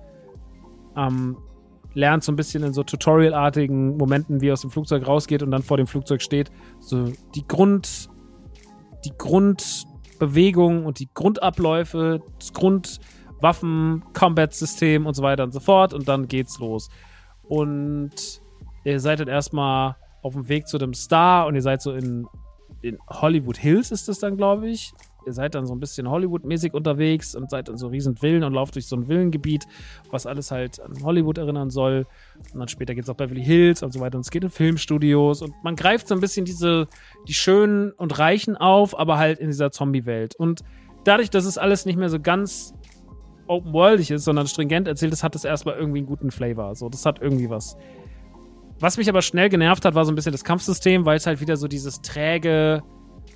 ähm, 0.96 1.36
lernt 1.94 2.24
so 2.24 2.32
ein 2.32 2.36
bisschen 2.36 2.62
in 2.62 2.72
so 2.72 2.82
Tutorial-artigen 2.82 3.96
Momenten, 3.96 4.40
wie 4.40 4.48
er 4.48 4.54
aus 4.54 4.62
dem 4.62 4.70
Flugzeug 4.70 5.06
rausgeht 5.06 5.42
und 5.42 5.50
dann 5.50 5.62
vor 5.62 5.76
dem 5.76 5.86
Flugzeug 5.86 6.22
steht, 6.22 6.50
so 6.78 7.12
die 7.34 7.46
Grund, 7.46 8.08
die 9.04 9.12
Grundbewegung 9.16 10.86
und 10.86 11.00
die 11.00 11.08
Grundabläufe, 11.12 12.22
das 12.38 12.52
Grundwaffen, 13.42 14.04
Combat-System 14.14 15.04
und 15.04 15.14
so 15.14 15.22
weiter 15.22 15.42
und 15.42 15.52
so 15.52 15.58
fort 15.58 15.92
und 15.92 16.06
dann 16.06 16.28
geht's 16.28 16.60
los. 16.60 16.88
Und 17.42 18.40
ihr 18.84 19.00
seid 19.00 19.18
dann 19.18 19.28
erstmal 19.28 19.96
auf 20.22 20.34
dem 20.34 20.48
Weg 20.48 20.68
zu 20.68 20.78
dem 20.78 20.94
Star 20.94 21.46
und 21.46 21.56
ihr 21.56 21.62
seid 21.62 21.82
so 21.82 21.92
in, 21.92 22.28
in 22.82 22.98
Hollywood 23.10 23.56
Hills 23.56 23.90
ist 23.90 24.08
das 24.08 24.20
dann, 24.20 24.36
glaube 24.36 24.70
ich 24.70 24.92
ihr 25.24 25.32
seid 25.32 25.54
dann 25.54 25.66
so 25.66 25.72
ein 25.72 25.78
bisschen 25.78 26.10
Hollywood-mäßig 26.10 26.74
unterwegs 26.74 27.36
und 27.36 27.48
seid 27.48 27.68
in 27.68 27.76
so 27.76 27.86
riesen 27.86 28.16
Villen 28.16 28.42
und 28.42 28.54
lauft 28.54 28.74
durch 28.74 28.88
so 28.88 28.96
ein 28.96 29.06
Villengebiet, 29.06 29.68
was 30.10 30.26
alles 30.26 30.50
halt 30.50 30.80
an 30.80 31.00
Hollywood 31.04 31.38
erinnern 31.38 31.70
soll. 31.70 32.08
Und 32.52 32.58
dann 32.58 32.66
später 32.66 32.92
geht 32.92 33.04
es 33.04 33.08
auch 33.08 33.14
Beverly 33.14 33.44
Hills 33.44 33.84
und 33.84 33.92
so 33.92 34.00
weiter. 34.00 34.16
Und 34.16 34.22
es 34.22 34.32
geht 34.32 34.42
in 34.42 34.50
Filmstudios 34.50 35.40
und 35.40 35.54
man 35.62 35.76
greift 35.76 36.08
so 36.08 36.16
ein 36.16 36.20
bisschen 36.20 36.44
diese, 36.44 36.88
die 37.28 37.34
Schönen 37.34 37.92
und 37.92 38.18
Reichen 38.18 38.56
auf, 38.56 38.98
aber 38.98 39.16
halt 39.16 39.38
in 39.38 39.46
dieser 39.46 39.70
Zombie-Welt. 39.70 40.34
Und 40.34 40.62
dadurch, 41.04 41.30
dass 41.30 41.44
es 41.44 41.56
alles 41.56 41.86
nicht 41.86 41.96
mehr 41.96 42.08
so 42.08 42.18
ganz 42.18 42.74
open-worldig 43.46 44.10
ist, 44.10 44.24
sondern 44.24 44.46
stringent 44.46 44.88
erzählt 44.88 45.12
ist, 45.12 45.22
hat 45.22 45.34
es 45.34 45.44
erstmal 45.44 45.76
irgendwie 45.76 45.98
einen 45.98 46.06
guten 46.06 46.30
Flavor. 46.30 46.74
So, 46.74 46.88
das 46.88 47.04
hat 47.06 47.20
irgendwie 47.20 47.50
was. 47.50 47.76
Was 48.80 48.96
mich 48.96 49.08
aber 49.08 49.22
schnell 49.22 49.48
genervt 49.48 49.84
hat, 49.84 49.94
war 49.94 50.04
so 50.04 50.12
ein 50.12 50.16
bisschen 50.16 50.32
das 50.32 50.44
Kampfsystem, 50.44 51.04
weil 51.04 51.16
es 51.16 51.26
halt 51.26 51.40
wieder 51.40 51.56
so 51.56 51.68
dieses 51.68 52.02
träge, 52.02 52.82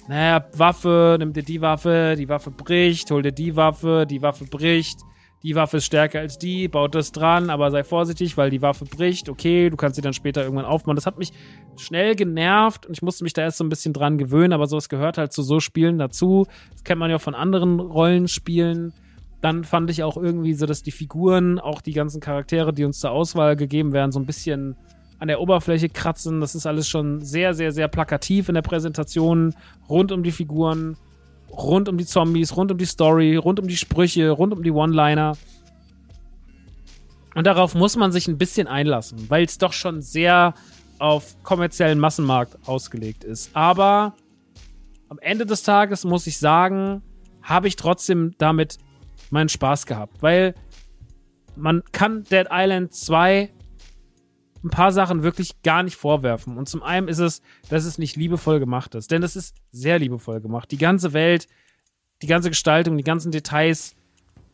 naja, 0.09 0.47
Waffe, 0.57 1.17
nimm 1.19 1.33
dir 1.33 1.43
die 1.43 1.61
Waffe, 1.61 2.15
die 2.19 2.29
Waffe 2.29 2.51
bricht, 2.51 3.11
hol 3.11 3.23
dir 3.23 3.33
die 3.33 3.57
Waffe, 3.57 4.07
die 4.09 4.23
Waffe 4.23 4.45
bricht, 4.45 5.01
die 5.43 5.55
Waffe 5.55 5.77
ist 5.77 5.85
stärker 5.85 6.21
als 6.21 6.39
die, 6.39 6.67
baut 6.67 6.95
das 6.95 7.13
dran, 7.13 7.51
aber 7.51 7.71
sei 7.71 7.85
vorsichtig, 7.85 8.37
weil 8.37 8.51
die 8.51 8.63
Waffe 8.63 8.85
bricht, 8.85 9.29
okay, 9.29 9.71
du 9.71 9.77
kannst 9.77 9.97
sie 9.97 10.03
dann 10.03 10.13
später 10.13 10.43
irgendwann 10.43 10.65
aufbauen. 10.65 10.97
Das 10.97 11.07
hat 11.07 11.19
mich 11.19 11.33
schnell 11.77 12.17
genervt 12.17 12.87
und 12.87 12.95
ich 12.97 13.03
musste 13.03 13.23
mich 13.23 13.33
da 13.33 13.43
erst 13.43 13.59
so 13.59 13.65
ein 13.65 13.69
bisschen 13.69 13.93
dran 13.93 14.19
gewöhnen, 14.19 14.53
aber 14.53 14.67
sowas 14.67 14.89
gehört 14.89 15.19
halt 15.19 15.33
zu 15.33 15.43
so 15.43 15.61
Spielen 15.61 15.99
dazu. 15.99 16.47
Das 16.73 16.83
kennt 16.83 16.99
man 16.99 17.11
ja 17.11 17.17
auch 17.17 17.21
von 17.21 17.35
anderen 17.35 17.79
Rollenspielen. 17.79 18.93
Dann 19.47 19.63
fand 19.63 19.89
ich 19.91 20.03
auch 20.03 20.17
irgendwie 20.17 20.55
so, 20.55 20.67
dass 20.67 20.83
die 20.83 20.91
Figuren, 20.91 21.61
auch 21.61 21.81
die 21.81 21.93
ganzen 21.93 22.21
Charaktere, 22.21 22.73
die 22.73 22.85
uns 22.85 22.99
zur 22.99 23.13
Auswahl 23.13 23.55
gegeben 23.55 23.93
werden, 23.93 24.11
so 24.11 24.19
ein 24.19 24.27
bisschen 24.27 24.75
an 25.21 25.29
der 25.29 25.41
Oberfläche 25.41 25.89
kratzen. 25.89 26.41
Das 26.41 26.57
ist 26.57 26.67
alles 26.67 26.89
schon 26.89 27.21
sehr, 27.21 27.55
sehr, 27.55 27.71
sehr 27.71 27.87
plakativ 27.87 28.49
in 28.49 28.57
der 28.57 28.63
Präsentation. 28.63 29.55
Rund 29.89 30.11
um 30.11 30.25
die 30.25 30.33
Figuren, 30.33 30.97
rund 31.49 31.89
um 31.89 31.97
die 31.97 32.07
Zombies, 32.07 32.57
rund 32.57 32.73
um 32.73 32.79
die 32.79 32.87
Story, 32.87 33.37
rund 33.37 33.61
um 33.61 33.69
die 33.69 33.77
Sprüche, 33.77 34.31
rund 34.31 34.53
um 34.53 34.65
die 34.65 34.73
One-Liner. 34.73 35.37
Und 37.37 37.47
darauf 37.47 37.77
muss 37.77 37.95
man 37.95 38.11
sich 38.11 38.27
ein 38.27 38.39
bisschen 38.39 38.67
einlassen, 38.67 39.31
weil 39.31 39.45
es 39.45 39.59
doch 39.59 39.73
schon 39.73 40.03
sehr 40.03 40.55
auf 40.99 41.41
kommerziellen 41.45 42.01
Massenmarkt 42.01 42.59
ausgelegt 42.67 43.23
ist. 43.23 43.55
Aber 43.55 44.17
am 45.09 45.21
Ende 45.21 45.47
des 45.47 45.63
Tages 45.63 46.05
muss 46.05 46.27
ich 46.27 46.37
sagen, 46.39 47.01
habe 47.43 47.69
ich 47.69 47.77
trotzdem 47.77 48.35
damit 48.39 48.79
meinen 49.31 49.49
Spaß 49.49 49.87
gehabt, 49.87 50.23
weil 50.23 50.55
man 51.57 51.83
kann 51.93 52.25
Dead 52.25 52.47
Island 52.51 52.95
2 52.95 53.51
ein 54.65 54.71
paar 54.71 54.93
Sachen 54.93 55.23
wirklich 55.23 55.63
gar 55.63 55.83
nicht 55.83 55.97
vorwerfen. 55.97 56.57
Und 56.59 56.69
zum 56.69 56.83
einen 56.83 57.09
ist 57.09 57.19
es, 57.19 57.41
dass 57.69 57.85
es 57.85 57.99
nicht 57.99 58.17
liebevoll 58.17 58.59
gemacht 58.59 58.95
ist. 58.95 59.11
Denn 59.11 59.23
es 59.23 59.37
ist 59.37 59.55
sehr 59.71 59.99
liebevoll 59.99 60.41
gemacht. 60.41 60.71
Die 60.71 60.79
ganze 60.79 61.13
Welt, 61.13 61.47
die 62.23 62.27
ganze 62.27 62.49
Gestaltung, 62.49 62.97
die 62.97 63.05
ganzen 63.05 63.31
Details, 63.31 63.95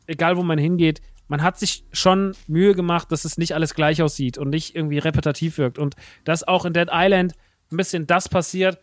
egal 0.07 0.37
wo 0.37 0.43
man 0.43 0.59
hingeht, 0.59 1.01
man 1.29 1.43
hat 1.43 1.59
sich 1.59 1.85
schon 1.93 2.35
Mühe 2.47 2.75
gemacht, 2.75 3.11
dass 3.11 3.25
es 3.25 3.39
nicht 3.39 3.55
alles 3.55 3.75
gleich 3.75 4.03
aussieht 4.03 4.37
und 4.37 4.51
nicht 4.51 4.77
irgendwie 4.77 4.99
repetitiv 4.99 5.57
wirkt. 5.57 5.79
Und 5.79 5.95
dass 6.25 6.47
auch 6.47 6.67
in 6.67 6.75
Dead 6.75 6.89
Island 6.93 7.35
ein 7.71 7.77
bisschen 7.77 8.07
das 8.07 8.29
passiert, 8.29 8.79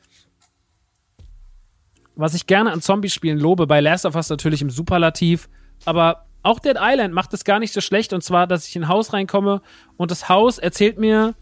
was 2.15 2.33
ich 2.33 2.47
gerne 2.47 2.71
an 2.71 2.81
Zombie-Spielen 2.81 3.37
lobe. 3.37 3.67
Bei 3.67 3.81
Last 3.81 4.05
of 4.05 4.15
Us 4.15 4.29
natürlich 4.29 4.61
im 4.61 4.69
Superlativ. 4.69 5.47
Aber 5.85 6.25
auch 6.43 6.59
Dead 6.59 6.77
Island 6.79 7.13
macht 7.13 7.33
es 7.33 7.43
gar 7.43 7.59
nicht 7.59 7.73
so 7.73 7.81
schlecht. 7.81 8.13
Und 8.13 8.23
zwar, 8.23 8.47
dass 8.47 8.67
ich 8.67 8.75
in 8.75 8.83
ein 8.83 8.89
Haus 8.89 9.13
reinkomme 9.13 9.61
und 9.97 10.11
das 10.11 10.29
Haus 10.29 10.57
erzählt 10.57 10.97
mir 10.97 11.35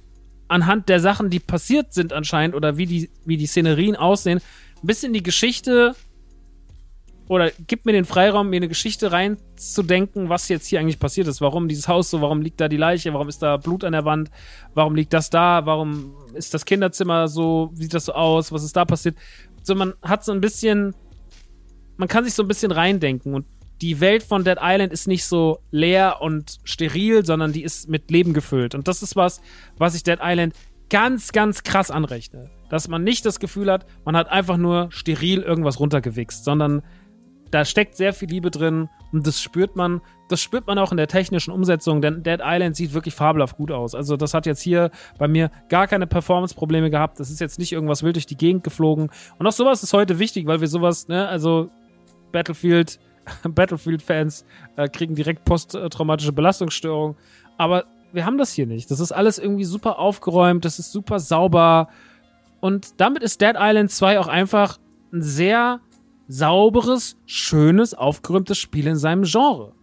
anhand 0.48 0.90
der 0.90 1.00
Sachen, 1.00 1.30
die 1.30 1.40
passiert 1.40 1.94
sind 1.94 2.14
anscheinend 2.14 2.56
oder 2.56 2.78
wie 2.78 2.86
die, 2.86 3.10
wie 3.26 3.38
die 3.38 3.48
Szenerien 3.48 3.96
aussehen, 3.96 4.40
ein 4.82 4.88
bisschen 4.88 5.14
die 5.14 5.24
Geschichte 5.24 5.96
oder 7.28 7.52
gibt 7.68 7.86
mir 7.86 7.92
den 7.92 8.06
Freiraum, 8.06 8.50
mir 8.50 8.56
eine 8.56 8.70
Geschichte 8.70 9.12
reinzudenken, 9.12 10.30
was 10.30 10.48
jetzt 10.48 10.68
hier 10.68 10.80
eigentlich 10.80 11.00
passiert 11.00 11.28
ist. 11.28 11.42
Warum 11.42 11.68
dieses 11.68 11.88
Haus 11.90 12.10
so, 12.10 12.22
warum 12.22 12.42
liegt 12.42 12.62
da 12.62 12.70
die 12.70 12.78
Leiche, 12.78 13.14
warum 13.14 13.28
ist 13.28 13.42
da 13.42 13.58
Blut 13.58 13.84
an 13.84 13.92
der 13.92 14.06
Wand, 14.06 14.32
warum 14.74 14.96
liegt 14.96 15.14
das 15.14 15.30
da, 15.30 15.66
warum 15.66 16.16
ist 16.34 16.54
das 16.54 16.64
Kinderzimmer 16.64 17.28
so, 17.28 17.72
wie 17.74 17.84
sieht 17.84 17.94
das 17.94 18.06
so 18.06 18.14
aus, 18.14 18.52
was 18.52 18.64
ist 18.64 18.76
da 18.76 18.86
passiert. 18.86 19.18
So, 19.64 19.76
man 19.76 19.94
hat 20.02 20.24
so 20.24 20.32
ein 20.32 20.40
bisschen, 20.40 20.96
man 21.98 22.08
kann 22.08 22.24
sich 22.24 22.34
so 22.34 22.44
ein 22.44 22.48
bisschen 22.48 22.72
reindenken 22.72 23.34
und 23.34 23.46
die 23.82 24.00
Welt 24.00 24.24
von 24.24 24.44
Dead 24.44 24.58
Island 24.62 24.92
ist 24.92 25.08
nicht 25.08 25.26
so 25.26 25.60
leer 25.72 26.18
und 26.22 26.58
steril, 26.64 27.26
sondern 27.26 27.54
die 27.54 27.64
ist 27.64 27.90
mit 27.90 28.10
Leben 28.10 28.34
gefüllt. 28.34 28.76
Und 28.76 28.88
das 28.88 29.04
ist 29.04 29.16
was, 29.16 29.42
was 29.78 29.96
ich 29.96 30.04
Dead 30.04 30.20
Island 30.22 30.56
ganz, 30.90 31.32
ganz 31.32 31.64
krass 31.64 31.92
anrechne. 31.92 32.50
Dass 32.70 32.88
man 32.88 33.04
nicht 33.04 33.26
das 33.26 33.40
Gefühl 33.40 33.72
hat, 33.72 33.86
man 34.04 34.18
hat 34.18 34.30
einfach 34.30 34.58
nur 34.58 34.88
steril 34.92 35.42
irgendwas 35.42 35.80
runtergewichst, 35.80 36.44
sondern 36.44 36.82
da 37.52 37.64
steckt 37.64 37.96
sehr 37.96 38.14
viel 38.14 38.30
Liebe 38.30 38.52
drin 38.52 38.90
und 39.14 39.26
das 39.26 39.42
spürt 39.42 39.76
man. 39.76 40.02
Das 40.30 40.42
spürt 40.42 40.68
man 40.68 40.78
auch 40.78 40.92
in 40.92 40.98
der 40.98 41.08
technischen 41.08 41.52
Umsetzung, 41.52 42.02
denn 42.02 42.22
Dead 42.24 42.42
Island 42.44 42.76
sieht 42.76 42.94
wirklich 42.94 43.16
fabelhaft 43.16 43.56
gut 43.56 43.72
aus. 43.72 43.96
Also, 43.96 44.18
das 44.18 44.34
hat 44.34 44.46
jetzt 44.46 44.62
hier 44.62 44.92
bei 45.18 45.30
mir 45.30 45.50
gar 45.70 45.88
keine 45.88 46.06
Performance-Probleme 46.06 46.90
gehabt. 46.90 47.22
Das 47.22 47.30
ist 47.30 47.40
jetzt 47.40 47.58
nicht 47.60 47.72
irgendwas 47.72 48.04
wild 48.04 48.18
durch 48.18 48.26
die 48.26 48.36
Gegend 48.36 48.66
geflogen. 48.66 49.10
Und 49.40 49.48
auch 49.48 49.54
sowas 49.54 49.84
ist 49.84 49.94
heute 49.94 50.20
wichtig, 50.20 50.46
weil 50.46 50.60
wir 50.60 50.68
sowas, 50.68 51.08
ne, 51.08 51.26
also 51.30 51.70
Battlefield 52.34 53.00
Battlefield-Fans 53.44 54.46
äh, 54.76 54.88
kriegen 54.88 55.16
direkt 55.16 55.46
posttraumatische 55.46 56.34
Belastungsstörung. 56.34 57.16
Aber 57.58 57.86
wir 58.14 58.26
haben 58.26 58.38
das 58.38 58.54
hier 58.54 58.68
nicht. 58.68 58.90
Das 58.92 59.00
ist 59.00 59.12
alles 59.12 59.40
irgendwie 59.40 59.66
super 59.66 60.00
aufgeräumt, 60.00 60.66
das 60.66 60.80
ist 60.80 60.92
super 60.92 61.20
sauber. 61.20 61.90
Und 62.60 63.00
damit 63.00 63.24
ist 63.24 63.42
Dead 63.42 63.56
Island 63.58 63.92
2 63.92 64.20
auch 64.20 64.28
einfach 64.28 64.78
ein 65.12 65.22
sehr 65.22 65.82
sauberes, 66.28 67.18
schönes, 67.26 67.94
aufgeräumtes 67.94 68.58
Spiel 68.58 68.88
in 68.88 68.98
seinem 68.98 69.24
Genre. 69.24 69.74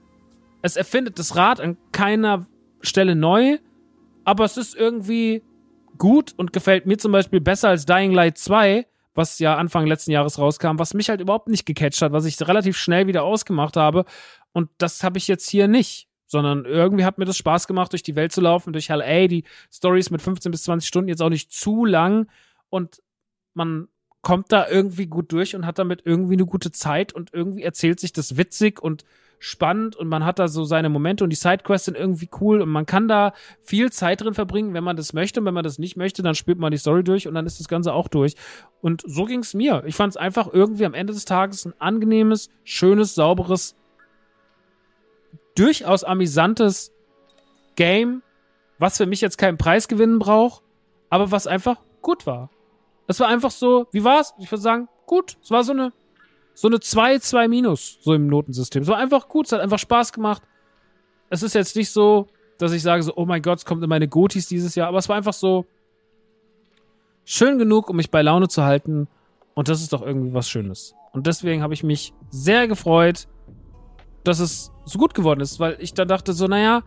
Es 0.62 0.76
erfindet 0.76 1.18
das 1.18 1.36
Rad 1.36 1.60
an 1.60 1.76
keiner 1.92 2.46
Stelle 2.80 3.14
neu, 3.14 3.58
aber 4.24 4.44
es 4.44 4.56
ist 4.56 4.74
irgendwie 4.74 5.42
gut 5.98 6.34
und 6.36 6.52
gefällt 6.52 6.86
mir 6.86 6.98
zum 6.98 7.12
Beispiel 7.12 7.40
besser 7.40 7.68
als 7.68 7.86
Dying 7.86 8.12
Light 8.12 8.38
2, 8.38 8.86
was 9.14 9.38
ja 9.38 9.56
Anfang 9.56 9.86
letzten 9.86 10.10
Jahres 10.10 10.38
rauskam, 10.38 10.78
was 10.78 10.94
mich 10.94 11.08
halt 11.08 11.20
überhaupt 11.20 11.48
nicht 11.48 11.66
gecatcht 11.66 12.02
hat, 12.02 12.12
was 12.12 12.24
ich 12.24 12.40
relativ 12.40 12.76
schnell 12.76 13.06
wieder 13.06 13.22
ausgemacht 13.22 13.76
habe. 13.76 14.04
Und 14.52 14.70
das 14.78 15.02
habe 15.02 15.18
ich 15.18 15.28
jetzt 15.28 15.48
hier 15.48 15.68
nicht. 15.68 16.08
Sondern 16.26 16.64
irgendwie 16.64 17.04
hat 17.04 17.18
mir 17.18 17.26
das 17.26 17.36
Spaß 17.36 17.66
gemacht, 17.66 17.92
durch 17.92 18.02
die 18.02 18.16
Welt 18.16 18.32
zu 18.32 18.40
laufen, 18.40 18.72
durch 18.72 18.88
LA. 18.88 19.28
Die 19.28 19.44
Stories 19.70 20.10
mit 20.10 20.22
15 20.22 20.50
bis 20.50 20.64
20 20.64 20.88
Stunden 20.88 21.08
jetzt 21.08 21.22
auch 21.22 21.28
nicht 21.28 21.52
zu 21.52 21.84
lang. 21.84 22.28
Und 22.70 23.02
man 23.52 23.88
kommt 24.22 24.50
da 24.50 24.66
irgendwie 24.68 25.06
gut 25.06 25.30
durch 25.32 25.54
und 25.54 25.66
hat 25.66 25.78
damit 25.78 26.02
irgendwie 26.04 26.34
eine 26.34 26.46
gute 26.46 26.72
Zeit 26.72 27.12
und 27.12 27.32
irgendwie 27.32 27.62
erzählt 27.62 28.00
sich 28.00 28.12
das 28.12 28.36
witzig 28.36 28.82
und 28.82 29.04
spannend 29.44 29.94
und 29.94 30.08
man 30.08 30.24
hat 30.24 30.38
da 30.38 30.48
so 30.48 30.64
seine 30.64 30.88
Momente 30.88 31.22
und 31.22 31.28
die 31.28 31.36
Sidequests 31.36 31.84
sind 31.84 31.98
irgendwie 31.98 32.30
cool 32.40 32.62
und 32.62 32.70
man 32.70 32.86
kann 32.86 33.08
da 33.08 33.34
viel 33.62 33.92
Zeit 33.92 34.22
drin 34.22 34.32
verbringen, 34.32 34.72
wenn 34.72 34.82
man 34.82 34.96
das 34.96 35.12
möchte 35.12 35.40
und 35.40 35.46
wenn 35.46 35.52
man 35.52 35.62
das 35.62 35.78
nicht 35.78 35.98
möchte, 35.98 36.22
dann 36.22 36.34
spielt 36.34 36.58
man 36.58 36.70
die 36.70 36.78
Story 36.78 37.04
durch 37.04 37.28
und 37.28 37.34
dann 37.34 37.44
ist 37.44 37.60
das 37.60 37.68
Ganze 37.68 37.92
auch 37.92 38.08
durch. 38.08 38.36
Und 38.80 39.02
so 39.06 39.26
ging 39.26 39.40
es 39.40 39.52
mir. 39.52 39.84
Ich 39.86 39.96
fand 39.96 40.12
es 40.12 40.16
einfach 40.16 40.48
irgendwie 40.50 40.86
am 40.86 40.94
Ende 40.94 41.12
des 41.12 41.26
Tages 41.26 41.66
ein 41.66 41.74
angenehmes, 41.78 42.48
schönes, 42.64 43.14
sauberes, 43.14 43.76
durchaus 45.56 46.04
amüsantes 46.04 46.92
Game, 47.76 48.22
was 48.78 48.96
für 48.96 49.06
mich 49.06 49.20
jetzt 49.20 49.36
keinen 49.36 49.58
Preis 49.58 49.88
gewinnen 49.88 50.18
braucht, 50.18 50.62
aber 51.10 51.30
was 51.30 51.46
einfach 51.46 51.76
gut 52.00 52.26
war. 52.26 52.48
Es 53.08 53.20
war 53.20 53.28
einfach 53.28 53.50
so, 53.50 53.88
wie 53.92 54.04
war's? 54.04 54.32
Ich 54.38 54.50
würde 54.50 54.62
sagen, 54.62 54.88
gut. 55.04 55.36
Es 55.42 55.50
war 55.50 55.64
so 55.64 55.72
eine, 55.72 55.92
so 56.54 56.68
eine 56.68 56.80
2, 56.80 57.18
2 57.18 57.48
minus, 57.48 57.98
so 58.00 58.14
im 58.14 58.28
Notensystem. 58.28 58.86
War 58.86 58.98
einfach 58.98 59.28
gut, 59.28 59.46
es 59.46 59.52
hat 59.52 59.60
einfach 59.60 59.78
Spaß 59.78 60.12
gemacht. 60.12 60.42
Es 61.28 61.42
ist 61.42 61.54
jetzt 61.54 61.74
nicht 61.76 61.90
so, 61.90 62.28
dass 62.58 62.72
ich 62.72 62.82
sage 62.82 63.02
so, 63.02 63.12
oh 63.16 63.26
mein 63.26 63.42
Gott, 63.42 63.58
es 63.58 63.64
kommt 63.64 63.82
in 63.82 63.88
meine 63.88 64.08
Gotis 64.08 64.46
dieses 64.46 64.74
Jahr, 64.74 64.88
aber 64.88 64.98
es 64.98 65.08
war 65.08 65.16
einfach 65.16 65.32
so 65.32 65.66
schön 67.24 67.58
genug, 67.58 67.90
um 67.90 67.96
mich 67.96 68.10
bei 68.10 68.22
Laune 68.22 68.48
zu 68.48 68.64
halten. 68.64 69.08
Und 69.54 69.68
das 69.68 69.82
ist 69.82 69.92
doch 69.92 70.02
irgendwie 70.02 70.34
was 70.34 70.48
Schönes. 70.48 70.94
Und 71.12 71.26
deswegen 71.26 71.62
habe 71.62 71.74
ich 71.74 71.82
mich 71.82 72.12
sehr 72.30 72.68
gefreut, 72.68 73.28
dass 74.24 74.40
es 74.40 74.72
so 74.84 74.98
gut 74.98 75.14
geworden 75.14 75.40
ist, 75.40 75.60
weil 75.60 75.76
ich 75.80 75.94
dann 75.94 76.08
dachte 76.08 76.32
so, 76.32 76.46
naja, 76.46 76.82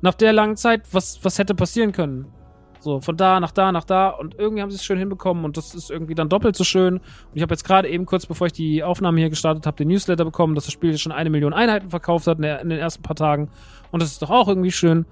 nach 0.00 0.14
der 0.14 0.32
langen 0.32 0.56
Zeit, 0.56 0.82
was, 0.92 1.24
was 1.24 1.38
hätte 1.38 1.54
passieren 1.54 1.92
können? 1.92 2.32
So, 2.80 3.00
von 3.00 3.16
da 3.16 3.40
nach 3.40 3.52
da 3.52 3.72
nach 3.72 3.84
da 3.84 4.08
und 4.08 4.38
irgendwie 4.38 4.62
haben 4.62 4.70
sie 4.70 4.76
es 4.76 4.84
schön 4.84 4.98
hinbekommen 4.98 5.44
und 5.44 5.56
das 5.58 5.74
ist 5.74 5.90
irgendwie 5.90 6.14
dann 6.14 6.30
doppelt 6.30 6.56
so 6.56 6.64
schön. 6.64 6.94
Und 6.94 7.02
ich 7.34 7.42
habe 7.42 7.52
jetzt 7.52 7.64
gerade 7.64 7.88
eben 7.88 8.06
kurz 8.06 8.24
bevor 8.24 8.46
ich 8.46 8.54
die 8.54 8.82
Aufnahme 8.82 9.20
hier 9.20 9.28
gestartet 9.28 9.66
habe, 9.66 9.76
den 9.76 9.88
Newsletter 9.88 10.24
bekommen, 10.24 10.54
dass 10.54 10.64
das 10.64 10.72
Spiel 10.72 10.96
schon 10.96 11.12
eine 11.12 11.28
Million 11.28 11.52
Einheiten 11.52 11.90
verkauft 11.90 12.26
hat 12.26 12.38
in, 12.38 12.42
der, 12.42 12.60
in 12.60 12.70
den 12.70 12.78
ersten 12.78 13.02
paar 13.02 13.16
Tagen. 13.16 13.50
Und 13.90 14.02
das 14.02 14.12
ist 14.12 14.22
doch 14.22 14.30
auch 14.30 14.48
irgendwie 14.48 14.72
schön. 14.72 15.04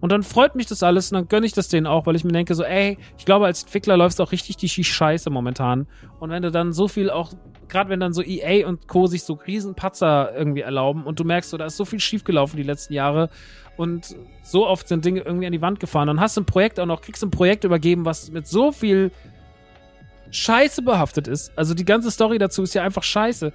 Und 0.00 0.12
dann 0.12 0.22
freut 0.22 0.54
mich 0.54 0.66
das 0.66 0.82
alles 0.82 1.10
und 1.10 1.16
dann 1.16 1.28
gönne 1.28 1.46
ich 1.46 1.52
das 1.52 1.68
denen 1.68 1.86
auch, 1.86 2.06
weil 2.06 2.16
ich 2.16 2.24
mir 2.24 2.32
denke 2.32 2.54
so, 2.54 2.62
ey, 2.62 2.98
ich 3.18 3.24
glaube, 3.24 3.46
als 3.46 3.62
Entwickler 3.62 3.96
läuft 3.96 4.14
es 4.14 4.20
auch 4.20 4.32
richtig 4.32 4.56
die 4.56 4.68
Scheiße 4.68 5.30
momentan. 5.30 5.86
Und 6.20 6.30
wenn 6.30 6.42
du 6.42 6.50
dann 6.50 6.72
so 6.72 6.86
viel 6.88 7.10
auch, 7.10 7.32
gerade 7.68 7.90
wenn 7.90 8.00
dann 8.00 8.12
so 8.12 8.22
EA 8.22 8.66
und 8.68 8.88
Co. 8.88 9.06
sich 9.06 9.24
so 9.24 9.34
riesen 9.34 9.74
Patzer 9.74 10.36
irgendwie 10.36 10.60
erlauben 10.60 11.04
und 11.04 11.18
du 11.18 11.24
merkst 11.24 11.50
so, 11.50 11.56
da 11.56 11.66
ist 11.66 11.76
so 11.76 11.84
viel 11.84 12.00
schiefgelaufen 12.00 12.56
die 12.56 12.62
letzten 12.62 12.92
Jahre 12.92 13.30
und 13.76 14.16
so 14.42 14.66
oft 14.66 14.88
sind 14.88 15.04
Dinge 15.04 15.20
irgendwie 15.20 15.46
an 15.46 15.52
die 15.52 15.62
Wand 15.62 15.80
gefahren. 15.80 16.08
Dann 16.08 16.20
hast 16.20 16.36
du 16.36 16.42
ein 16.42 16.46
Projekt 16.46 16.78
auch 16.78 16.86
noch, 16.86 17.00
kriegst 17.00 17.22
ein 17.22 17.30
Projekt 17.30 17.64
übergeben, 17.64 18.04
was 18.04 18.30
mit 18.30 18.46
so 18.46 18.72
viel 18.72 19.10
Scheiße 20.30 20.82
behaftet 20.82 21.28
ist. 21.28 21.56
Also 21.56 21.74
die 21.74 21.84
ganze 21.84 22.10
Story 22.10 22.38
dazu 22.38 22.62
ist 22.62 22.74
ja 22.74 22.82
einfach 22.82 23.02
scheiße. 23.02 23.52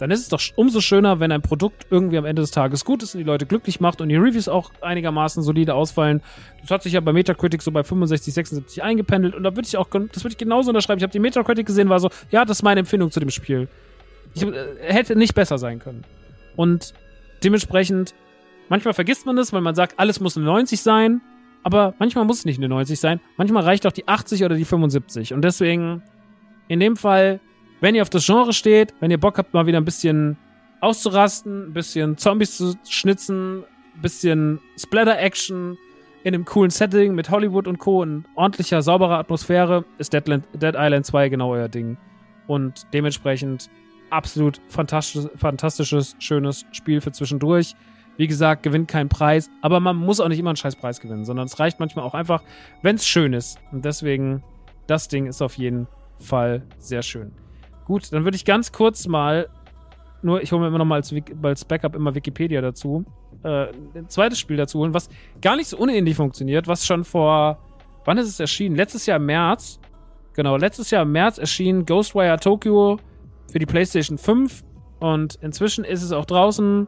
Dann 0.00 0.10
ist 0.10 0.20
es 0.20 0.28
doch 0.28 0.40
umso 0.56 0.80
schöner, 0.80 1.20
wenn 1.20 1.30
ein 1.30 1.42
Produkt 1.42 1.86
irgendwie 1.90 2.18
am 2.18 2.24
Ende 2.24 2.42
des 2.42 2.50
Tages 2.50 2.84
gut 2.84 3.02
ist 3.02 3.14
und 3.14 3.18
die 3.20 3.24
Leute 3.24 3.46
glücklich 3.46 3.80
macht 3.80 4.00
und 4.00 4.08
die 4.08 4.16
Reviews 4.16 4.48
auch 4.48 4.72
einigermaßen 4.80 5.42
solide 5.42 5.74
ausfallen. 5.74 6.22
Das 6.62 6.70
hat 6.70 6.82
sich 6.82 6.94
ja 6.94 7.00
bei 7.00 7.12
Metacritic 7.12 7.62
so 7.62 7.70
bei 7.70 7.84
65, 7.84 8.34
76 8.34 8.82
eingependelt 8.82 9.34
und 9.34 9.42
da 9.42 9.54
würde 9.54 9.66
ich 9.68 9.76
auch, 9.76 9.88
das 9.88 10.24
würde 10.24 10.32
ich 10.32 10.38
genauso 10.38 10.70
unterschreiben. 10.70 10.98
Ich 10.98 11.04
habe 11.04 11.12
die 11.12 11.18
Metacritic 11.20 11.66
gesehen, 11.66 11.88
war 11.88 12.00
so, 12.00 12.10
ja, 12.30 12.44
das 12.44 12.58
ist 12.58 12.62
meine 12.62 12.80
Empfindung 12.80 13.10
zu 13.10 13.20
dem 13.20 13.30
Spiel. 13.30 13.68
Ich 14.34 14.42
äh, 14.42 14.52
hätte 14.80 15.16
nicht 15.16 15.34
besser 15.34 15.58
sein 15.58 15.78
können. 15.78 16.04
Und 16.56 16.94
dementsprechend 17.44 18.14
Manchmal 18.70 18.94
vergisst 18.94 19.26
man 19.26 19.36
es, 19.36 19.52
weil 19.52 19.62
man 19.62 19.74
sagt, 19.74 19.98
alles 19.98 20.20
muss 20.20 20.36
eine 20.36 20.46
90 20.46 20.80
sein. 20.80 21.20
Aber 21.64 21.92
manchmal 21.98 22.24
muss 22.24 22.38
es 22.38 22.44
nicht 22.44 22.58
eine 22.58 22.68
90 22.68 22.98
sein. 22.98 23.20
Manchmal 23.36 23.64
reicht 23.64 23.84
auch 23.84 23.92
die 23.92 24.06
80 24.06 24.44
oder 24.44 24.54
die 24.54 24.64
75. 24.64 25.34
Und 25.34 25.42
deswegen, 25.42 26.02
in 26.68 26.78
dem 26.78 26.96
Fall, 26.96 27.40
wenn 27.80 27.94
ihr 27.94 28.02
auf 28.02 28.10
das 28.10 28.26
Genre 28.26 28.52
steht, 28.52 28.94
wenn 29.00 29.10
ihr 29.10 29.18
Bock 29.18 29.38
habt, 29.38 29.54
mal 29.54 29.66
wieder 29.66 29.78
ein 29.78 29.84
bisschen 29.84 30.36
auszurasten, 30.80 31.68
ein 31.68 31.72
bisschen 31.72 32.16
Zombies 32.16 32.56
zu 32.56 32.74
schnitzen, 32.88 33.64
ein 33.96 34.02
bisschen 34.02 34.60
Splatter-Action 34.78 35.76
in 36.22 36.34
einem 36.34 36.44
coolen 36.44 36.70
Setting 36.70 37.14
mit 37.14 37.30
Hollywood 37.30 37.66
und 37.66 37.78
Co. 37.78 38.02
in 38.02 38.24
ordentlicher, 38.34 38.82
sauberer 38.82 39.18
Atmosphäre, 39.18 39.84
ist 39.98 40.12
Deadland, 40.12 40.44
Dead 40.52 40.74
Island 40.76 41.06
2 41.06 41.28
genau 41.30 41.52
euer 41.52 41.68
Ding. 41.68 41.96
Und 42.46 42.86
dementsprechend 42.92 43.70
absolut 44.10 44.60
fantastisch, 44.68 45.26
fantastisches, 45.36 46.16
schönes 46.18 46.66
Spiel 46.72 47.00
für 47.00 47.12
zwischendurch. 47.12 47.74
Wie 48.16 48.26
gesagt, 48.26 48.62
gewinnt 48.64 48.88
keinen 48.88 49.08
Preis, 49.08 49.48
aber 49.62 49.80
man 49.80 49.96
muss 49.96 50.20
auch 50.20 50.28
nicht 50.28 50.38
immer 50.38 50.50
einen 50.50 50.56
scheiß 50.56 50.76
Preis 50.76 51.00
gewinnen, 51.00 51.24
sondern 51.24 51.46
es 51.46 51.58
reicht 51.58 51.80
manchmal 51.80 52.04
auch 52.04 52.12
einfach, 52.12 52.42
wenn 52.82 52.96
es 52.96 53.06
schön 53.06 53.32
ist. 53.32 53.58
Und 53.72 53.84
deswegen, 53.84 54.42
das 54.86 55.08
Ding 55.08 55.26
ist 55.26 55.40
auf 55.40 55.56
jeden 55.56 55.86
Fall 56.18 56.66
sehr 56.78 57.02
schön. 57.02 57.32
Gut, 57.90 58.12
dann 58.12 58.22
würde 58.22 58.36
ich 58.36 58.44
ganz 58.44 58.70
kurz 58.70 59.08
mal, 59.08 59.48
nur 60.22 60.40
ich 60.40 60.52
hole 60.52 60.60
mir 60.60 60.68
immer 60.68 60.78
noch 60.78 60.84
mal 60.84 60.94
als, 60.94 61.12
als 61.42 61.64
Backup 61.64 61.96
immer 61.96 62.14
Wikipedia 62.14 62.60
dazu, 62.60 63.04
äh, 63.42 63.66
ein 63.96 64.08
zweites 64.08 64.38
Spiel 64.38 64.56
dazu 64.56 64.78
holen, 64.78 64.94
was 64.94 65.08
gar 65.42 65.56
nicht 65.56 65.66
so 65.66 65.76
unähnlich 65.76 66.14
funktioniert, 66.14 66.68
was 66.68 66.86
schon 66.86 67.02
vor, 67.02 67.58
wann 68.04 68.16
ist 68.16 68.28
es 68.28 68.38
erschienen? 68.38 68.76
Letztes 68.76 69.06
Jahr 69.06 69.16
im 69.16 69.26
März, 69.26 69.80
genau, 70.34 70.56
letztes 70.56 70.92
Jahr 70.92 71.02
im 71.02 71.10
März 71.10 71.38
erschien 71.38 71.84
Ghostwire 71.84 72.38
Tokyo 72.38 73.00
für 73.50 73.58
die 73.58 73.66
PlayStation 73.66 74.18
5 74.18 74.62
und 75.00 75.34
inzwischen 75.42 75.82
ist 75.82 76.04
es 76.04 76.12
auch 76.12 76.26
draußen 76.26 76.86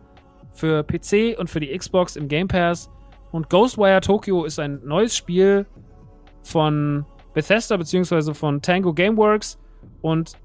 für 0.53 0.85
PC 0.85 1.37
und 1.37 1.51
für 1.51 1.59
die 1.59 1.77
Xbox 1.77 2.15
im 2.15 2.29
Game 2.29 2.47
Pass. 2.47 2.93
Und 3.33 3.51
Ghostwire 3.51 4.03
Tokyo 4.03 4.45
ist 4.45 4.61
ein 4.61 4.79
neues 4.85 5.17
Spiel 5.17 5.67
von 6.45 7.05
Bethesda 7.35 7.77
bzw. 7.77 8.35
von 8.35 8.63
Tango 8.63 8.95
Gameworks 8.95 9.59
und 10.01 10.37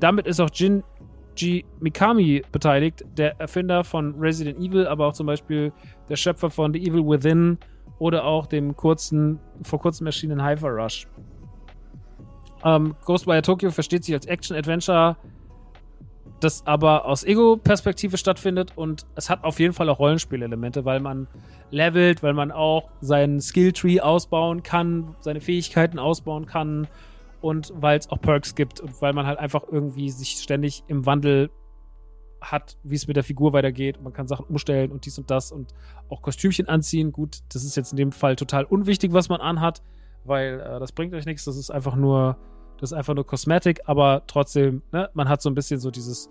damit 0.00 0.26
ist 0.26 0.40
auch 0.40 0.50
Jinji 0.52 1.64
Mikami 1.80 2.42
beteiligt, 2.52 3.04
der 3.16 3.40
Erfinder 3.40 3.84
von 3.84 4.14
Resident 4.18 4.58
Evil, 4.58 4.86
aber 4.86 5.06
auch 5.06 5.12
zum 5.12 5.26
Beispiel 5.26 5.72
der 6.08 6.16
Schöpfer 6.16 6.50
von 6.50 6.72
The 6.72 6.80
Evil 6.80 7.06
Within 7.06 7.58
oder 7.98 8.24
auch 8.24 8.46
dem 8.46 8.76
kurzen, 8.76 9.38
vor 9.62 9.80
kurzem 9.80 10.06
erschienenen 10.06 10.44
Hyper 10.44 10.68
Rush. 10.68 11.06
Ähm, 12.64 12.94
Ghostwire 13.04 13.42
Tokyo 13.42 13.70
versteht 13.70 14.04
sich 14.04 14.14
als 14.14 14.26
Action-Adventure 14.26 15.16
das 16.40 16.66
aber 16.66 17.06
aus 17.06 17.24
Ego-Perspektive 17.24 18.18
stattfindet 18.18 18.72
und 18.76 19.06
es 19.14 19.30
hat 19.30 19.44
auf 19.44 19.58
jeden 19.58 19.72
Fall 19.72 19.88
auch 19.88 19.98
Rollenspielelemente, 19.98 20.84
weil 20.84 21.00
man 21.00 21.28
levelt, 21.70 22.22
weil 22.22 22.34
man 22.34 22.52
auch 22.52 22.90
seinen 23.00 23.40
Skilltree 23.40 24.00
ausbauen 24.00 24.62
kann, 24.62 25.16
seine 25.20 25.40
Fähigkeiten 25.40 25.98
ausbauen 25.98 26.46
kann 26.46 26.88
und 27.46 27.72
weil 27.76 27.98
es 27.98 28.10
auch 28.10 28.20
Perks 28.20 28.54
gibt 28.54 28.80
und 28.80 29.00
weil 29.00 29.12
man 29.12 29.26
halt 29.26 29.38
einfach 29.38 29.64
irgendwie 29.70 30.10
sich 30.10 30.40
ständig 30.40 30.84
im 30.88 31.06
Wandel 31.06 31.50
hat, 32.40 32.76
wie 32.82 32.94
es 32.94 33.06
mit 33.06 33.16
der 33.16 33.24
Figur 33.24 33.52
weitergeht. 33.52 34.00
Man 34.02 34.12
kann 34.12 34.28
Sachen 34.28 34.46
umstellen 34.46 34.92
und 34.92 35.06
dies 35.06 35.18
und 35.18 35.30
das 35.30 35.52
und 35.52 35.72
auch 36.08 36.22
Kostümchen 36.22 36.68
anziehen. 36.68 37.12
Gut, 37.12 37.40
das 37.52 37.64
ist 37.64 37.76
jetzt 37.76 37.92
in 37.92 37.96
dem 37.96 38.12
Fall 38.12 38.36
total 38.36 38.64
unwichtig, 38.64 39.12
was 39.12 39.28
man 39.28 39.40
anhat, 39.40 39.82
weil 40.24 40.60
äh, 40.60 40.78
das 40.78 40.92
bringt 40.92 41.14
euch 41.14 41.26
nichts. 41.26 41.44
Das 41.44 41.56
ist 41.56 41.70
einfach 41.70 41.96
nur 41.96 42.36
das 42.78 42.92
ist 42.92 42.98
einfach 42.98 43.14
nur 43.14 43.26
Cosmetic, 43.26 43.80
aber 43.86 44.22
trotzdem, 44.26 44.82
ne, 44.92 45.08
man 45.14 45.28
hat 45.28 45.40
so 45.40 45.48
ein 45.48 45.54
bisschen 45.54 45.80
so 45.80 45.90
dieses. 45.90 46.30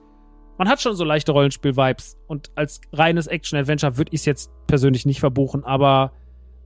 Man 0.58 0.70
hat 0.70 0.80
schon 0.80 0.96
so 0.96 1.04
leichte 1.04 1.34
Rollenspiel-Vibes. 1.34 2.18
Und 2.28 2.52
als 2.56 2.80
reines 2.94 3.28
Action-Adventure 3.28 3.98
würde 3.98 4.12
ich 4.14 4.22
es 4.22 4.26
jetzt 4.26 4.52
persönlich 4.68 5.06
nicht 5.06 5.20
verbuchen, 5.20 5.66
aber 5.66 6.14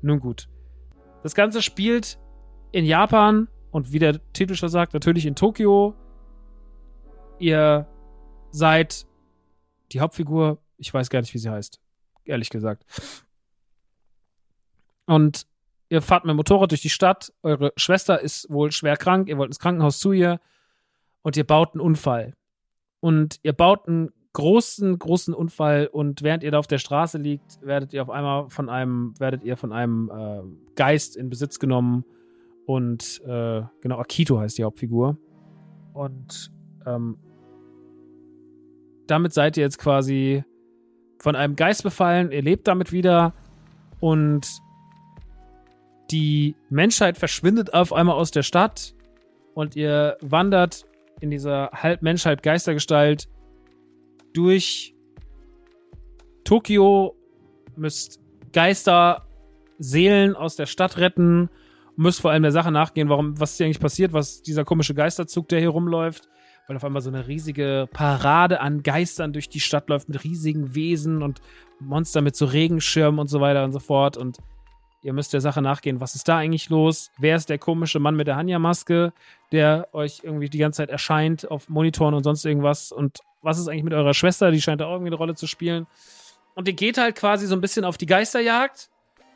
nun 0.01 0.19
gut. 0.19 0.47
Das 1.23 1.33
Ganze 1.33 1.63
spielt 1.63 2.19
in 2.71 2.85
Japan 2.85 3.47
und 3.71 3.91
wie 3.91 3.99
der 3.99 4.19
Titel 4.33 4.55
schon 4.55 4.69
sagt, 4.69 4.93
natürlich 4.93 5.25
in 5.25 5.35
Tokio. 5.35 5.95
Ihr 7.37 7.87
seid 8.51 9.05
die 9.91 10.01
Hauptfigur, 10.01 10.59
ich 10.77 10.93
weiß 10.93 11.09
gar 11.09 11.21
nicht, 11.21 11.33
wie 11.33 11.37
sie 11.37 11.49
heißt, 11.49 11.79
ehrlich 12.25 12.49
gesagt. 12.49 12.85
Und 15.05 15.45
ihr 15.89 16.01
fahrt 16.01 16.25
mit 16.25 16.31
dem 16.31 16.37
Motorrad 16.37 16.71
durch 16.71 16.81
die 16.81 16.89
Stadt, 16.89 17.33
eure 17.41 17.73
Schwester 17.75 18.19
ist 18.21 18.49
wohl 18.49 18.71
schwer 18.71 18.97
krank, 18.97 19.29
ihr 19.29 19.37
wollt 19.37 19.49
ins 19.49 19.59
Krankenhaus 19.59 19.99
zu 19.99 20.11
ihr 20.11 20.39
und 21.21 21.37
ihr 21.37 21.45
baut 21.45 21.73
einen 21.73 21.81
Unfall. 21.81 22.35
Und 22.99 23.39
ihr 23.43 23.53
baut 23.53 23.87
einen 23.87 24.11
großen, 24.33 24.99
großen 24.99 25.33
Unfall 25.33 25.87
und 25.87 26.21
während 26.21 26.43
ihr 26.43 26.51
da 26.51 26.59
auf 26.59 26.67
der 26.67 26.77
Straße 26.77 27.17
liegt, 27.17 27.61
werdet 27.61 27.93
ihr 27.93 28.01
auf 28.01 28.09
einmal 28.09 28.49
von 28.49 28.69
einem, 28.69 29.13
werdet 29.19 29.43
ihr 29.43 29.57
von 29.57 29.71
einem 29.71 30.11
äh, 30.13 30.75
Geist 30.75 31.15
in 31.15 31.29
Besitz 31.29 31.59
genommen 31.59 32.03
und 32.69 33.19
äh, 33.25 33.63
genau, 33.81 33.97
Akito 33.97 34.39
heißt 34.39 34.59
die 34.59 34.63
Hauptfigur. 34.63 35.17
Und 35.91 36.51
ähm, 36.85 37.17
damit 39.07 39.33
seid 39.33 39.57
ihr 39.57 39.63
jetzt 39.63 39.79
quasi 39.79 40.43
von 41.19 41.35
einem 41.35 41.55
Geist 41.55 41.81
befallen, 41.81 42.31
ihr 42.31 42.43
lebt 42.43 42.67
damit 42.67 42.91
wieder 42.91 43.33
und 43.99 44.47
die 46.11 46.55
Menschheit 46.69 47.17
verschwindet 47.17 47.73
auf 47.73 47.91
einmal 47.91 48.15
aus 48.15 48.29
der 48.29 48.43
Stadt 48.43 48.93
und 49.55 49.75
ihr 49.75 50.17
wandert 50.21 50.85
in 51.21 51.31
dieser 51.31 51.71
halb 51.73 52.03
Mensch, 52.03 52.27
halb 52.27 52.43
Geistergestalt 52.43 53.29
durch 54.33 54.93
Tokio, 56.43 57.15
müsst 57.75 58.21
Geister, 58.53 59.25
Seelen 59.79 60.35
aus 60.35 60.55
der 60.55 60.67
Stadt 60.67 60.99
retten, 60.99 61.49
müsst 61.99 62.21
vor 62.21 62.31
allem 62.31 62.43
der 62.43 62.51
Sache 62.51 62.71
nachgehen, 62.71 63.09
warum, 63.09 63.39
was 63.39 63.57
hier 63.57 63.65
eigentlich 63.65 63.79
passiert, 63.79 64.13
was 64.13 64.41
dieser 64.41 64.63
komische 64.63 64.93
Geisterzug, 64.93 65.49
der 65.49 65.59
hier 65.59 65.69
rumläuft, 65.69 66.29
weil 66.67 66.77
auf 66.77 66.83
einmal 66.85 67.01
so 67.01 67.09
eine 67.09 67.27
riesige 67.27 67.89
Parade 67.91 68.61
an 68.61 68.83
Geistern 68.83 69.33
durch 69.33 69.49
die 69.49 69.59
Stadt 69.59 69.89
läuft 69.89 70.07
mit 70.07 70.23
riesigen 70.23 70.75
Wesen 70.75 71.21
und 71.21 71.41
Monster 71.79 72.21
mit 72.21 72.35
so 72.35 72.45
Regenschirmen 72.45 73.19
und 73.19 73.27
so 73.27 73.41
weiter 73.41 73.65
und 73.65 73.73
so 73.73 73.79
fort 73.79 74.15
und 74.15 74.37
ihr 75.01 75.11
müsst 75.13 75.33
der 75.33 75.41
Sache 75.41 75.61
nachgehen, 75.61 75.99
was 75.99 76.15
ist 76.15 76.27
da 76.27 76.37
eigentlich 76.37 76.69
los? 76.69 77.11
Wer 77.17 77.35
ist 77.35 77.49
der 77.49 77.57
komische 77.57 77.99
Mann 77.99 78.15
mit 78.15 78.27
der 78.27 78.37
Hanja-Maske, 78.37 79.13
der 79.51 79.87
euch 79.93 80.21
irgendwie 80.23 80.49
die 80.49 80.57
ganze 80.57 80.77
Zeit 80.77 80.89
erscheint 80.89 81.51
auf 81.51 81.67
Monitoren 81.67 82.13
und 82.13 82.23
sonst 82.23 82.45
irgendwas 82.45 82.91
und 82.93 83.19
was 83.41 83.59
ist 83.59 83.67
eigentlich 83.67 83.83
mit 83.83 83.93
eurer 83.93 84.13
Schwester? 84.13 84.51
Die 84.51 84.61
scheint 84.61 84.81
da 84.81 84.89
irgendwie 84.89 85.09
eine 85.09 85.15
Rolle 85.15 85.35
zu 85.35 85.47
spielen. 85.47 85.87
Und 86.55 86.67
ihr 86.67 86.73
geht 86.73 86.97
halt 86.97 87.15
quasi 87.15 87.47
so 87.47 87.55
ein 87.55 87.61
bisschen 87.61 87.85
auf 87.85 87.97
die 87.97 88.05
Geisterjagd 88.05 88.89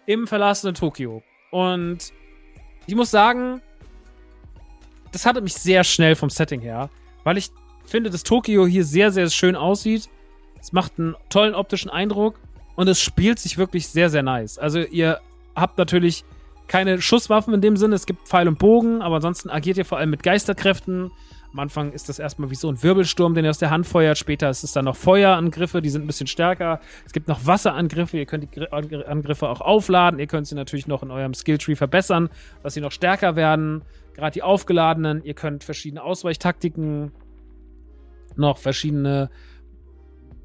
im 0.05 0.27
verlassenen 0.27 0.75
Tokio. 0.75 1.23
Und 1.51 2.11
ich 2.85 2.95
muss 2.95 3.11
sagen, 3.11 3.61
das 5.11 5.25
hatte 5.25 5.41
mich 5.41 5.53
sehr 5.53 5.83
schnell 5.83 6.15
vom 6.15 6.29
Setting 6.29 6.61
her, 6.61 6.89
weil 7.23 7.37
ich 7.37 7.51
finde, 7.85 8.09
dass 8.09 8.23
Tokio 8.23 8.65
hier 8.65 8.83
sehr, 8.83 9.11
sehr 9.11 9.29
schön 9.29 9.55
aussieht. 9.55 10.09
Es 10.59 10.73
macht 10.73 10.93
einen 10.97 11.15
tollen 11.29 11.55
optischen 11.55 11.91
Eindruck 11.91 12.39
und 12.75 12.87
es 12.87 12.99
spielt 12.99 13.39
sich 13.39 13.57
wirklich 13.57 13.87
sehr, 13.87 14.09
sehr 14.09 14.23
nice. 14.23 14.57
Also 14.57 14.79
ihr 14.79 15.19
habt 15.55 15.77
natürlich 15.77 16.23
keine 16.67 17.01
Schusswaffen 17.01 17.53
in 17.53 17.61
dem 17.61 17.77
Sinne, 17.77 17.95
es 17.95 18.05
gibt 18.05 18.27
Pfeil 18.27 18.47
und 18.47 18.57
Bogen, 18.57 19.01
aber 19.01 19.17
ansonsten 19.17 19.49
agiert 19.49 19.77
ihr 19.77 19.85
vor 19.85 19.97
allem 19.97 20.09
mit 20.09 20.23
Geisterkräften, 20.23 21.11
am 21.53 21.59
Anfang 21.59 21.91
ist 21.91 22.09
das 22.09 22.17
erstmal 22.17 22.49
wie 22.49 22.55
so 22.55 22.67
ein 22.67 22.81
Wirbelsturm, 22.81 23.35
den 23.35 23.45
ihr 23.45 23.51
aus 23.51 23.59
der 23.59 23.69
Hand 23.69 23.85
feuert. 23.85 24.17
Später 24.17 24.49
ist 24.49 24.63
es 24.63 24.71
dann 24.71 24.85
noch 24.85 24.95
Feuerangriffe, 24.95 25.83
die 25.83 25.89
sind 25.89 26.03
ein 26.03 26.07
bisschen 26.07 26.25
stärker. 26.25 26.81
Es 27.05 27.13
gibt 27.13 27.27
noch 27.27 27.45
Wasserangriffe, 27.45 28.17
ihr 28.17 28.25
könnt 28.25 28.55
die 28.55 28.71
Angriffe 28.71 29.47
auch 29.47 29.61
aufladen. 29.61 30.19
Ihr 30.19 30.25
könnt 30.25 30.47
sie 30.47 30.55
natürlich 30.55 30.87
noch 30.87 31.03
in 31.03 31.11
eurem 31.11 31.35
Skilltree 31.35 31.75
verbessern, 31.75 32.29
dass 32.63 32.73
sie 32.73 32.81
noch 32.81 32.91
stärker 32.91 33.35
werden. 33.35 33.83
Gerade 34.15 34.33
die 34.33 34.41
aufgeladenen. 34.41 35.23
Ihr 35.23 35.35
könnt 35.35 35.63
verschiedene 35.63 36.03
Ausweichtaktiken, 36.03 37.11
noch 38.35 38.57
verschiedene 38.57 39.29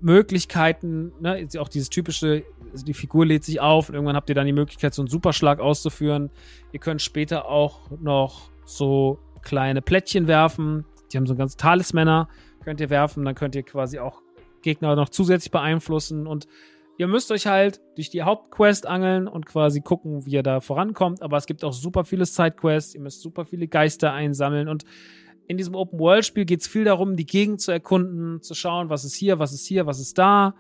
Möglichkeiten, 0.01 1.13
ne? 1.21 1.49
auch 1.59 1.69
dieses 1.69 1.89
typische, 1.89 2.45
also 2.71 2.85
die 2.85 2.95
Figur 2.95 3.27
lädt 3.27 3.45
sich 3.45 3.61
auf 3.61 3.89
und 3.89 3.95
irgendwann 3.95 4.15
habt 4.15 4.29
ihr 4.29 4.35
dann 4.35 4.47
die 4.47 4.53
Möglichkeit, 4.53 4.95
so 4.95 5.03
einen 5.03 5.09
Superschlag 5.09 5.59
auszuführen. 5.59 6.31
Ihr 6.73 6.81
könnt 6.81 7.03
später 7.03 7.47
auch 7.47 7.91
noch 7.99 8.51
so 8.65 9.19
kleine 9.43 9.83
Plättchen 9.83 10.27
werfen, 10.27 10.85
die 11.13 11.17
haben 11.17 11.27
so 11.27 11.35
ganz 11.35 11.57
Talismänner, 11.57 12.29
könnt 12.65 12.81
ihr 12.81 12.91
werfen, 12.91 13.25
dann 13.25 13.35
könnt 13.35 13.55
ihr 13.55 13.63
quasi 13.63 13.99
auch 13.99 14.23
Gegner 14.63 14.97
noch 14.97 15.09
zusätzlich 15.09 15.51
beeinflussen. 15.51 16.27
Und 16.27 16.47
ihr 16.99 17.07
müsst 17.07 17.31
euch 17.31 17.47
halt 17.47 17.81
durch 17.97 18.11
die 18.11 18.23
Hauptquest 18.23 18.87
angeln 18.87 19.29
und 19.29 19.47
quasi 19.47 19.81
gucken, 19.81 20.27
wie 20.27 20.33
ihr 20.33 20.43
da 20.43 20.61
vorankommt, 20.61 21.23
aber 21.23 21.37
es 21.37 21.47
gibt 21.47 21.65
auch 21.65 21.73
super 21.73 22.05
viele 22.05 22.27
Sidequests, 22.27 22.95
ihr 22.95 23.01
müsst 23.01 23.23
super 23.23 23.45
viele 23.45 23.69
Geister 23.69 24.13
einsammeln. 24.13 24.69
Und 24.69 24.85
in 25.47 25.57
diesem 25.57 25.75
Open-World-Spiel 25.75 26.45
geht 26.45 26.61
es 26.61 26.69
viel 26.69 26.85
darum, 26.85 27.17
die 27.17 27.27
Gegend 27.27 27.61
zu 27.61 27.73
erkunden, 27.73 28.43
zu 28.43 28.55
schauen, 28.55 28.91
was 28.91 29.05
ist 29.05 29.15
hier, 29.15 29.39
was 29.39 29.53
ist 29.53 29.67
hier, 29.67 29.87
was 29.87 30.01
ist 30.01 30.19
da, 30.19 30.55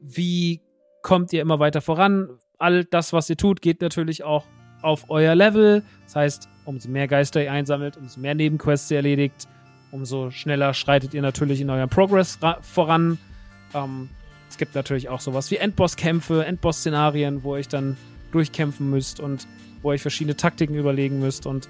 wie 0.00 0.60
kommt 1.02 1.32
ihr 1.32 1.40
immer 1.40 1.60
weiter 1.60 1.80
voran. 1.80 2.30
All 2.58 2.84
das, 2.84 3.12
was 3.12 3.30
ihr 3.30 3.36
tut, 3.36 3.60
geht 3.60 3.80
natürlich 3.80 4.24
auch 4.24 4.44
auf 4.86 5.10
euer 5.10 5.34
Level. 5.34 5.82
Das 6.04 6.16
heißt, 6.16 6.48
umso 6.64 6.88
mehr 6.88 7.08
Geister 7.08 7.42
ihr 7.42 7.52
einsammelt, 7.52 7.96
umso 7.96 8.20
mehr 8.20 8.34
Nebenquests 8.34 8.90
ihr 8.90 8.98
erledigt, 8.98 9.48
umso 9.90 10.30
schneller 10.30 10.74
schreitet 10.74 11.14
ihr 11.14 11.22
natürlich 11.22 11.60
in 11.60 11.70
eurem 11.70 11.88
Progress 11.88 12.38
voran. 12.62 13.18
Ähm, 13.74 14.08
es 14.48 14.56
gibt 14.56 14.74
natürlich 14.74 15.08
auch 15.08 15.20
sowas 15.20 15.50
wie 15.50 15.56
Endboss-Kämpfe, 15.56 16.44
Endboss-Szenarien, 16.46 17.42
wo 17.42 17.54
ihr 17.54 17.60
euch 17.60 17.68
dann 17.68 17.96
durchkämpfen 18.32 18.88
müsst 18.88 19.20
und 19.20 19.46
wo 19.82 19.90
ihr 19.90 19.94
euch 19.94 20.02
verschiedene 20.02 20.36
Taktiken 20.36 20.74
überlegen 20.74 21.18
müsst 21.20 21.46
und 21.46 21.68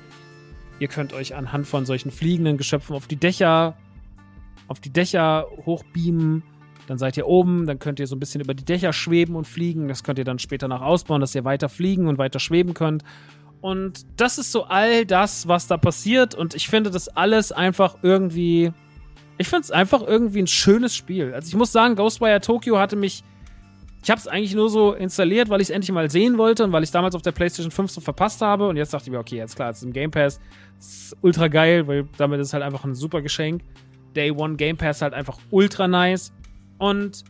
ihr 0.78 0.88
könnt 0.88 1.12
euch 1.12 1.34
anhand 1.34 1.66
von 1.66 1.86
solchen 1.86 2.10
fliegenden 2.10 2.58
Geschöpfen 2.58 2.94
auf 2.94 3.06
die 3.06 3.16
Dächer 3.16 3.74
auf 4.68 4.80
die 4.80 4.90
Dächer 4.90 5.46
hochbeamen. 5.64 6.42
Dann 6.86 6.98
seid 6.98 7.16
ihr 7.16 7.26
oben, 7.26 7.66
dann 7.66 7.78
könnt 7.78 7.98
ihr 7.98 8.06
so 8.06 8.14
ein 8.14 8.20
bisschen 8.20 8.40
über 8.40 8.54
die 8.54 8.64
Dächer 8.64 8.92
schweben 8.92 9.34
und 9.34 9.46
fliegen. 9.46 9.88
Das 9.88 10.04
könnt 10.04 10.18
ihr 10.18 10.24
dann 10.24 10.38
später 10.38 10.68
noch 10.68 10.82
ausbauen, 10.82 11.20
dass 11.20 11.34
ihr 11.34 11.44
weiter 11.44 11.68
fliegen 11.68 12.06
und 12.06 12.18
weiter 12.18 12.38
schweben 12.38 12.74
könnt. 12.74 13.02
Und 13.60 14.06
das 14.16 14.38
ist 14.38 14.52
so 14.52 14.64
all 14.64 15.04
das, 15.04 15.48
was 15.48 15.66
da 15.66 15.76
passiert. 15.76 16.34
Und 16.34 16.54
ich 16.54 16.68
finde 16.68 16.90
das 16.90 17.08
alles 17.08 17.50
einfach 17.50 17.96
irgendwie. 18.02 18.72
Ich 19.38 19.48
finde 19.48 19.62
es 19.62 19.70
einfach 19.70 20.02
irgendwie 20.02 20.40
ein 20.40 20.46
schönes 20.46 20.94
Spiel. 20.94 21.34
Also 21.34 21.48
ich 21.48 21.56
muss 21.56 21.72
sagen, 21.72 21.96
Ghostwire 21.96 22.40
Tokyo 22.40 22.78
hatte 22.78 22.96
mich. 22.96 23.24
Ich 24.02 24.10
habe 24.10 24.20
es 24.20 24.28
eigentlich 24.28 24.54
nur 24.54 24.70
so 24.70 24.92
installiert, 24.92 25.48
weil 25.48 25.60
ich 25.60 25.66
es 25.66 25.70
endlich 25.70 25.90
mal 25.90 26.08
sehen 26.08 26.38
wollte 26.38 26.62
und 26.62 26.70
weil 26.70 26.84
ich 26.84 26.92
damals 26.92 27.16
auf 27.16 27.22
der 27.22 27.32
PlayStation 27.32 27.72
5 27.72 27.90
so 27.90 28.00
verpasst 28.00 28.40
habe. 28.40 28.68
Und 28.68 28.76
jetzt 28.76 28.94
dachte 28.94 29.06
ich 29.06 29.10
mir, 29.10 29.18
okay, 29.18 29.38
jetzt 29.38 29.56
klar, 29.56 29.70
es 29.70 29.78
ist 29.78 29.82
im 29.82 29.92
Game 29.92 30.12
Pass. 30.12 30.38
Das 30.76 30.86
ist 30.86 31.16
ultra 31.22 31.48
geil, 31.48 31.88
weil 31.88 32.06
damit 32.16 32.40
ist 32.40 32.52
halt 32.52 32.62
einfach 32.62 32.84
ein 32.84 32.94
super 32.94 33.20
Geschenk. 33.20 33.62
Day 34.14 34.30
One 34.30 34.54
Game 34.54 34.76
Pass 34.76 35.02
halt 35.02 35.12
einfach 35.12 35.38
ultra 35.50 35.88
nice. 35.88 36.32
Und 36.78 37.24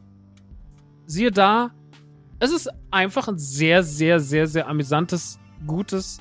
siehe 1.06 1.30
da, 1.30 1.70
es 2.38 2.52
ist 2.52 2.70
einfach 2.90 3.28
ein 3.28 3.38
sehr, 3.38 3.82
sehr, 3.82 4.20
sehr, 4.20 4.46
sehr 4.46 4.68
amüsantes, 4.68 5.38
gutes 5.66 6.18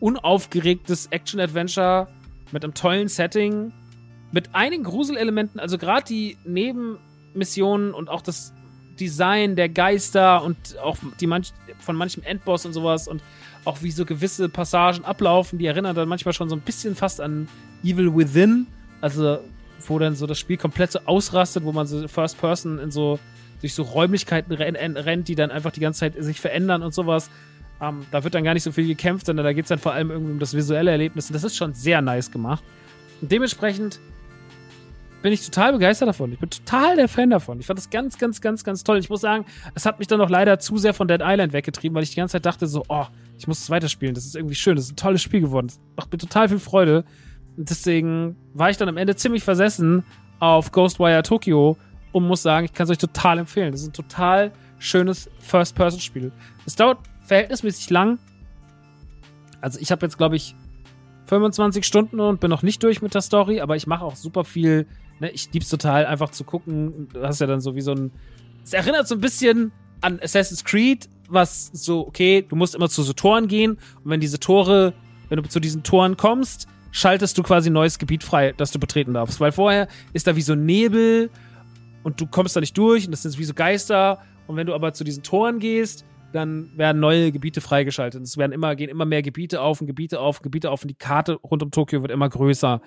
unaufgeregtes 0.00 1.06
Action-Adventure 1.06 2.08
mit 2.52 2.64
einem 2.64 2.74
tollen 2.74 3.08
Setting, 3.08 3.72
mit 4.32 4.54
einigen 4.54 4.84
Gruselelementen, 4.84 5.60
also 5.60 5.78
gerade 5.78 6.04
die 6.04 6.36
Nebenmissionen 6.44 7.92
und 7.92 8.08
auch 8.08 8.22
das 8.22 8.52
Design 8.98 9.56
der 9.56 9.68
Geister 9.68 10.42
und 10.42 10.78
auch 10.78 10.96
die 11.20 11.26
manch, 11.26 11.52
von 11.78 11.96
manchem 11.96 12.22
Endboss 12.22 12.66
und 12.66 12.72
sowas 12.72 13.08
und 13.08 13.22
auch 13.64 13.82
wie 13.82 13.90
so 13.90 14.04
gewisse 14.04 14.48
Passagen 14.48 15.04
ablaufen, 15.04 15.58
die 15.58 15.66
erinnern 15.66 15.94
dann 15.94 16.08
manchmal 16.08 16.34
schon 16.34 16.48
so 16.48 16.56
ein 16.56 16.62
bisschen 16.62 16.94
fast 16.94 17.20
an 17.20 17.48
Evil 17.82 18.14
Within, 18.14 18.66
also 19.00 19.38
wo 19.86 19.98
dann 19.98 20.14
so 20.14 20.26
das 20.26 20.38
Spiel 20.38 20.56
komplett 20.56 20.92
so 20.92 21.00
ausrastet, 21.04 21.64
wo 21.64 21.72
man 21.72 21.86
so 21.86 22.06
First 22.08 22.38
Person 22.38 22.78
in 22.78 22.90
so 22.90 23.18
durch 23.60 23.74
so 23.74 23.82
Räumlichkeiten 23.82 24.52
rennt, 24.52 25.28
die 25.28 25.34
dann 25.34 25.50
einfach 25.50 25.70
die 25.70 25.80
ganze 25.80 26.00
Zeit 26.00 26.14
sich 26.18 26.40
verändern 26.40 26.82
und 26.82 26.94
sowas. 26.94 27.30
Ähm, 27.80 28.06
da 28.10 28.24
wird 28.24 28.34
dann 28.34 28.44
gar 28.44 28.54
nicht 28.54 28.62
so 28.62 28.72
viel 28.72 28.86
gekämpft, 28.86 29.26
sondern 29.26 29.44
da 29.44 29.52
geht 29.52 29.64
es 29.64 29.68
dann 29.68 29.78
vor 29.78 29.92
allem 29.92 30.10
irgendwie 30.10 30.32
um 30.32 30.38
das 30.38 30.54
visuelle 30.54 30.90
Erlebnis. 30.90 31.28
Und 31.28 31.34
das 31.34 31.44
ist 31.44 31.56
schon 31.56 31.74
sehr 31.74 32.02
nice 32.02 32.30
gemacht. 32.30 32.62
Und 33.20 33.30
dementsprechend 33.30 34.00
bin 35.22 35.32
ich 35.32 35.44
total 35.44 35.72
begeistert 35.72 36.08
davon. 36.08 36.32
Ich 36.32 36.38
bin 36.38 36.48
total 36.48 36.96
der 36.96 37.08
Fan 37.08 37.30
davon. 37.30 37.60
Ich 37.60 37.66
fand 37.66 37.78
das 37.78 37.90
ganz, 37.90 38.18
ganz, 38.18 38.40
ganz, 38.40 38.64
ganz 38.64 38.84
toll. 38.84 38.98
Ich 38.98 39.10
muss 39.10 39.20
sagen, 39.20 39.44
es 39.74 39.84
hat 39.84 39.98
mich 39.98 40.08
dann 40.08 40.18
noch 40.18 40.30
leider 40.30 40.58
zu 40.58 40.78
sehr 40.78 40.94
von 40.94 41.08
Dead 41.08 41.20
Island 41.22 41.52
weggetrieben, 41.52 41.94
weil 41.94 42.02
ich 42.02 42.10
die 42.10 42.16
ganze 42.16 42.32
Zeit 42.32 42.46
dachte 42.46 42.66
so, 42.66 42.84
oh, 42.88 43.06
ich 43.38 43.46
muss 43.46 43.60
es 43.60 43.70
weiterspielen. 43.70 44.14
Das 44.14 44.24
ist 44.24 44.36
irgendwie 44.36 44.54
schön. 44.54 44.76
Das 44.76 44.86
ist 44.86 44.92
ein 44.92 44.96
tolles 44.96 45.22
Spiel 45.22 45.40
geworden. 45.40 45.66
Das 45.68 45.80
macht 45.96 46.12
mir 46.12 46.18
total 46.18 46.48
viel 46.48 46.58
Freude. 46.58 47.04
Deswegen 47.68 48.36
war 48.54 48.70
ich 48.70 48.78
dann 48.78 48.88
am 48.88 48.96
Ende 48.96 49.16
ziemlich 49.16 49.44
versessen 49.44 50.04
auf 50.38 50.72
Ghostwire 50.72 51.22
Tokyo 51.22 51.76
und 52.12 52.26
muss 52.26 52.42
sagen, 52.42 52.64
ich 52.64 52.72
kann 52.72 52.84
es 52.84 52.90
euch 52.90 52.98
total 52.98 53.38
empfehlen. 53.38 53.72
Das 53.72 53.82
ist 53.82 53.88
ein 53.88 53.92
total 53.92 54.52
schönes 54.78 55.28
First-Person-Spiel. 55.40 56.32
Es 56.64 56.74
dauert 56.74 56.98
verhältnismäßig 57.26 57.90
lang. 57.90 58.18
Also 59.60 59.78
ich 59.78 59.92
habe 59.92 60.06
jetzt, 60.06 60.16
glaube 60.16 60.36
ich, 60.36 60.54
25 61.26 61.84
Stunden 61.84 62.18
und 62.18 62.40
bin 62.40 62.50
noch 62.50 62.62
nicht 62.62 62.82
durch 62.82 63.02
mit 63.02 63.14
der 63.14 63.20
Story, 63.20 63.60
aber 63.60 63.76
ich 63.76 63.86
mache 63.86 64.04
auch 64.04 64.16
super 64.16 64.44
viel. 64.44 64.86
Ne? 65.20 65.30
Ich 65.30 65.52
lieb's 65.52 65.68
total, 65.68 66.06
einfach 66.06 66.30
zu 66.30 66.44
gucken. 66.44 67.08
Du 67.12 67.22
hast 67.22 67.40
ja 67.40 67.46
dann 67.46 67.60
so 67.60 67.76
wie 67.76 67.82
so 67.82 67.92
ein. 67.92 68.10
Es 68.64 68.72
erinnert 68.72 69.06
so 69.06 69.14
ein 69.14 69.20
bisschen 69.20 69.70
an 70.00 70.18
Assassin's 70.22 70.64
Creed, 70.64 71.10
was 71.28 71.70
so, 71.74 72.06
okay, 72.06 72.44
du 72.48 72.56
musst 72.56 72.74
immer 72.74 72.88
zu 72.88 73.02
so 73.02 73.12
Toren 73.12 73.48
gehen 73.48 73.72
und 74.02 74.10
wenn 74.10 74.20
diese 74.20 74.40
Tore, 74.40 74.94
wenn 75.28 75.42
du 75.42 75.48
zu 75.48 75.60
diesen 75.60 75.82
Toren 75.82 76.16
kommst, 76.16 76.66
schaltest 76.90 77.36
du 77.38 77.42
quasi 77.42 77.70
ein 77.70 77.74
neues 77.74 77.98
Gebiet 77.98 78.24
frei, 78.24 78.52
das 78.56 78.70
du 78.70 78.78
betreten 78.78 79.14
darfst. 79.14 79.40
Weil 79.40 79.52
vorher 79.52 79.88
ist 80.12 80.26
da 80.26 80.36
wie 80.36 80.42
so 80.42 80.54
Nebel 80.54 81.30
und 82.02 82.20
du 82.20 82.26
kommst 82.26 82.56
da 82.56 82.60
nicht 82.60 82.76
durch 82.76 83.06
und 83.06 83.12
das 83.12 83.22
sind 83.22 83.38
wie 83.38 83.44
so 83.44 83.54
Geister. 83.54 84.18
Und 84.46 84.56
wenn 84.56 84.66
du 84.66 84.74
aber 84.74 84.92
zu 84.92 85.04
diesen 85.04 85.22
Toren 85.22 85.58
gehst, 85.58 86.04
dann 86.32 86.70
werden 86.76 87.00
neue 87.00 87.32
Gebiete 87.32 87.60
freigeschaltet. 87.60 88.22
Es 88.22 88.36
werden 88.36 88.52
immer, 88.52 88.76
gehen 88.76 88.88
immer 88.88 89.04
mehr 89.04 89.22
Gebiete 89.22 89.60
auf 89.60 89.80
und 89.80 89.86
Gebiete 89.86 90.20
auf 90.20 90.38
und 90.38 90.44
Gebiete 90.44 90.70
auf 90.70 90.82
und 90.82 90.88
die 90.88 90.94
Karte 90.94 91.34
rund 91.34 91.62
um 91.62 91.70
Tokio 91.70 92.02
wird 92.02 92.12
immer 92.12 92.28
größer. 92.28 92.80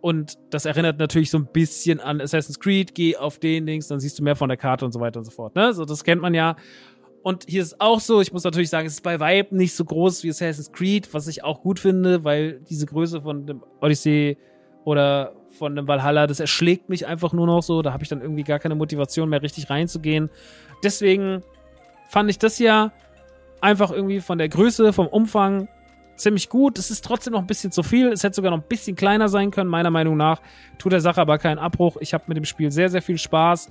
Und 0.00 0.38
das 0.50 0.64
erinnert 0.64 0.98
natürlich 0.98 1.30
so 1.30 1.38
ein 1.38 1.46
bisschen 1.52 2.00
an 2.00 2.20
Assassin's 2.20 2.58
Creed. 2.58 2.94
Geh 2.94 3.16
auf 3.16 3.38
den 3.38 3.66
Dings, 3.66 3.88
dann 3.88 4.00
siehst 4.00 4.18
du 4.18 4.22
mehr 4.22 4.36
von 4.36 4.48
der 4.48 4.56
Karte 4.56 4.84
und 4.84 4.92
so 4.92 5.00
weiter 5.00 5.18
und 5.18 5.24
so 5.24 5.30
fort. 5.30 5.54
Ne? 5.54 5.74
So, 5.74 5.84
das 5.84 6.04
kennt 6.04 6.22
man 6.22 6.32
ja. 6.34 6.56
Und 7.22 7.44
hier 7.46 7.62
ist 7.62 7.80
auch 7.80 8.00
so, 8.00 8.20
ich 8.20 8.32
muss 8.32 8.44
natürlich 8.44 8.70
sagen, 8.70 8.86
es 8.86 8.94
ist 8.94 9.02
bei 9.02 9.20
Vibe 9.20 9.54
nicht 9.54 9.74
so 9.74 9.84
groß 9.84 10.24
wie 10.24 10.30
Assassin's 10.30 10.72
Creed, 10.72 11.12
was 11.12 11.26
ich 11.26 11.44
auch 11.44 11.60
gut 11.60 11.78
finde, 11.78 12.24
weil 12.24 12.60
diese 12.60 12.86
Größe 12.86 13.20
von 13.20 13.46
dem 13.46 13.62
Odyssey 13.80 14.38
oder 14.84 15.34
von 15.58 15.76
dem 15.76 15.86
Valhalla, 15.86 16.26
das 16.26 16.40
erschlägt 16.40 16.88
mich 16.88 17.06
einfach 17.06 17.32
nur 17.32 17.46
noch 17.46 17.62
so. 17.62 17.82
Da 17.82 17.92
habe 17.92 18.02
ich 18.02 18.08
dann 18.08 18.22
irgendwie 18.22 18.44
gar 18.44 18.58
keine 18.58 18.74
Motivation 18.74 19.28
mehr, 19.28 19.42
richtig 19.42 19.68
reinzugehen. 19.68 20.30
Deswegen 20.82 21.42
fand 22.08 22.30
ich 22.30 22.38
das 22.38 22.58
ja 22.58 22.92
einfach 23.60 23.90
irgendwie 23.90 24.20
von 24.20 24.38
der 24.38 24.48
Größe, 24.48 24.92
vom 24.94 25.06
Umfang 25.06 25.68
ziemlich 26.16 26.48
gut. 26.48 26.78
Es 26.78 26.90
ist 26.90 27.04
trotzdem 27.04 27.34
noch 27.34 27.40
ein 27.40 27.46
bisschen 27.46 27.72
zu 27.72 27.82
viel. 27.82 28.08
Es 28.08 28.22
hätte 28.22 28.36
sogar 28.36 28.50
noch 28.50 28.58
ein 28.58 28.68
bisschen 28.68 28.96
kleiner 28.96 29.28
sein 29.28 29.50
können, 29.50 29.68
meiner 29.68 29.90
Meinung 29.90 30.16
nach. 30.16 30.40
Tut 30.78 30.92
der 30.92 31.00
Sache 31.00 31.20
aber 31.20 31.38
keinen 31.38 31.58
Abbruch. 31.58 31.96
Ich 32.00 32.14
habe 32.14 32.24
mit 32.28 32.36
dem 32.36 32.44
Spiel 32.44 32.70
sehr, 32.70 32.88
sehr 32.88 33.02
viel 33.02 33.18
Spaß. 33.18 33.68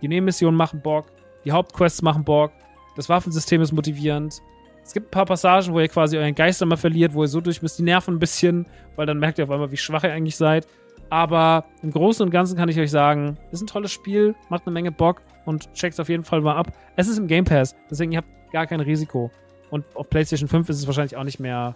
Die 0.00 0.08
Nebenmissionen 0.08 0.56
machen 0.56 0.80
Bock. 0.80 1.06
Die 1.44 1.52
Hauptquests 1.52 2.02
machen 2.02 2.24
Bock. 2.24 2.52
Das 2.96 3.08
Waffensystem 3.08 3.60
ist 3.62 3.72
motivierend. 3.72 4.42
Es 4.82 4.92
gibt 4.92 5.08
ein 5.08 5.10
paar 5.10 5.26
Passagen, 5.26 5.72
wo 5.72 5.80
ihr 5.80 5.88
quasi 5.88 6.16
euren 6.16 6.34
Geist 6.34 6.62
einmal 6.62 6.78
verliert, 6.78 7.14
wo 7.14 7.22
ihr 7.22 7.28
so 7.28 7.40
durch 7.40 7.60
müsst, 7.60 7.78
die 7.78 7.82
Nerven 7.82 8.14
ein 8.14 8.18
bisschen, 8.18 8.66
weil 8.94 9.06
dann 9.06 9.18
merkt 9.18 9.38
ihr 9.38 9.44
auf 9.44 9.50
einmal, 9.50 9.70
wie 9.70 9.76
schwach 9.76 10.04
ihr 10.04 10.12
eigentlich 10.12 10.36
seid. 10.36 10.66
Aber 11.10 11.64
im 11.82 11.90
Großen 11.90 12.24
und 12.24 12.30
Ganzen 12.30 12.56
kann 12.56 12.68
ich 12.68 12.78
euch 12.78 12.90
sagen, 12.90 13.36
ist 13.52 13.62
ein 13.62 13.66
tolles 13.66 13.92
Spiel, 13.92 14.34
macht 14.48 14.66
eine 14.66 14.72
Menge 14.72 14.92
Bock 14.92 15.22
und 15.44 15.72
checkt 15.74 16.00
auf 16.00 16.08
jeden 16.08 16.24
Fall 16.24 16.40
mal 16.40 16.56
ab. 16.56 16.72
Es 16.96 17.08
ist 17.08 17.18
im 17.18 17.26
Game 17.26 17.44
Pass, 17.44 17.74
deswegen 17.90 18.12
ihr 18.12 18.18
habt 18.18 18.52
gar 18.52 18.66
kein 18.66 18.80
Risiko. 18.80 19.30
Und 19.70 19.84
auf 19.94 20.08
PlayStation 20.08 20.48
5 20.48 20.68
ist 20.68 20.78
es 20.78 20.86
wahrscheinlich 20.86 21.16
auch 21.16 21.24
nicht 21.24 21.40
mehr 21.40 21.74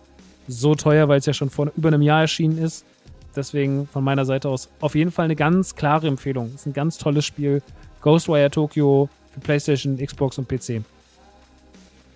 so 0.48 0.74
teuer, 0.74 1.08
weil 1.08 1.18
es 1.18 1.26
ja 1.26 1.32
schon 1.32 1.50
vor 1.50 1.70
über 1.76 1.88
einem 1.88 2.02
Jahr 2.02 2.22
erschienen 2.22 2.58
ist. 2.58 2.84
Deswegen 3.34 3.86
von 3.86 4.02
meiner 4.02 4.24
Seite 4.24 4.48
aus 4.48 4.68
auf 4.80 4.94
jeden 4.94 5.10
Fall 5.10 5.26
eine 5.26 5.36
ganz 5.36 5.76
klare 5.76 6.08
Empfehlung. 6.08 6.46
Es 6.46 6.62
ist 6.62 6.66
ein 6.66 6.72
ganz 6.72 6.98
tolles 6.98 7.24
Spiel. 7.24 7.62
Ghostwire 8.00 8.50
Tokyo 8.50 9.08
für 9.32 9.40
PlayStation, 9.40 9.96
Xbox 9.98 10.38
und 10.38 10.48
PC. 10.48 10.82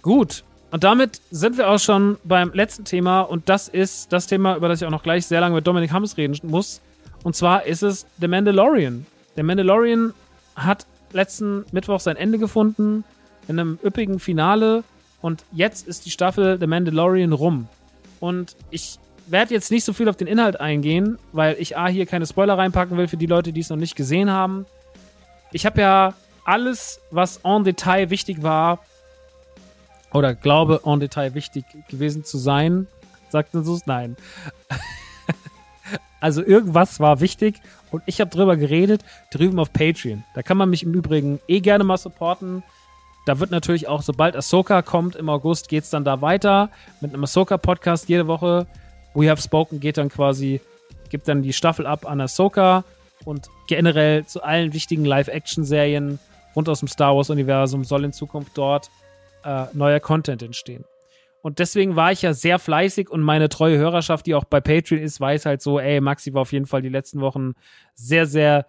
Gut. 0.05 0.45
Und 0.71 0.85
damit 0.85 1.23
sind 1.31 1.57
wir 1.57 1.71
auch 1.71 1.79
schon 1.79 2.19
beim 2.25 2.53
letzten 2.53 2.85
Thema. 2.85 3.23
Und 3.23 3.49
das 3.49 3.69
ist 3.69 4.13
das 4.13 4.27
Thema, 4.27 4.55
über 4.55 4.69
das 4.69 4.83
ich 4.83 4.87
auch 4.87 4.91
noch 4.91 5.03
gleich 5.03 5.25
sehr 5.25 5.41
lange 5.41 5.55
mit 5.55 5.67
Dominik 5.67 5.93
Hammes 5.93 6.19
reden 6.19 6.39
muss. 6.43 6.83
Und 7.23 7.35
zwar 7.35 7.65
ist 7.65 7.83
es 7.83 8.07
The 8.21 8.29
Mandalorian. 8.29 9.07
Der 9.37 9.45
Mandalorian 9.45 10.13
hat 10.57 10.85
letzten 11.13 11.65
Mittwoch 11.73 12.01
sein 12.01 12.17
Ende 12.17 12.39
gefunden 12.39 13.03
in 13.49 13.59
einem 13.59 13.79
üppigen 13.83 14.19
Finale 14.19 14.85
und 15.23 15.43
jetzt 15.53 15.89
ist 15.89 16.05
die 16.05 16.11
Staffel 16.11 16.59
The 16.61 16.67
Mandalorian 16.67 17.33
rum. 17.33 17.67
Und 18.21 18.57
ich 18.71 18.99
werde 19.27 19.55
jetzt 19.55 19.71
nicht 19.71 19.85
so 19.85 19.95
viel 19.95 20.11
auf 20.11 20.17
den 20.17 20.27
Inhalt 20.27 20.61
eingehen, 20.61 21.19
weil 21.33 21.57
ich 21.59 21.79
A 21.79 21.87
hier 21.87 22.05
keine 22.05 22.27
Spoiler 22.27 22.59
reinpacken 22.59 22.99
will 22.99 23.09
für 23.09 23.17
die 23.17 23.25
Leute, 23.25 23.55
die 23.55 23.61
es 23.61 23.71
noch 23.71 23.79
nicht 23.79 23.97
gesehen 23.97 24.31
haben. 24.31 24.67
Ich 25.51 25.65
habe 25.65 25.81
ja 25.81 26.15
alles, 26.45 27.01
was 27.11 27.39
en 27.39 27.65
Detail 27.65 28.11
wichtig 28.11 28.43
war, 28.43 28.81
oder 30.15 30.35
glaube 30.35 30.81
en 30.85 31.01
Detail 31.01 31.35
wichtig 31.35 31.65
gewesen 31.89 32.25
zu 32.25 32.39
sein, 32.39 32.87
sagt 33.29 33.51
so, 33.53 33.79
nein. 33.85 34.17
Also 36.21 36.43
irgendwas 36.43 37.01
war 37.01 37.21
wichtig 37.21 37.61
und 37.91 38.03
ich 38.07 38.19
habe 38.19 38.31
drüber 38.31 38.57
geredet, 38.57 39.05
drüben 39.31 39.59
auf 39.59 39.75
Patreon. 39.75 40.25
Da 40.35 40.41
kann 40.41 40.57
man 40.57 40.71
mich 40.71 40.83
im 40.83 40.95
Übrigen 40.95 41.39
eh 41.49 41.61
gerne 41.61 41.85
mal 41.85 41.99
supporten. 41.99 42.63
Da 43.27 43.41
wird 43.41 43.51
natürlich 43.51 43.89
auch, 43.89 44.01
sobald 44.01 44.35
Ahsoka 44.35 44.81
kommt 44.81 45.17
im 45.17 45.29
August, 45.29 45.69
geht 45.69 45.85
es 45.85 45.91
dann 45.91 46.03
da 46.03 46.23
weiter 46.23 46.71
mit 47.03 47.13
einem 47.13 47.25
Ahsoka-Podcast 47.25 48.09
jede 48.09 48.27
Woche. 48.27 48.67
We 49.13 49.29
Have 49.29 49.43
Spoken 49.43 49.81
geht 49.81 49.99
dann 49.99 50.09
quasi, 50.09 50.63
gibt 51.11 51.29
dann 51.29 51.43
die 51.43 51.53
Staffel 51.53 51.87
ab 51.87 52.07
an 52.07 52.23
Ahsoka 52.23 52.85
und 53.27 53.51
generell 53.67 54.25
zu 54.25 54.43
allen 54.43 54.73
wichtigen 54.73 55.05
Live-Action-Serien 55.05 56.19
rund 56.57 56.71
aus 56.71 56.79
dem 56.79 56.89
Star 56.89 57.15
Wars-Universum 57.15 57.85
soll 57.85 58.05
in 58.05 58.15
Zukunft 58.15 58.53
dort 58.57 58.89
äh, 59.45 59.67
neuer 59.73 60.01
Content 60.01 60.43
entstehen. 60.43 60.85
Und 61.43 61.59
deswegen 61.59 61.95
war 61.95 62.11
ich 62.11 62.23
ja 62.23 62.33
sehr 62.33 62.59
fleißig 62.59 63.11
und 63.11 63.21
meine 63.21 63.51
treue 63.51 63.77
Hörerschaft, 63.77 64.25
die 64.25 64.35
auch 64.35 64.45
bei 64.45 64.63
Patreon 64.63 65.03
ist, 65.03 65.21
weiß 65.21 65.45
halt 65.45 65.61
so, 65.61 65.79
ey, 65.79 66.01
Maxi 66.01 66.33
war 66.33 66.43
auf 66.43 66.53
jeden 66.53 66.65
Fall 66.65 66.81
die 66.81 66.89
letzten 66.89 67.21
Wochen 67.21 67.53
sehr, 67.95 68.25
sehr 68.27 68.67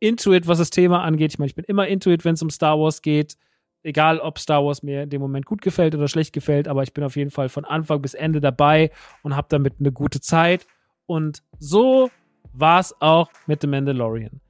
intuit, 0.00 0.48
was 0.48 0.58
das 0.58 0.70
Thema 0.70 1.04
angeht. 1.04 1.32
Ich 1.32 1.38
meine, 1.38 1.46
ich 1.46 1.54
bin 1.54 1.64
immer 1.66 1.86
intuit, 1.86 2.24
wenn 2.24 2.34
es 2.34 2.42
um 2.42 2.50
Star 2.50 2.80
Wars 2.80 3.02
geht. 3.02 3.36
Egal, 3.84 4.18
ob 4.18 4.40
Star 4.40 4.64
Wars 4.64 4.82
mir 4.82 5.04
in 5.04 5.10
dem 5.10 5.20
Moment 5.20 5.46
gut 5.46 5.62
gefällt 5.62 5.94
oder 5.94 6.08
schlecht 6.08 6.32
gefällt, 6.32 6.66
aber 6.66 6.82
ich 6.82 6.92
bin 6.92 7.04
auf 7.04 7.14
jeden 7.14 7.30
Fall 7.30 7.48
von 7.48 7.64
Anfang 7.64 8.02
bis 8.02 8.14
Ende 8.14 8.40
dabei 8.40 8.90
und 9.22 9.36
habe 9.36 9.46
damit 9.48 9.74
eine 9.78 9.92
gute 9.92 10.20
Zeit. 10.20 10.66
Und 11.06 11.44
so 11.60 12.10
war 12.52 12.80
es 12.80 12.94
auch 13.00 13.30
mit 13.46 13.60
The 13.60 13.68
Mandalorian. 13.68 14.40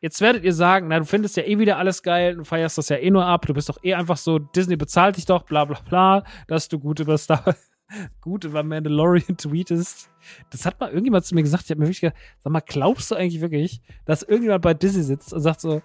Jetzt 0.00 0.20
werdet 0.22 0.44
ihr 0.44 0.54
sagen, 0.54 0.88
na, 0.88 0.98
du 0.98 1.04
findest 1.04 1.36
ja 1.36 1.42
eh 1.42 1.58
wieder 1.58 1.76
alles 1.76 2.02
geil, 2.02 2.36
du 2.36 2.44
feierst 2.44 2.78
das 2.78 2.88
ja 2.88 2.96
eh 2.96 3.10
nur 3.10 3.26
ab, 3.26 3.44
du 3.46 3.52
bist 3.52 3.68
doch 3.68 3.82
eh 3.84 3.94
einfach 3.94 4.16
so, 4.16 4.38
Disney 4.38 4.76
bezahlt 4.76 5.18
dich 5.18 5.26
doch, 5.26 5.42
bla 5.42 5.66
bla 5.66 5.78
bla, 5.80 6.24
dass 6.48 6.68
du 6.68 6.78
gut 6.78 7.00
über 7.00 7.18
Star, 7.18 7.54
gut 8.22 8.44
über 8.44 8.62
Mandalorian 8.62 9.36
tweetest. 9.36 10.10
Das 10.50 10.64
hat 10.64 10.80
mal 10.80 10.88
irgendjemand 10.88 11.26
zu 11.26 11.34
mir 11.34 11.42
gesagt, 11.42 11.64
ich 11.64 11.70
habe 11.70 11.80
mir 11.80 11.86
wirklich 11.86 12.00
gedacht, 12.00 12.18
sag 12.38 12.52
mal, 12.52 12.60
glaubst 12.60 13.10
du 13.10 13.14
eigentlich 13.14 13.42
wirklich, 13.42 13.82
dass 14.06 14.22
irgendjemand 14.22 14.62
bei 14.62 14.72
Disney 14.72 15.02
sitzt 15.02 15.34
und 15.34 15.40
sagt 15.40 15.60
so, 15.60 15.82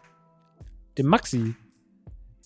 dem 0.97 1.07
Maxi, 1.07 1.55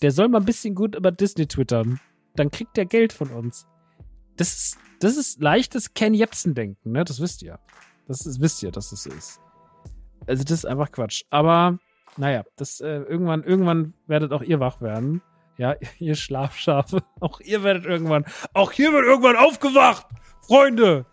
der 0.02 0.12
soll 0.12 0.28
mal 0.28 0.40
ein 0.40 0.46
bisschen 0.46 0.74
gut 0.74 0.96
über 0.96 1.12
Disney 1.12 1.46
twittern, 1.46 2.00
dann 2.36 2.50
kriegt 2.50 2.78
der 2.78 2.86
Geld 2.86 3.14
von 3.14 3.30
uns. 3.30 3.68
Das 4.38 4.54
ist, 4.54 4.78
das 5.02 5.18
ist 5.18 5.40
leichtes 5.42 5.94
Ken 5.94 6.16
Jebsen-Denken, 6.16 6.92
ne? 6.92 7.04
Das 7.04 7.22
wisst 7.22 7.44
ihr. 7.44 7.60
Das 8.08 8.26
ist, 8.26 8.42
wisst 8.42 8.64
ihr, 8.64 8.72
dass 8.72 8.90
das 8.90 9.04
so 9.04 9.12
ist. 9.12 9.40
Also 10.28 10.44
das 10.44 10.52
ist 10.60 10.66
einfach 10.66 10.92
Quatsch. 10.92 11.24
Aber 11.30 11.80
naja, 12.18 12.44
das 12.58 12.82
äh, 12.82 12.98
irgendwann, 12.98 13.44
irgendwann 13.44 13.94
werdet 14.08 14.32
auch 14.32 14.42
ihr 14.42 14.60
wach 14.60 14.82
werden. 14.82 15.22
Ja, 15.58 15.76
ihr 16.00 16.16
Schlafschafe. 16.16 17.04
Auch 17.20 17.40
ihr 17.42 17.64
werdet 17.64 17.86
irgendwann, 17.86 18.26
auch 18.54 18.72
hier 18.72 18.94
wird 18.94 19.04
irgendwann 19.04 19.36
aufgewacht, 19.36 20.06
Freunde. 20.48 21.06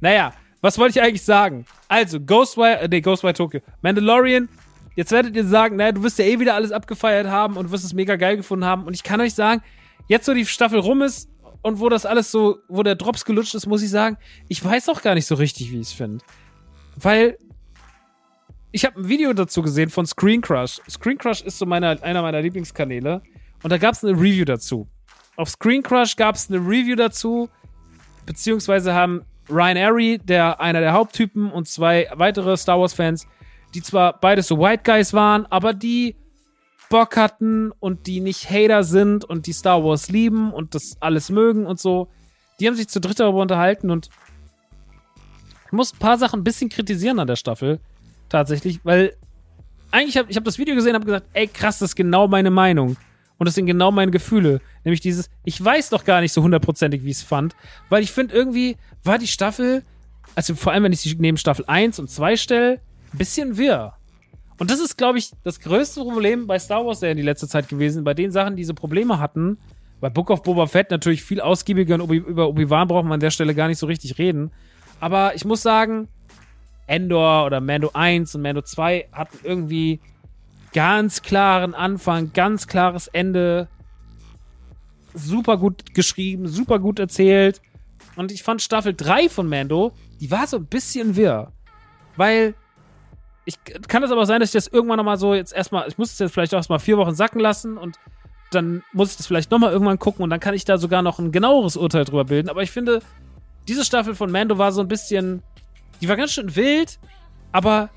Naja, 0.00 0.32
was 0.60 0.78
wollte 0.78 0.98
ich 0.98 1.04
eigentlich 1.04 1.24
sagen? 1.24 1.64
Also, 1.88 2.20
Ghostwire, 2.20 2.80
äh, 2.80 2.88
nee, 2.88 3.00
Ghostwire 3.00 3.34
Tokyo. 3.34 3.60
Mandalorian, 3.82 4.48
jetzt 4.94 5.10
werdet 5.10 5.34
ihr 5.34 5.44
sagen, 5.44 5.76
naja, 5.76 5.92
du 5.92 6.02
wirst 6.02 6.18
ja 6.18 6.26
eh 6.26 6.38
wieder 6.38 6.54
alles 6.54 6.70
abgefeiert 6.70 7.26
haben 7.26 7.56
und 7.56 7.70
wirst 7.70 7.84
es 7.84 7.92
mega 7.92 8.16
geil 8.16 8.36
gefunden 8.36 8.64
haben. 8.64 8.84
Und 8.84 8.94
ich 8.94 9.02
kann 9.02 9.20
euch 9.20 9.34
sagen, 9.34 9.62
jetzt 10.06 10.28
wo 10.28 10.32
die 10.32 10.46
Staffel 10.46 10.78
rum 10.78 11.02
ist 11.02 11.28
und 11.62 11.80
wo 11.80 11.88
das 11.88 12.06
alles 12.06 12.30
so, 12.30 12.58
wo 12.68 12.82
der 12.82 12.94
Drops 12.94 13.24
gelutscht 13.24 13.54
ist, 13.54 13.66
muss 13.66 13.82
ich 13.82 13.90
sagen, 13.90 14.16
ich 14.48 14.64
weiß 14.64 14.88
auch 14.88 15.02
gar 15.02 15.14
nicht 15.14 15.26
so 15.26 15.34
richtig, 15.34 15.72
wie 15.72 15.80
ich 15.80 15.88
es 15.88 15.92
finde. 15.92 16.24
Weil 16.96 17.36
ich 18.72 18.84
habe 18.84 19.00
ein 19.00 19.08
Video 19.08 19.32
dazu 19.32 19.62
gesehen 19.62 19.90
von 19.90 20.06
Screen 20.06 20.40
Crush. 20.40 20.80
Screen 20.88 21.18
Crush 21.18 21.42
ist 21.42 21.58
so 21.58 21.66
meine, 21.66 22.02
einer 22.02 22.22
meiner 22.22 22.40
Lieblingskanäle. 22.40 23.22
Und 23.62 23.70
da 23.70 23.78
gab 23.78 23.94
es 23.94 24.04
eine 24.04 24.16
Review 24.16 24.44
dazu. 24.44 24.88
Auf 25.36 25.50
Screen 25.50 25.82
Crush 25.82 26.16
gab 26.16 26.36
es 26.36 26.48
eine 26.48 26.58
Review 26.58 26.96
dazu, 26.96 27.48
beziehungsweise 28.26 28.94
haben 28.94 29.22
Ryan 29.48 29.76
Airy, 29.76 30.18
der 30.18 30.60
einer 30.60 30.80
der 30.80 30.92
Haupttypen, 30.92 31.50
und 31.50 31.66
zwei 31.66 32.08
weitere 32.14 32.56
Star 32.56 32.78
Wars-Fans, 32.78 33.26
die 33.74 33.82
zwar 33.82 34.18
beide 34.20 34.42
so 34.42 34.58
White 34.58 34.82
Guys 34.84 35.12
waren, 35.12 35.46
aber 35.46 35.72
die 35.72 36.16
Bock 36.88 37.16
hatten 37.16 37.72
und 37.80 38.06
die 38.06 38.20
nicht 38.20 38.50
Hater 38.50 38.84
sind 38.84 39.24
und 39.24 39.46
die 39.46 39.52
Star 39.52 39.82
Wars 39.84 40.08
lieben 40.08 40.52
und 40.52 40.74
das 40.74 40.96
alles 41.00 41.30
mögen 41.30 41.66
und 41.66 41.80
so. 41.80 42.08
Die 42.58 42.66
haben 42.66 42.74
sich 42.74 42.88
zu 42.88 43.00
dritt 43.00 43.18
darüber 43.18 43.40
unterhalten 43.40 43.90
und 43.90 44.10
ich 45.66 45.72
muss 45.72 45.92
ein 45.92 45.98
paar 45.98 46.18
Sachen 46.18 46.40
ein 46.40 46.44
bisschen 46.44 46.68
kritisieren 46.68 47.18
an 47.18 47.28
der 47.28 47.36
Staffel 47.36 47.80
tatsächlich, 48.30 48.80
weil 48.84 49.14
eigentlich 49.90 50.16
habe 50.16 50.30
ich 50.30 50.36
hab 50.36 50.44
das 50.44 50.58
Video 50.58 50.74
gesehen 50.74 50.90
und 50.90 50.96
habe 50.96 51.06
gesagt, 51.06 51.26
ey 51.32 51.46
krass, 51.46 51.78
das 51.78 51.90
ist 51.90 51.96
genau 51.96 52.28
meine 52.28 52.50
Meinung. 52.50 52.96
Und 53.38 53.46
das 53.46 53.54
sind 53.54 53.66
genau 53.66 53.90
meine 53.90 54.10
Gefühle. 54.10 54.60
Nämlich 54.84 55.00
dieses, 55.00 55.30
ich 55.44 55.62
weiß 55.62 55.88
doch 55.88 56.04
gar 56.04 56.20
nicht 56.20 56.32
so 56.32 56.42
hundertprozentig, 56.42 57.04
wie 57.04 57.10
ich 57.10 57.18
es 57.18 57.22
fand. 57.22 57.56
Weil 57.88 58.02
ich 58.02 58.12
finde, 58.12 58.34
irgendwie 58.34 58.76
war 59.02 59.16
die 59.16 59.26
Staffel, 59.26 59.82
also 60.34 60.54
vor 60.54 60.72
allem, 60.72 60.84
wenn 60.84 60.92
ich 60.92 61.00
sie 61.00 61.16
neben 61.18 61.38
Staffel 61.38 61.64
1 61.66 61.98
und 61.98 62.10
2 62.10 62.36
stelle, 62.36 62.80
ein 63.12 63.18
bisschen 63.18 63.56
wirr. 63.56 63.94
Und 64.58 64.70
das 64.70 64.78
ist, 64.78 64.98
glaube 64.98 65.16
ich, 65.16 65.30
das 65.42 65.58
größte 65.60 66.02
Problem 66.02 66.46
bei 66.46 66.58
Star 66.58 66.84
Wars 66.84 67.02
in 67.02 67.16
die 67.16 67.22
letzte 67.22 67.48
Zeit 67.48 67.70
gewesen. 67.70 68.04
Bei 68.04 68.12
den 68.12 68.30
Sachen, 68.30 68.56
die 68.56 68.62
diese 68.62 68.74
Probleme 68.74 69.18
hatten. 69.18 69.56
Bei 70.00 70.10
Book 70.10 70.28
of 70.28 70.42
Boba 70.42 70.66
Fett 70.66 70.90
natürlich 70.90 71.22
viel 71.22 71.40
ausgiebiger 71.40 71.94
und 71.94 72.10
über 72.10 72.46
Obi-Wan 72.46 72.88
braucht 72.88 73.04
man 73.04 73.14
an 73.14 73.20
der 73.20 73.30
Stelle 73.30 73.54
gar 73.54 73.68
nicht 73.68 73.78
so 73.78 73.86
richtig 73.86 74.18
reden. 74.18 74.50
Aber 75.00 75.34
ich 75.34 75.46
muss 75.46 75.62
sagen, 75.62 76.08
Endor 76.90 77.46
oder 77.46 77.60
Mando 77.60 77.90
1 77.94 78.34
und 78.34 78.42
Mando 78.42 78.62
2 78.62 79.08
hatten 79.12 79.38
irgendwie 79.42 80.00
ganz 80.72 81.22
klaren 81.22 81.74
Anfang, 81.74 82.32
ganz 82.32 82.66
klares 82.66 83.06
Ende. 83.08 83.68
Super 85.14 85.56
gut 85.56 85.94
geschrieben, 85.94 86.48
super 86.48 86.78
gut 86.78 86.98
erzählt. 86.98 87.60
Und 88.16 88.32
ich 88.32 88.42
fand 88.42 88.60
Staffel 88.60 88.94
3 88.94 89.28
von 89.28 89.48
Mando, 89.48 89.92
die 90.20 90.30
war 90.30 90.46
so 90.46 90.56
ein 90.56 90.66
bisschen 90.66 91.16
wirr. 91.16 91.52
Weil 92.16 92.54
ich 93.44 93.54
kann 93.88 94.02
es 94.02 94.10
aber 94.10 94.26
sein, 94.26 94.40
dass 94.40 94.50
ich 94.50 94.54
das 94.54 94.66
irgendwann 94.66 94.98
nochmal 94.98 95.18
so 95.18 95.34
jetzt 95.34 95.52
erstmal, 95.52 95.88
ich 95.88 95.96
muss 95.96 96.12
es 96.12 96.18
jetzt 96.18 96.32
vielleicht 96.32 96.52
auch 96.54 96.58
erstmal 96.58 96.78
vier 96.78 96.98
Wochen 96.98 97.14
sacken 97.14 97.40
lassen 97.40 97.78
und 97.78 97.98
dann 98.50 98.82
muss 98.92 99.12
ich 99.12 99.16
das 99.16 99.26
vielleicht 99.26 99.50
nochmal 99.50 99.72
irgendwann 99.72 99.98
gucken 99.98 100.22
und 100.22 100.30
dann 100.30 100.40
kann 100.40 100.54
ich 100.54 100.64
da 100.64 100.76
sogar 100.76 101.02
noch 101.02 101.18
ein 101.18 101.32
genaueres 101.32 101.76
Urteil 101.76 102.04
drüber 102.04 102.24
bilden. 102.24 102.48
Aber 102.48 102.62
ich 102.62 102.70
finde, 102.70 103.00
diese 103.68 103.84
Staffel 103.84 104.14
von 104.14 104.30
Mando 104.30 104.58
war 104.58 104.72
so 104.72 104.80
ein 104.80 104.88
bisschen 104.88 105.42
die 106.00 106.08
war 106.08 106.16
ganz 106.16 106.32
schön 106.32 106.54
wild, 106.56 106.98
aber. 107.52 107.90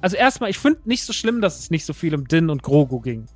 Also 0.00 0.16
erstmal, 0.16 0.50
ich 0.50 0.58
finde 0.58 0.80
nicht 0.84 1.02
so 1.04 1.14
schlimm, 1.14 1.40
dass 1.40 1.58
es 1.58 1.70
nicht 1.70 1.86
so 1.86 1.94
viel 1.94 2.14
um 2.14 2.28
Din 2.28 2.50
und 2.50 2.62
Grogu 2.62 3.00
ging. 3.00 3.26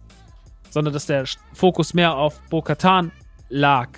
Sondern 0.69 0.93
dass 0.93 1.07
der 1.07 1.25
Fokus 1.55 1.95
mehr 1.95 2.15
auf 2.15 2.43
Bo-Katan 2.51 3.11
lag. 3.49 3.89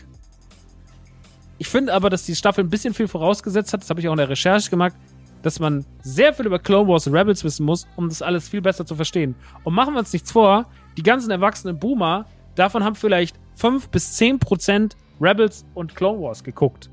Ich 1.59 1.69
finde 1.69 1.93
aber, 1.93 2.11
dass 2.11 2.25
die 2.25 2.37
Staffel 2.37 2.63
ein 2.63 2.71
bisschen 2.71 2.95
viel 2.95 3.09
vorausgesetzt 3.09 3.73
hat, 3.73 3.83
das 3.83 3.91
habe 3.91 4.01
ich 4.01 4.09
auch 4.09 4.13
in 4.13 4.19
der 4.19 4.29
Recherche 4.29 4.71
gemacht, 4.71 4.95
dass 5.43 5.59
man 5.59 5.85
sehr 6.03 6.33
viel 6.33 6.47
über 6.47 6.59
Clone 6.59 6.89
Wars 6.89 7.07
und 7.07 7.15
Rebels 7.15 7.43
wissen 7.45 7.67
muss, 7.67 7.87
um 7.97 8.09
das 8.09 8.23
alles 8.23 8.49
viel 8.49 8.63
besser 8.63 8.87
zu 8.87 8.95
verstehen. 8.95 9.35
Und 9.65 9.75
machen 9.75 9.95
wir 9.95 9.99
uns 9.99 10.13
nichts 10.13 10.31
vor, 10.31 10.67
die 10.97 11.03
ganzen 11.03 11.31
erwachsenen 11.31 11.79
Boomer, 11.79 12.27
davon 12.55 12.85
haben 12.85 12.95
vielleicht 12.95 13.39
5 13.57 13.89
bis 13.89 14.15
10 14.15 14.39
Prozent 14.39 14.97
Rebels 15.21 15.67
und 15.75 15.95
Clone 15.95 16.23
Wars 16.23 16.45
geguckt. 16.45 16.89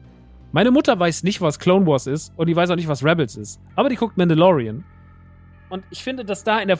Meine 0.52 0.72
Mutter 0.72 0.98
weiß 0.98 1.24
nicht, 1.24 1.42
was 1.42 1.60
Clone 1.60 1.86
Wars 1.86 2.08
ist 2.08 2.34
und 2.38 2.48
die 2.48 2.56
weiß 2.56 2.70
auch 2.70 2.76
nicht, 2.76 2.88
was 2.88 3.04
Rebels 3.04 3.36
ist. 3.36 3.60
Aber 3.76 3.90
die 3.90 3.96
guckt 3.96 4.18
Mandalorian. 4.18 4.84
Und 5.70 5.84
ich 5.90 6.04
finde, 6.04 6.24
dass 6.24 6.44
da 6.44 6.60
in 6.60 6.70
der. 6.70 6.80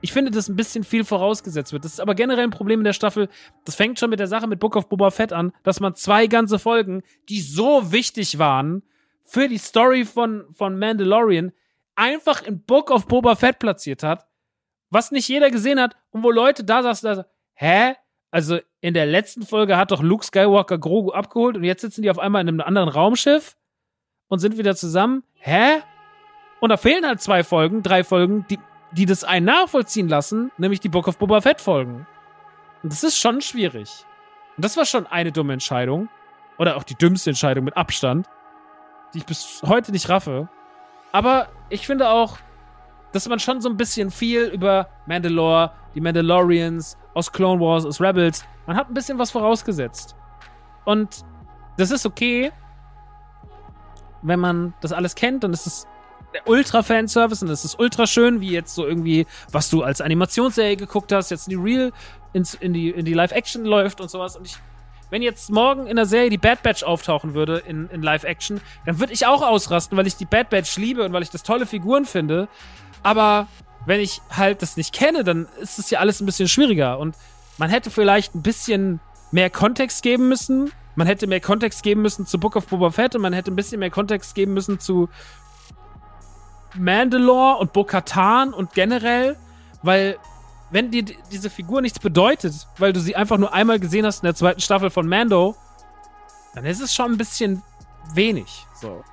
Ich 0.00 0.12
finde, 0.12 0.30
dass 0.30 0.48
ein 0.50 0.56
bisschen 0.56 0.84
viel 0.84 1.02
vorausgesetzt 1.02 1.72
wird. 1.72 1.86
Das 1.86 1.94
ist 1.94 2.00
aber 2.00 2.14
generell 2.14 2.44
ein 2.44 2.50
Problem 2.50 2.80
in 2.80 2.84
der 2.84 2.92
Staffel. 2.92 3.30
Das 3.64 3.74
fängt 3.74 3.98
schon 3.98 4.10
mit 4.10 4.20
der 4.20 4.26
Sache 4.26 4.46
mit 4.46 4.60
Book 4.60 4.76
of 4.76 4.90
Boba 4.90 5.10
Fett 5.10 5.32
an, 5.32 5.52
dass 5.62 5.80
man 5.80 5.94
zwei 5.94 6.26
ganze 6.26 6.58
Folgen, 6.58 7.02
die 7.30 7.40
so 7.40 7.90
wichtig 7.90 8.38
waren 8.38 8.82
für 9.24 9.48
die 9.48 9.56
Story 9.56 10.04
von, 10.04 10.44
von 10.52 10.78
Mandalorian, 10.78 11.52
einfach 11.94 12.42
in 12.42 12.62
Book 12.62 12.90
of 12.90 13.06
Boba 13.06 13.34
Fett 13.34 13.58
platziert 13.58 14.02
hat, 14.02 14.26
was 14.90 15.10
nicht 15.10 15.26
jeder 15.28 15.50
gesehen 15.50 15.80
hat 15.80 15.96
und 16.10 16.22
wo 16.22 16.30
Leute 16.30 16.64
da 16.64 16.82
saßen, 16.82 17.16
da, 17.16 17.26
hä? 17.54 17.94
Also 18.34 18.58
in 18.80 18.94
der 18.94 19.06
letzten 19.06 19.46
Folge 19.46 19.76
hat 19.76 19.92
doch 19.92 20.02
Luke 20.02 20.24
Skywalker 20.24 20.76
Grogu 20.76 21.12
abgeholt 21.12 21.56
und 21.56 21.62
jetzt 21.62 21.82
sitzen 21.82 22.02
die 22.02 22.10
auf 22.10 22.18
einmal 22.18 22.42
in 22.42 22.48
einem 22.48 22.60
anderen 22.62 22.88
Raumschiff 22.88 23.56
und 24.26 24.40
sind 24.40 24.58
wieder 24.58 24.74
zusammen. 24.74 25.22
Hä? 25.34 25.82
Und 26.58 26.70
da 26.70 26.76
fehlen 26.76 27.06
halt 27.06 27.20
zwei 27.20 27.44
Folgen, 27.44 27.84
drei 27.84 28.02
Folgen, 28.02 28.44
die 28.50 28.58
die 28.90 29.06
das 29.06 29.22
einen 29.22 29.46
nachvollziehen 29.46 30.08
lassen, 30.08 30.50
nämlich 30.56 30.80
die 30.80 30.88
Book 30.88 31.06
of 31.06 31.18
Boba 31.18 31.40
Fett 31.42 31.60
Folgen. 31.60 32.08
Und 32.82 32.92
das 32.92 33.04
ist 33.04 33.18
schon 33.18 33.40
schwierig. 33.40 34.04
Und 34.56 34.64
das 34.64 34.76
war 34.76 34.84
schon 34.84 35.06
eine 35.06 35.30
dumme 35.30 35.52
Entscheidung. 35.52 36.08
Oder 36.58 36.76
auch 36.76 36.82
die 36.82 36.96
dümmste 36.96 37.30
Entscheidung 37.30 37.64
mit 37.64 37.76
Abstand, 37.76 38.28
die 39.12 39.18
ich 39.18 39.26
bis 39.26 39.62
heute 39.64 39.92
nicht 39.92 40.08
raffe. 40.08 40.48
Aber 41.12 41.48
ich 41.68 41.86
finde 41.86 42.08
auch, 42.08 42.38
dass 43.12 43.28
man 43.28 43.38
schon 43.38 43.60
so 43.60 43.68
ein 43.68 43.76
bisschen 43.76 44.10
viel 44.10 44.46
über 44.46 44.88
Mandalore, 45.06 45.72
die 45.94 46.00
Mandalorians, 46.00 46.96
aus 47.14 47.30
Clone 47.32 47.60
Wars, 47.60 47.84
aus 47.84 48.00
Rebels, 48.00 48.44
man 48.66 48.76
hat 48.76 48.88
ein 48.88 48.94
bisschen 48.94 49.18
was 49.18 49.30
vorausgesetzt. 49.30 50.16
Und 50.84 51.24
das 51.76 51.90
ist 51.90 52.06
okay, 52.06 52.52
wenn 54.22 54.40
man 54.40 54.74
das 54.80 54.92
alles 54.92 55.14
kennt, 55.14 55.44
dann 55.44 55.52
ist 55.52 55.66
es 55.66 55.86
Ultra-Fanservice 56.46 57.44
und 57.44 57.50
es 57.50 57.64
ist 57.64 57.78
ultra 57.78 58.06
schön, 58.06 58.40
wie 58.40 58.50
jetzt 58.50 58.74
so 58.74 58.86
irgendwie, 58.86 59.26
was 59.52 59.70
du 59.70 59.82
als 59.82 60.00
Animationsserie 60.00 60.76
geguckt 60.76 61.12
hast, 61.12 61.30
jetzt 61.30 61.46
in 61.48 61.50
die 61.50 61.64
Real, 61.64 61.92
ins, 62.32 62.54
in 62.54 62.72
die, 62.72 62.90
in 62.90 63.04
die 63.04 63.14
Live-Action 63.14 63.64
läuft 63.64 64.00
und 64.00 64.10
sowas. 64.10 64.36
Und 64.36 64.46
ich, 64.46 64.56
wenn 65.10 65.22
jetzt 65.22 65.50
morgen 65.50 65.86
in 65.86 65.96
der 65.96 66.06
Serie 66.06 66.30
die 66.30 66.38
Bad 66.38 66.62
Batch 66.62 66.82
auftauchen 66.82 67.34
würde 67.34 67.58
in, 67.58 67.88
in 67.90 68.02
Live-Action, 68.02 68.60
dann 68.84 68.98
würde 68.98 69.12
ich 69.12 69.26
auch 69.26 69.42
ausrasten, 69.42 69.96
weil 69.96 70.06
ich 70.06 70.16
die 70.16 70.24
Bad 70.24 70.50
Batch 70.50 70.76
liebe 70.76 71.04
und 71.04 71.12
weil 71.12 71.22
ich 71.22 71.30
das 71.30 71.44
tolle 71.44 71.66
Figuren 71.66 72.04
finde. 72.04 72.48
Aber 73.02 73.46
wenn 73.86 74.00
ich 74.00 74.20
halt 74.30 74.62
das 74.62 74.76
nicht 74.76 74.94
kenne, 74.94 75.24
dann 75.24 75.46
ist 75.60 75.78
es 75.78 75.90
ja 75.90 75.98
alles 76.00 76.20
ein 76.20 76.26
bisschen 76.26 76.48
schwieriger. 76.48 76.98
Und 76.98 77.16
man 77.58 77.70
hätte 77.70 77.90
vielleicht 77.90 78.34
ein 78.34 78.42
bisschen 78.42 79.00
mehr 79.30 79.50
Kontext 79.50 80.02
geben 80.02 80.28
müssen. 80.28 80.72
Man 80.96 81.06
hätte 81.06 81.26
mehr 81.26 81.40
Kontext 81.40 81.82
geben 81.82 82.02
müssen 82.02 82.26
zu 82.26 82.38
Book 82.38 82.56
of 82.56 82.66
Boba 82.66 82.90
Fett 82.90 83.14
und 83.14 83.22
man 83.22 83.32
hätte 83.32 83.50
ein 83.50 83.56
bisschen 83.56 83.80
mehr 83.80 83.90
Kontext 83.90 84.34
geben 84.34 84.54
müssen 84.54 84.78
zu 84.78 85.08
Mandalore 86.76 87.58
und 87.58 87.72
Bo-Katan 87.72 88.52
und 88.52 88.72
generell, 88.74 89.36
weil 89.82 90.18
wenn 90.70 90.90
dir 90.90 91.04
diese 91.30 91.50
Figur 91.50 91.80
nichts 91.80 91.98
bedeutet, 91.98 92.66
weil 92.78 92.92
du 92.92 93.00
sie 93.00 93.14
einfach 93.14 93.38
nur 93.38 93.52
einmal 93.52 93.78
gesehen 93.78 94.06
hast 94.06 94.22
in 94.22 94.26
der 94.26 94.34
zweiten 94.34 94.60
Staffel 94.60 94.90
von 94.90 95.06
Mando, 95.06 95.54
dann 96.54 96.64
ist 96.64 96.80
es 96.80 96.94
schon 96.94 97.12
ein 97.12 97.18
bisschen 97.18 97.62
wenig. 98.14 98.66
So. 98.80 99.04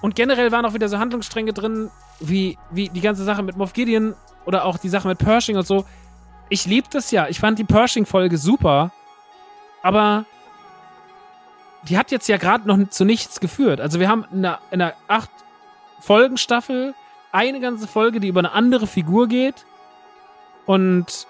Und 0.00 0.14
generell 0.14 0.52
waren 0.52 0.64
auch 0.66 0.74
wieder 0.74 0.88
so 0.88 0.98
Handlungsstränge 0.98 1.52
drin, 1.52 1.90
wie, 2.20 2.58
wie 2.70 2.88
die 2.88 3.00
ganze 3.00 3.24
Sache 3.24 3.42
mit 3.42 3.56
Moff 3.56 3.72
Gideon 3.72 4.14
oder 4.44 4.64
auch 4.64 4.78
die 4.78 4.88
Sache 4.88 5.08
mit 5.08 5.18
Pershing 5.18 5.56
und 5.56 5.66
so. 5.66 5.84
Ich 6.48 6.66
lieb 6.66 6.90
das 6.90 7.10
ja. 7.10 7.28
Ich 7.28 7.40
fand 7.40 7.58
die 7.58 7.64
Pershing-Folge 7.64 8.38
super. 8.38 8.92
Aber 9.82 10.24
die 11.88 11.98
hat 11.98 12.10
jetzt 12.10 12.28
ja 12.28 12.36
gerade 12.36 12.66
noch 12.66 12.88
zu 12.88 13.04
nichts 13.04 13.40
geführt. 13.40 13.80
Also 13.80 14.00
wir 14.00 14.08
haben 14.08 14.24
in 14.32 14.44
einer, 14.44 14.58
in 14.70 14.82
einer 14.82 14.94
acht 15.08 15.30
Folgenstaffel 16.00 16.94
eine 17.32 17.60
ganze 17.60 17.86
Folge, 17.86 18.20
die 18.20 18.28
über 18.28 18.40
eine 18.40 18.52
andere 18.52 18.86
Figur 18.86 19.28
geht. 19.28 19.66
Und 20.66 21.26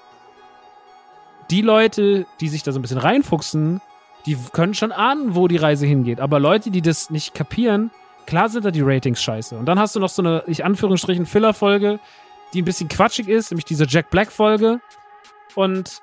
die 1.50 1.62
Leute, 1.62 2.26
die 2.40 2.48
sich 2.48 2.62
da 2.62 2.72
so 2.72 2.78
ein 2.78 2.82
bisschen 2.82 2.98
reinfuchsen, 2.98 3.80
die 4.24 4.36
können 4.52 4.74
schon 4.74 4.92
ahnen, 4.92 5.34
wo 5.34 5.48
die 5.48 5.56
Reise 5.56 5.86
hingeht. 5.86 6.20
Aber 6.20 6.40
Leute, 6.40 6.70
die 6.70 6.82
das 6.82 7.10
nicht 7.10 7.34
kapieren, 7.34 7.90
klar 8.26 8.48
sind 8.48 8.64
da 8.64 8.70
die 8.70 8.82
Ratings 8.82 9.22
scheiße. 9.22 9.56
Und 9.56 9.66
dann 9.66 9.78
hast 9.78 9.96
du 9.96 10.00
noch 10.00 10.08
so 10.08 10.22
eine, 10.22 10.42
ich 10.46 10.64
Anführungsstrichen, 10.64 11.26
Filler-Folge, 11.26 12.00
die 12.52 12.62
ein 12.62 12.64
bisschen 12.64 12.88
quatschig 12.88 13.28
ist, 13.28 13.50
nämlich 13.50 13.64
diese 13.64 13.86
Jack 13.86 14.10
Black-Folge. 14.10 14.80
Und 15.54 16.02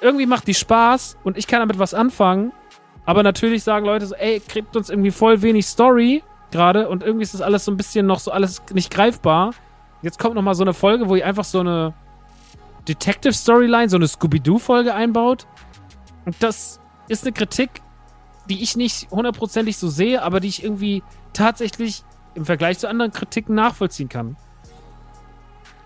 irgendwie 0.00 0.26
macht 0.26 0.46
die 0.46 0.54
Spaß 0.54 1.18
und 1.24 1.38
ich 1.38 1.46
kann 1.46 1.60
damit 1.60 1.78
was 1.78 1.94
anfangen. 1.94 2.52
Aber 3.06 3.22
natürlich 3.22 3.62
sagen 3.62 3.86
Leute 3.86 4.06
so, 4.06 4.14
ey, 4.14 4.40
kriegt 4.40 4.76
uns 4.76 4.90
irgendwie 4.90 5.10
voll 5.10 5.42
wenig 5.42 5.66
Story 5.66 6.22
gerade 6.50 6.88
und 6.88 7.02
irgendwie 7.02 7.24
ist 7.24 7.34
das 7.34 7.40
alles 7.40 7.64
so 7.64 7.72
ein 7.72 7.76
bisschen 7.76 8.06
noch 8.06 8.18
so 8.18 8.30
alles 8.30 8.62
nicht 8.72 8.90
greifbar. 8.90 9.52
Jetzt 10.02 10.18
kommt 10.18 10.34
noch 10.34 10.42
mal 10.42 10.54
so 10.54 10.62
eine 10.62 10.74
Folge, 10.74 11.08
wo 11.08 11.16
ihr 11.16 11.26
einfach 11.26 11.44
so 11.44 11.60
eine 11.60 11.94
Detective 12.86 13.32
Storyline, 13.32 13.88
so 13.88 13.96
eine 13.96 14.08
Scooby-Doo-Folge 14.08 14.94
einbaut. 14.94 15.46
Und 16.26 16.36
das 16.40 16.80
ist 17.08 17.24
eine 17.24 17.32
Kritik, 17.32 17.82
die 18.48 18.62
ich 18.62 18.76
nicht 18.76 19.10
hundertprozentig 19.10 19.76
so 19.76 19.88
sehe, 19.88 20.22
aber 20.22 20.40
die 20.40 20.48
ich 20.48 20.62
irgendwie 20.62 21.02
tatsächlich 21.34 22.02
im 22.34 22.46
Vergleich 22.46 22.78
zu 22.78 22.88
anderen 22.88 23.12
Kritiken 23.12 23.54
nachvollziehen 23.54 24.08
kann. 24.08 24.36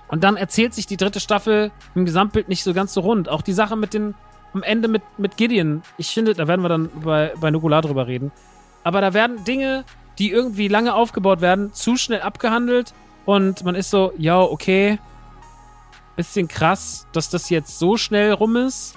Und 0.09 0.25
dann 0.25 0.37
erzählt 0.37 0.73
sich 0.73 0.87
die 0.87 0.97
dritte 0.97 1.21
Staffel 1.21 1.71
im 1.95 2.07
Gesamtbild 2.07 2.49
nicht 2.49 2.65
so 2.65 2.73
ganz 2.73 2.95
so 2.95 3.01
rund. 3.01 3.29
Auch 3.29 3.43
die 3.43 3.53
Sache 3.53 3.77
mit 3.77 3.93
den, 3.93 4.15
am 4.55 4.63
Ende 4.63 4.89
mit, 4.89 5.03
mit 5.19 5.37
Gideon. 5.37 5.83
Ich 5.99 6.09
finde, 6.09 6.33
da 6.35 6.49
werden 6.49 6.63
wir 6.63 6.71
dann 6.71 6.89
bei, 7.03 7.35
bei 7.39 7.51
Nukular 7.51 7.83
drüber 7.83 8.07
reden. 8.07 8.33
Aber 8.85 9.01
da 9.01 9.13
werden 9.13 9.45
Dinge 9.45 9.85
die 10.19 10.31
irgendwie 10.31 10.69
lange 10.69 10.95
aufgebaut 10.95 11.41
werden, 11.41 11.73
zu 11.73 11.97
schnell 11.97 12.23
abgehandelt 12.23 12.93
und 13.25 13.65
man 13.65 13.75
ist 13.75 13.91
so, 13.91 14.13
ja, 14.17 14.41
okay, 14.41 14.99
bisschen 16.17 16.49
krass, 16.49 17.07
dass 17.13 17.31
das 17.31 17.51
jetzt 17.51 17.79
so 17.79 17.97
schnell 17.97 18.33
rum 18.33 18.57
ist. 18.57 18.97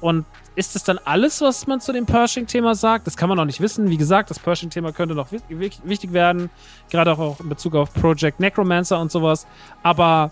Und 0.00 0.24
ist 0.56 0.74
das 0.74 0.84
dann 0.84 0.98
alles, 1.04 1.40
was 1.42 1.66
man 1.66 1.80
zu 1.80 1.92
dem 1.92 2.06
Pershing-Thema 2.06 2.74
sagt? 2.74 3.06
Das 3.06 3.16
kann 3.16 3.28
man 3.28 3.36
noch 3.36 3.44
nicht 3.44 3.60
wissen. 3.60 3.90
Wie 3.90 3.98
gesagt, 3.98 4.30
das 4.30 4.38
Pershing-Thema 4.38 4.92
könnte 4.92 5.14
noch 5.14 5.28
wichtig 5.30 6.12
werden, 6.12 6.50
gerade 6.90 7.12
auch 7.12 7.38
in 7.40 7.48
Bezug 7.48 7.74
auf 7.74 7.92
Project 7.92 8.40
Necromancer 8.40 8.98
und 8.98 9.12
sowas. 9.12 9.46
Aber 9.82 10.30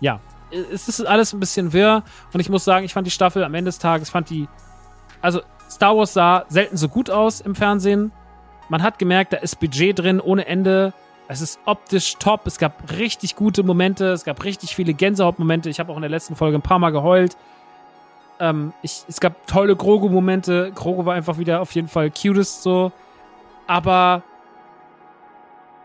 ja, 0.00 0.20
es 0.72 0.88
ist 0.88 1.04
alles 1.04 1.32
ein 1.32 1.40
bisschen 1.40 1.72
wirr 1.72 2.04
und 2.32 2.40
ich 2.40 2.48
muss 2.48 2.64
sagen, 2.64 2.86
ich 2.86 2.94
fand 2.94 3.06
die 3.06 3.10
Staffel 3.10 3.42
am 3.42 3.54
Ende 3.54 3.68
des 3.68 3.78
Tages, 3.78 4.08
fand 4.08 4.30
die, 4.30 4.48
also 5.20 5.42
Star 5.68 5.96
Wars 5.96 6.14
sah 6.14 6.44
selten 6.48 6.76
so 6.76 6.88
gut 6.88 7.10
aus 7.10 7.40
im 7.40 7.54
Fernsehen. 7.54 8.12
Man 8.68 8.82
hat 8.82 8.98
gemerkt, 8.98 9.32
da 9.32 9.38
ist 9.38 9.58
Budget 9.60 9.98
drin 9.98 10.20
ohne 10.20 10.46
Ende. 10.46 10.94
Es 11.26 11.40
ist 11.42 11.58
optisch 11.66 12.16
top. 12.18 12.46
Es 12.46 12.58
gab 12.58 12.90
richtig 12.92 13.36
gute 13.36 13.62
Momente. 13.62 14.12
Es 14.12 14.24
gab 14.24 14.44
richtig 14.44 14.74
viele 14.74 14.94
Gänsehautmomente. 14.94 15.68
Ich 15.68 15.80
habe 15.80 15.92
auch 15.92 15.96
in 15.96 16.02
der 16.02 16.10
letzten 16.10 16.36
Folge 16.36 16.56
ein 16.56 16.62
paar 16.62 16.78
Mal 16.78 16.90
geheult. 16.90 17.36
Ähm, 18.40 18.72
ich, 18.82 19.04
es 19.08 19.20
gab 19.20 19.46
tolle 19.46 19.76
Grogu-Momente. 19.76 20.72
Grogu 20.74 21.04
war 21.04 21.14
einfach 21.14 21.38
wieder 21.38 21.60
auf 21.60 21.72
jeden 21.72 21.88
Fall 21.88 22.10
cutest 22.10 22.62
so. 22.62 22.92
Aber 23.66 24.22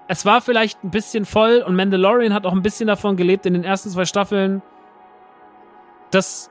es 0.07 0.25
war 0.25 0.41
vielleicht 0.41 0.83
ein 0.83 0.91
bisschen 0.91 1.25
voll 1.25 1.63
und 1.65 1.75
Mandalorian 1.75 2.33
hat 2.33 2.45
auch 2.45 2.53
ein 2.53 2.61
bisschen 2.61 2.87
davon 2.87 3.17
gelebt 3.17 3.45
in 3.45 3.53
den 3.53 3.63
ersten 3.63 3.89
zwei 3.89 4.05
Staffeln, 4.05 4.61
dass 6.11 6.49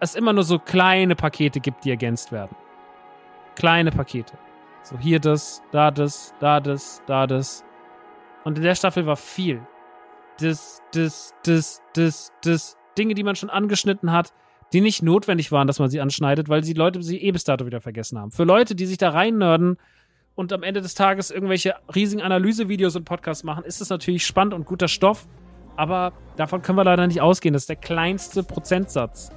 es 0.00 0.14
immer 0.14 0.32
nur 0.32 0.44
so 0.44 0.58
kleine 0.58 1.14
Pakete 1.14 1.60
gibt, 1.60 1.84
die 1.84 1.90
ergänzt 1.90 2.32
werden. 2.32 2.54
Kleine 3.54 3.90
Pakete. 3.90 4.36
So 4.82 4.98
hier 4.98 5.20
das, 5.20 5.62
da 5.70 5.90
das, 5.90 6.34
da 6.40 6.60
das, 6.60 7.02
da 7.06 7.26
das. 7.26 7.64
Und 8.44 8.58
in 8.58 8.64
der 8.64 8.74
Staffel 8.74 9.06
war 9.06 9.16
viel. 9.16 9.62
Das, 10.40 10.82
das, 10.92 11.34
das, 11.44 11.82
das, 11.94 12.32
das. 12.42 12.76
Dinge, 12.98 13.14
die 13.14 13.22
man 13.22 13.36
schon 13.36 13.48
angeschnitten 13.48 14.12
hat, 14.12 14.34
die 14.72 14.80
nicht 14.80 15.02
notwendig 15.02 15.52
waren, 15.52 15.66
dass 15.66 15.78
man 15.78 15.90
sie 15.90 16.00
anschneidet, 16.00 16.48
weil 16.48 16.62
die 16.62 16.72
Leute 16.72 17.02
sie 17.02 17.18
eh 17.18 17.30
bis 17.30 17.44
dato 17.44 17.66
wieder 17.66 17.80
vergessen 17.80 18.18
haben. 18.18 18.30
Für 18.30 18.44
Leute, 18.44 18.74
die 18.74 18.86
sich 18.86 18.98
da 18.98 19.10
reinnörden 19.10 19.76
und 20.34 20.52
am 20.52 20.62
Ende 20.62 20.80
des 20.80 20.94
Tages 20.94 21.30
irgendwelche 21.30 21.74
riesigen 21.94 22.22
Analysevideos 22.22 22.96
und 22.96 23.04
Podcasts 23.04 23.44
machen, 23.44 23.64
ist 23.64 23.80
es 23.80 23.90
natürlich 23.90 24.24
spannend 24.24 24.54
und 24.54 24.64
guter 24.64 24.88
Stoff. 24.88 25.26
Aber 25.76 26.12
davon 26.36 26.62
können 26.62 26.78
wir 26.78 26.84
leider 26.84 27.06
nicht 27.06 27.20
ausgehen. 27.20 27.52
Das 27.52 27.64
ist 27.64 27.68
der 27.68 27.76
kleinste 27.76 28.42
Prozentsatz. 28.42 29.30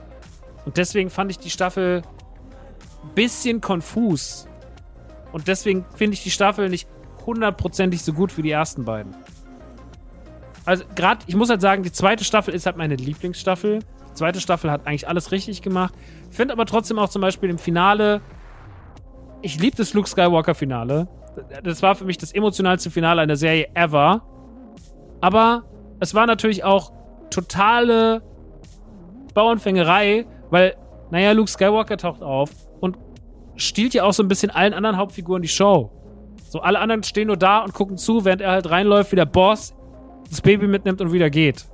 Und 0.65 0.77
deswegen 0.77 1.09
fand 1.09 1.31
ich 1.31 1.39
die 1.39 1.49
Staffel 1.49 2.01
ein 3.03 3.13
bisschen 3.13 3.61
konfus. 3.61 4.47
Und 5.31 5.47
deswegen 5.47 5.85
finde 5.95 6.13
ich 6.15 6.23
die 6.23 6.31
Staffel 6.31 6.69
nicht 6.69 6.87
hundertprozentig 7.25 8.03
so 8.03 8.13
gut 8.13 8.37
wie 8.37 8.41
die 8.41 8.51
ersten 8.51 8.85
beiden. 8.85 9.15
Also 10.65 10.83
gerade, 10.95 11.23
ich 11.27 11.35
muss 11.35 11.49
halt 11.49 11.61
sagen, 11.61 11.83
die 11.83 11.91
zweite 11.91 12.23
Staffel 12.23 12.53
ist 12.53 12.65
halt 12.65 12.77
meine 12.77 12.95
Lieblingsstaffel. 12.95 13.79
Zweite 14.15 14.41
Staffel 14.41 14.71
hat 14.71 14.87
eigentlich 14.87 15.07
alles 15.07 15.31
richtig 15.31 15.61
gemacht. 15.61 15.93
Ich 16.29 16.35
finde 16.35 16.53
aber 16.53 16.65
trotzdem 16.65 16.99
auch 16.99 17.09
zum 17.09 17.21
Beispiel 17.21 17.49
im 17.49 17.57
Finale, 17.57 18.21
ich 19.41 19.59
liebe 19.59 19.77
das 19.77 19.93
Luke 19.93 20.09
Skywalker-Finale. 20.09 21.07
Das 21.63 21.81
war 21.81 21.95
für 21.95 22.05
mich 22.05 22.17
das 22.17 22.31
emotionalste 22.31 22.89
Finale 22.89 23.21
einer 23.21 23.35
Serie 23.35 23.67
ever. 23.73 24.23
Aber 25.21 25.63
es 25.99 26.15
war 26.15 26.25
natürlich 26.25 26.63
auch 26.63 26.91
totale 27.29 28.23
Bauernfängerei, 29.33 30.25
weil, 30.49 30.75
naja, 31.11 31.33
Luke 31.33 31.49
Skywalker 31.49 31.97
taucht 31.97 32.23
auf 32.23 32.49
stiehlt 33.55 33.93
ja 33.93 34.03
auch 34.03 34.13
so 34.13 34.23
ein 34.23 34.27
bisschen 34.27 34.51
allen 34.51 34.73
anderen 34.73 34.97
Hauptfiguren 34.97 35.41
die 35.41 35.47
Show. 35.47 35.91
So, 36.49 36.61
alle 36.61 36.79
anderen 36.79 37.03
stehen 37.03 37.27
nur 37.27 37.37
da 37.37 37.59
und 37.59 37.73
gucken 37.73 37.97
zu, 37.97 38.25
während 38.25 38.41
er 38.41 38.51
halt 38.51 38.69
reinläuft, 38.69 39.11
wie 39.11 39.15
der 39.15 39.25
Boss 39.25 39.75
das 40.29 40.41
Baby 40.41 40.67
mitnimmt 40.67 41.01
und 41.01 41.11
wieder 41.11 41.29
geht. 41.29 41.65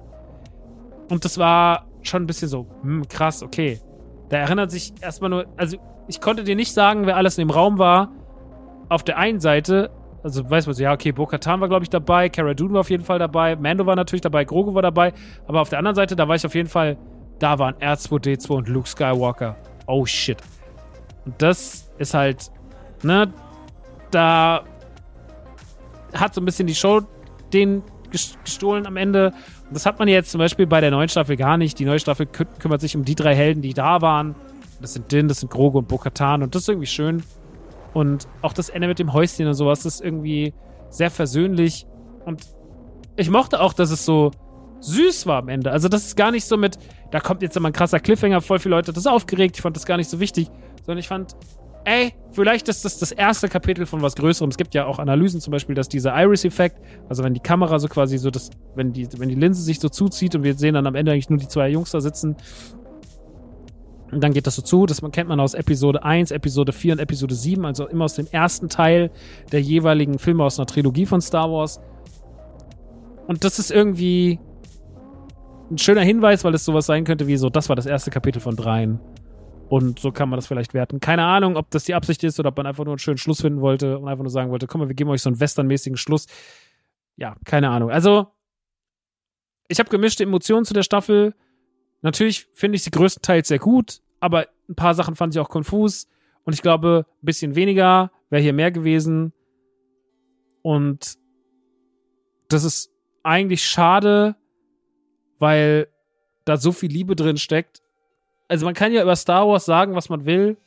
Und 1.10 1.26
das 1.26 1.38
war 1.38 1.86
schon 2.04 2.24
ein 2.24 2.28
bisschen 2.28 2.48
so, 2.48 2.68
hm, 2.82 3.08
krass, 3.08 3.44
okay. 3.44 3.80
Da 4.30 4.38
erinnert 4.38 4.72
sich 4.72 4.94
erstmal 5.02 5.30
nur, 5.30 5.46
also 5.58 5.78
ich 6.08 6.22
konnte 6.22 6.44
dir 6.44 6.56
nicht 6.56 6.74
sagen, 6.74 7.06
wer 7.06 7.18
alles 7.18 7.38
in 7.38 7.48
dem 7.48 7.52
Raum 7.52 7.78
war. 7.78 8.12
Auf 8.90 9.04
der 9.04 9.18
einen 9.18 9.40
Seite, 9.40 9.92
also 10.24 10.50
weiß 10.50 10.66
man 10.66 10.76
so, 10.76 10.84
ja, 10.84 10.94
okay, 10.94 11.12
Bo-Katan 11.12 11.62
war, 11.62 11.68
glaube 11.68 11.84
ich, 11.84 11.90
dabei, 11.90 12.30
Cara 12.30 12.54
Dune 12.54 12.74
war 12.74 12.82
auf 12.82 12.90
jeden 12.90 13.04
Fall 13.04 13.20
dabei, 13.20 13.56
Mando 13.56 13.86
war 13.86 13.96
natürlich 13.96 14.22
dabei, 14.22 14.44
Grogu 14.44 14.74
war 14.74 14.82
dabei, 14.82 15.14
aber 15.48 15.62
auf 15.62 15.70
der 15.70 15.80
anderen 15.80 15.96
Seite, 15.96 16.16
da 16.16 16.28
war 16.28 16.36
ich 16.36 16.46
auf 16.46 16.56
jeden 16.56 16.70
Fall, 16.70 16.98
da 17.40 17.58
waren 17.60 17.76
R2D2 17.76 18.52
und 18.52 18.70
Luke 18.70 18.88
Skywalker. 18.88 19.56
Oh 19.88 20.06
shit. 20.06 20.38
Und 21.26 21.42
das 21.42 21.92
ist 21.98 22.14
halt, 22.14 22.52
ne, 23.04 23.34
da 24.12 24.64
hat 26.14 26.34
so 26.34 26.42
ein 26.42 26.46
bisschen 26.46 26.68
die 26.68 26.76
Show 26.76 27.02
den 27.54 27.84
gestohlen 28.12 28.86
am 28.86 28.98
Ende. 28.98 29.34
Das 29.72 29.86
hat 29.86 30.00
man 30.00 30.08
jetzt 30.08 30.32
zum 30.32 30.40
Beispiel 30.40 30.68
bei 30.68 30.82
der 30.82 30.92
neuen 30.92 31.10
Staffel 31.10 31.38
gar 31.38 31.58
nicht. 31.58 31.80
Die 31.80 31.86
neue 31.86 32.00
Staffel 32.00 32.26
kü 32.26 32.46
kümmert 32.60 32.82
sich 32.82 32.96
um 32.96 33.06
die 33.06 33.16
drei 33.16 33.36
Helden, 33.36 33.62
die 33.62 33.74
da 33.74 34.02
waren. 34.02 34.36
Das 34.82 34.94
sind 34.94 35.12
Din, 35.12 35.28
das 35.28 35.40
sind 35.40 35.50
Grogu 35.50 35.80
und 35.80 35.88
Bo-Katan. 35.88 36.44
Und 36.44 36.56
das 36.56 36.64
ist 36.64 36.70
irgendwie 36.70 36.88
schön. 36.88 37.24
Und 37.94 38.28
auch 38.42 38.54
das 38.54 38.70
Ende 38.70 38.88
mit 38.88 39.00
dem 39.00 39.14
Häuschen 39.14 39.48
und 39.48 39.54
sowas 39.54 39.86
ist 39.86 40.02
irgendwie 40.02 40.54
sehr 40.90 41.10
versöhnlich. 41.10 41.86
Und 42.26 42.48
ich 43.16 43.30
mochte 43.30 43.62
auch, 43.62 43.74
dass 43.74 43.92
es 43.92 44.06
so 44.06 44.32
süß 44.82 45.26
war 45.28 45.40
am 45.40 45.50
Ende. 45.50 45.72
Also, 45.72 45.88
das 45.88 46.06
ist 46.06 46.16
gar 46.16 46.32
nicht 46.32 46.46
so 46.46 46.58
mit, 46.58 46.78
da 47.12 47.20
kommt 47.20 47.42
jetzt 47.42 47.56
immer 47.56 47.70
ein 47.70 47.74
krasser 47.74 48.00
Cliffhanger, 48.00 48.42
voll 48.42 48.60
viele 48.60 48.76
Leute 48.76 48.94
das 48.94 49.08
aufgeregt. 49.08 49.58
Ich 49.58 49.62
fand 49.62 49.76
das 49.76 49.86
gar 49.86 49.98
nicht 49.98 50.10
so 50.10 50.20
wichtig, 50.20 50.50
sondern 50.86 50.98
ich 50.98 51.08
fand, 51.08 51.36
ey, 51.86 52.14
vielleicht 52.32 52.68
ist 52.68 52.86
das 52.86 53.00
das 53.00 53.12
erste 53.12 53.48
Kapitel 53.50 53.86
von 53.86 54.02
was 54.02 54.16
Größerem. 54.16 54.50
Es 54.50 54.58
gibt 54.58 54.74
ja 54.74 54.86
auch 54.86 55.00
Analysen 55.00 55.42
zum 55.42 55.52
Beispiel, 55.52 55.76
dass 55.76 55.90
dieser 55.90 56.14
Iris-Effekt, 56.16 56.80
also 57.10 57.24
wenn 57.24 57.34
die 57.34 57.40
Kamera 57.40 57.80
so 57.80 57.88
quasi 57.88 58.18
so, 58.18 58.30
das, 58.30 58.50
wenn 58.76 58.94
die, 58.94 59.08
wenn 59.18 59.30
die 59.30 59.36
Linse 59.36 59.62
sich 59.62 59.80
so 59.80 59.90
zuzieht 59.90 60.36
und 60.36 60.44
wir 60.44 60.56
sehen 60.56 60.74
dann 60.74 60.88
am 60.88 60.96
Ende 60.96 61.12
eigentlich 61.12 61.30
nur 61.30 61.40
die 61.40 61.48
zwei 61.48 61.70
Jungs 61.70 61.92
da 61.92 62.02
sitzen, 62.02 62.36
und 64.12 64.22
dann 64.22 64.34
geht 64.34 64.46
das 64.46 64.56
so 64.56 64.62
zu, 64.62 64.86
das 64.86 65.02
kennt 65.14 65.30
man 65.30 65.40
aus 65.40 65.54
Episode 65.54 66.04
1, 66.04 66.32
Episode 66.32 66.74
4 66.74 66.94
und 66.94 67.00
Episode 67.00 67.34
7, 67.34 67.66
also 67.66 67.88
immer 67.88 68.06
aus 68.06 68.16
dem 68.16 68.28
ersten 68.30 68.68
Teil 68.68 69.10
der 69.54 69.62
jeweiligen 69.62 70.20
Filme 70.20 70.44
aus 70.44 70.60
einer 70.60 70.66
Trilogie 70.66 71.06
von 71.06 71.22
Star 71.22 71.50
Wars. 71.50 71.80
Und 73.28 73.46
das 73.46 73.58
ist 73.58 73.72
irgendwie 73.72 74.40
ein 75.72 75.78
schöner 75.78 76.02
Hinweis, 76.02 76.44
weil 76.44 76.54
es 76.54 76.66
sowas 76.66 76.86
sein 76.86 77.06
könnte 77.06 77.28
wie 77.28 77.38
so, 77.38 77.50
das 77.50 77.70
war 77.70 77.78
das 77.78 77.86
erste 77.86 78.12
Kapitel 78.12 78.42
von 78.42 78.58
dreien. 78.58 79.00
Und 79.72 80.00
so 80.00 80.12
kann 80.12 80.28
man 80.28 80.38
das 80.38 80.48
vielleicht 80.48 80.74
werten. 80.74 81.00
Keine 81.00 81.24
Ahnung, 81.24 81.56
ob 81.56 81.72
das 81.72 81.86
die 81.86 81.94
Absicht 81.94 82.26
ist 82.26 82.38
oder 82.42 82.50
ob 82.50 82.58
man 82.58 82.66
einfach 82.66 82.84
nur 82.84 82.92
einen 82.92 83.00
schönen 83.00 83.18
Schluss 83.18 83.40
finden 83.40 83.62
wollte 83.62 83.98
und 83.98 84.10
einfach 84.10 84.22
nur 84.22 84.30
sagen 84.30 84.52
wollte, 84.52 84.68
komm 84.68 84.82
mal, 84.82 84.90
wir 84.90 84.96
geben 84.96 85.10
euch 85.10 85.22
so 85.22 85.30
einen 85.30 85.40
westernmäßigen 85.40 85.96
Schluss. 85.96 86.26
Ja, 87.16 87.38
keine 87.46 87.70
Ahnung. 87.70 87.90
Also, 87.90 88.28
ich 89.70 89.80
habe 89.80 89.90
gemischte 89.90 90.24
Emotionen 90.24 90.66
zu 90.66 90.74
der 90.74 90.84
Staffel. 90.84 91.36
Natürlich 92.02 92.48
finde 92.52 92.76
ich 92.76 92.84
sie 92.84 92.92
größtenteils 92.92 93.48
sehr 93.48 93.60
gut, 93.60 94.02
aber 94.20 94.50
ein 94.68 94.76
paar 94.76 94.94
Sachen 94.94 95.16
fand 95.16 95.34
ich 95.34 95.40
auch 95.40 95.48
konfus. 95.48 96.10
Und 96.44 96.52
ich 96.52 96.62
glaube, 96.62 97.06
ein 97.08 97.26
bisschen 97.26 97.56
weniger 97.56 98.12
wäre 98.30 98.42
hier 98.42 98.52
mehr 98.52 98.72
gewesen. 98.72 99.32
Und 100.64 101.18
das 102.50 102.66
ist 102.66 102.92
eigentlich 103.24 103.64
schade, 103.64 104.36
weil 105.40 105.88
da 106.44 106.58
so 106.58 106.74
viel 106.74 106.92
Liebe 106.92 107.16
drin 107.16 107.38
steckt 107.38 107.82
also 108.52 108.66
man 108.66 108.74
kann 108.74 108.92
ja 108.92 109.02
über 109.02 109.16
Star 109.16 109.48
Wars 109.48 109.64
sagen, 109.64 109.96
was 109.96 110.10
man 110.10 110.26
will. 110.26 110.58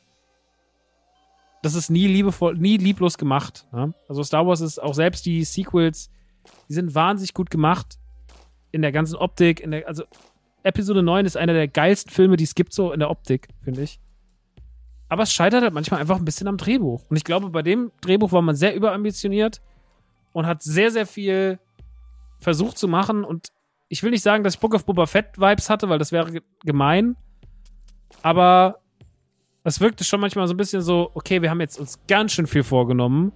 Das 1.63 1.75
ist 1.75 1.91
nie 1.91 2.07
liebevoll, 2.07 2.57
nie 2.57 2.79
lieblos 2.79 3.19
gemacht. 3.19 3.67
Ne? 3.73 3.93
Also 4.09 4.23
Star 4.23 4.47
Wars 4.47 4.63
ist 4.63 4.83
auch 4.83 4.95
selbst 4.95 5.27
die 5.27 5.45
Sequels, 5.45 6.11
die 6.71 6.73
sind 6.73 6.95
wahnsinnig 6.95 7.35
gut 7.35 7.51
gemacht. 7.51 7.99
In 8.73 8.81
der 8.81 8.91
ganzen 8.91 9.17
Optik, 9.17 9.61
in 9.61 9.71
der, 9.71 9.87
also 9.87 10.05
Episode 10.63 11.03
9 11.03 11.27
ist 11.27 11.37
einer 11.37 11.53
der 11.53 11.69
geilsten 11.69 12.11
Filme, 12.11 12.39
die 12.39 12.45
es 12.45 12.55
gibt, 12.55 12.73
so 12.73 12.91
in 12.91 13.01
der 13.01 13.11
Optik, 13.11 13.49
finde 13.63 13.83
ich. 13.83 14.01
Aber 15.11 15.25
es 15.25 15.33
scheitert 15.33 15.63
halt 15.63 15.75
manchmal 15.75 16.01
einfach 16.01 16.17
ein 16.17 16.25
bisschen 16.25 16.49
am 16.49 16.57
Drehbuch. 16.57 17.03
Und 17.11 17.19
ich 17.19 17.25
glaube, 17.25 17.51
bei 17.51 17.61
dem 17.61 17.93
Drehbuch 18.01 18.33
war 18.33 18.41
man 18.41 18.57
sehr 18.57 18.75
überambitioniert 18.75 19.61
und 20.33 20.47
hat 20.47 20.63
sehr, 20.63 20.91
sehr 20.91 21.07
viel 21.07 21.59
versucht 22.39 22.79
zu 22.79 22.89
machen. 22.89 23.25
Und 23.25 23.49
ich 23.91 24.03
will 24.03 24.11
nicht 24.11 24.23
sagen, 24.23 24.43
dass 24.43 24.55
ich 24.55 24.61
Book 24.61 24.75
of 24.75 24.87
Boba 24.87 25.05
Fett 25.05 25.39
Vibes 25.39 25.69
hatte, 25.69 25.91
weil 25.91 25.99
das 25.99 26.13
wäre 26.13 26.41
gemein. 26.65 27.17
Aber 28.25 28.79
es 29.65 29.81
wirkte 29.81 30.03
schon 30.03 30.19
manchmal 30.19 30.49
so 30.49 30.55
ein 30.55 30.57
bisschen 30.57 30.81
so, 30.81 31.11
okay, 31.13 31.43
wir 31.43 31.51
haben 31.51 31.61
jetzt 31.61 31.79
uns 31.79 31.99
ganz 32.09 32.33
schön 32.33 32.47
viel 32.47 32.63
vorgenommen. 32.63 33.33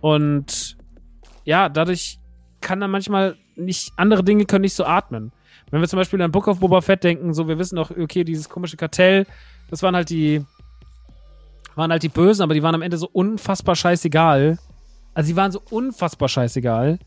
Und 0.00 0.78
ja, 1.44 1.68
dadurch 1.68 2.18
kann 2.62 2.80
dann 2.80 2.90
manchmal 2.90 3.36
nicht, 3.54 3.92
andere 3.96 4.24
Dinge 4.24 4.46
können 4.46 4.62
nicht 4.62 4.72
so 4.72 4.86
atmen. 4.86 5.30
Wenn 5.70 5.82
wir 5.82 5.88
zum 5.88 5.98
Beispiel 5.98 6.22
an 6.22 6.32
Book 6.32 6.48
of 6.48 6.58
Boba 6.58 6.80
Fett 6.80 7.04
denken, 7.04 7.34
so, 7.34 7.48
wir 7.48 7.58
wissen 7.58 7.76
doch, 7.76 7.90
okay, 7.90 8.24
dieses 8.24 8.48
komische 8.48 8.78
Kartell, 8.78 9.26
das 9.68 9.82
waren 9.82 9.94
halt 9.94 10.08
die, 10.08 10.42
waren 11.74 11.90
halt 11.90 12.02
die 12.02 12.08
Bösen, 12.08 12.42
aber 12.42 12.54
die 12.54 12.62
waren 12.62 12.74
am 12.74 12.82
Ende 12.82 12.96
so 12.96 13.10
unfassbar 13.12 13.76
scheißegal. 13.76 14.58
Also, 15.12 15.26
sie 15.26 15.36
waren 15.36 15.52
so 15.52 15.60
unfassbar 15.68 16.30
scheißegal 16.30 16.98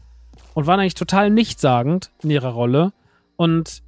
und 0.53 0.67
waren 0.67 0.79
eigentlich 0.79 0.93
total 0.93 1.31
nichtssagend 1.31 2.11
in 2.21 2.29
ihrer 2.29 2.49
Rolle. 2.49 2.93
Und 3.37 3.81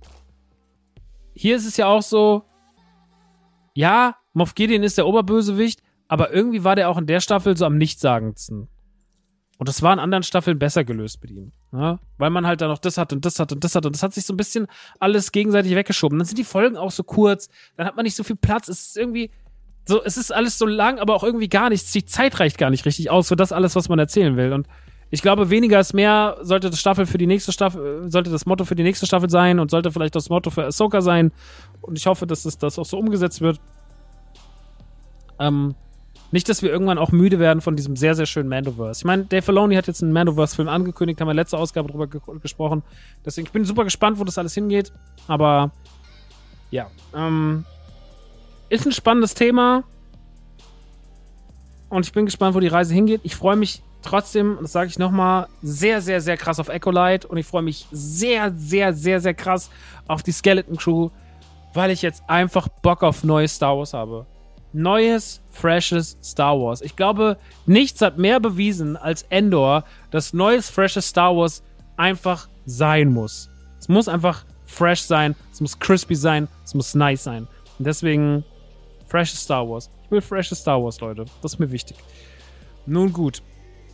hier 1.35 1.55
ist 1.55 1.67
es 1.67 1.77
ja 1.77 1.85
auch 1.85 2.01
so, 2.01 2.43
ja, 3.73 4.15
Moff 4.33 4.55
Gideon 4.55 4.83
ist 4.83 4.97
der 4.97 5.07
Oberbösewicht, 5.07 5.81
aber 6.07 6.31
irgendwie 6.33 6.63
war 6.63 6.75
der 6.75 6.89
auch 6.89 6.97
in 6.97 7.07
der 7.07 7.19
Staffel 7.19 7.57
so 7.57 7.65
am 7.65 7.77
nichtssagendsten. 7.77 8.67
Und 9.57 9.69
das 9.69 9.81
war 9.81 9.93
in 9.93 9.99
anderen 9.99 10.23
Staffeln 10.23 10.59
besser 10.59 10.83
gelöst 10.83 11.21
mit 11.21 11.31
ihm. 11.31 11.51
Ja? 11.71 11.99
Weil 12.17 12.29
man 12.31 12.45
halt 12.45 12.61
da 12.61 12.67
noch 12.67 12.79
das 12.79 12.97
hat 12.97 13.13
und 13.13 13.23
das 13.23 13.39
hat 13.39 13.51
und 13.51 13.63
das 13.63 13.75
hat 13.75 13.85
und 13.85 13.95
das 13.95 14.03
hat 14.03 14.13
sich 14.13 14.25
so 14.25 14.33
ein 14.33 14.37
bisschen 14.37 14.67
alles 14.99 15.31
gegenseitig 15.31 15.75
weggeschoben. 15.75 16.17
Dann 16.17 16.25
sind 16.25 16.37
die 16.37 16.43
Folgen 16.43 16.75
auch 16.75 16.91
so 16.91 17.03
kurz, 17.03 17.49
dann 17.77 17.85
hat 17.85 17.95
man 17.95 18.03
nicht 18.03 18.15
so 18.15 18.23
viel 18.23 18.35
Platz. 18.35 18.67
Es 18.67 18.87
ist 18.87 18.97
irgendwie 18.97 19.31
so, 19.85 20.03
es 20.03 20.17
ist 20.17 20.33
alles 20.33 20.57
so 20.57 20.65
lang, 20.65 20.99
aber 20.99 21.15
auch 21.15 21.23
irgendwie 21.23 21.49
gar 21.49 21.69
nichts. 21.69 21.91
Die 21.91 22.05
Zeit 22.05 22.39
reicht 22.39 22.57
gar 22.57 22.69
nicht 22.69 22.85
richtig 22.85 23.09
aus 23.09 23.27
für 23.27 23.35
das 23.35 23.51
alles, 23.51 23.75
was 23.75 23.89
man 23.89 23.99
erzählen 23.99 24.37
will. 24.37 24.53
Und 24.53 24.67
ich 25.13 25.21
glaube, 25.21 25.51
weniger 25.51 25.79
ist 25.79 25.93
mehr 25.93 26.37
sollte 26.41 26.71
das 26.71 26.79
Staffel 26.79 27.05
für 27.05 27.19
die 27.19 27.27
nächste 27.27 27.51
Staffel, 27.51 28.09
sollte 28.09 28.31
das 28.31 28.47
Motto 28.47 28.65
für 28.65 28.73
die 28.73 28.81
nächste 28.81 29.05
Staffel 29.05 29.29
sein 29.29 29.59
und 29.59 29.69
sollte 29.69 29.91
vielleicht 29.91 30.15
das 30.15 30.31
Motto 30.31 30.49
für 30.49 30.65
Ahsoka 30.65 31.01
sein. 31.01 31.31
Und 31.81 31.99
ich 31.99 32.07
hoffe, 32.07 32.25
dass 32.25 32.45
es 32.45 32.57
das 32.57 32.79
auch 32.79 32.85
so 32.85 32.97
umgesetzt 32.97 33.39
wird. 33.39 33.61
Ähm, 35.37 35.75
nicht, 36.31 36.49
dass 36.49 36.63
wir 36.63 36.71
irgendwann 36.71 36.97
auch 36.97 37.11
müde 37.11 37.37
werden 37.37 37.61
von 37.61 37.75
diesem 37.75 37.95
sehr, 37.95 38.15
sehr 38.15 38.25
schönen 38.25 38.49
Mandoverse. 38.49 39.01
Ich 39.01 39.05
meine, 39.05 39.25
Dave 39.25 39.43
Filoni 39.43 39.75
hat 39.75 39.85
jetzt 39.85 40.01
einen 40.01 40.13
Mandoverse-Film 40.13 40.67
angekündigt, 40.67 41.21
haben 41.21 41.27
wir 41.27 41.35
letzte 41.35 41.59
Ausgabe 41.59 41.91
drüber 41.91 42.07
ge 42.07 42.19
gesprochen. 42.41 42.81
Deswegen, 43.23 43.45
ich 43.45 43.53
bin 43.53 43.65
super 43.65 43.83
gespannt, 43.83 44.17
wo 44.17 44.23
das 44.23 44.39
alles 44.39 44.55
hingeht. 44.55 44.91
Aber 45.27 45.73
ja, 46.71 46.87
ähm, 47.15 47.65
ist 48.69 48.87
ein 48.87 48.91
spannendes 48.91 49.35
Thema. 49.35 49.83
Und 51.89 52.07
ich 52.07 52.13
bin 52.13 52.25
gespannt, 52.25 52.55
wo 52.55 52.59
die 52.59 52.67
Reise 52.67 52.95
hingeht. 52.95 53.21
Ich 53.21 53.35
freue 53.35 53.57
mich 53.57 53.83
trotzdem, 54.03 54.57
das 54.61 54.71
sage 54.71 54.89
ich 54.89 54.99
nochmal, 54.99 55.47
sehr, 55.61 56.01
sehr, 56.01 56.21
sehr 56.21 56.37
krass 56.37 56.59
auf 56.59 56.69
Echolite. 56.69 57.27
Und 57.27 57.37
ich 57.37 57.45
freue 57.45 57.63
mich 57.63 57.87
sehr, 57.91 58.53
sehr, 58.55 58.93
sehr, 58.93 59.19
sehr 59.19 59.33
krass 59.33 59.69
auf 60.07 60.23
die 60.23 60.31
Skeleton 60.31 60.77
Crew, 60.77 61.09
weil 61.73 61.91
ich 61.91 62.01
jetzt 62.01 62.23
einfach 62.27 62.67
Bock 62.67 63.03
auf 63.03 63.23
neues 63.23 63.55
Star 63.55 63.77
Wars 63.77 63.93
habe 63.93 64.25
neues, 64.73 65.41
freshes 65.51 66.17
Star 66.23 66.59
Wars. 66.59 66.81
Ich 66.81 66.95
glaube, 66.95 67.37
nichts 67.65 68.01
hat 68.01 68.17
mehr 68.17 68.39
bewiesen 68.39 68.97
als 68.97 69.23
Endor, 69.29 69.85
dass 70.11 70.33
neues, 70.33 70.69
freshes 70.69 71.07
Star 71.07 71.35
Wars 71.35 71.63
einfach 71.95 72.49
sein 72.65 73.13
muss. 73.13 73.49
Es 73.79 73.87
muss 73.87 74.07
einfach 74.07 74.45
fresh 74.65 75.01
sein, 75.01 75.35
es 75.51 75.61
muss 75.61 75.79
crispy 75.79 76.15
sein, 76.15 76.47
es 76.63 76.73
muss 76.73 76.95
nice 76.95 77.23
sein. 77.23 77.47
Und 77.77 77.85
deswegen 77.85 78.43
freshes 79.07 79.41
Star 79.41 79.67
Wars. 79.69 79.89
Ich 80.05 80.11
will 80.11 80.21
freshes 80.21 80.59
Star 80.59 80.83
Wars, 80.83 80.99
Leute. 80.99 81.25
Das 81.41 81.53
ist 81.53 81.59
mir 81.59 81.71
wichtig. 81.71 81.97
Nun 82.85 83.13
gut. 83.13 83.41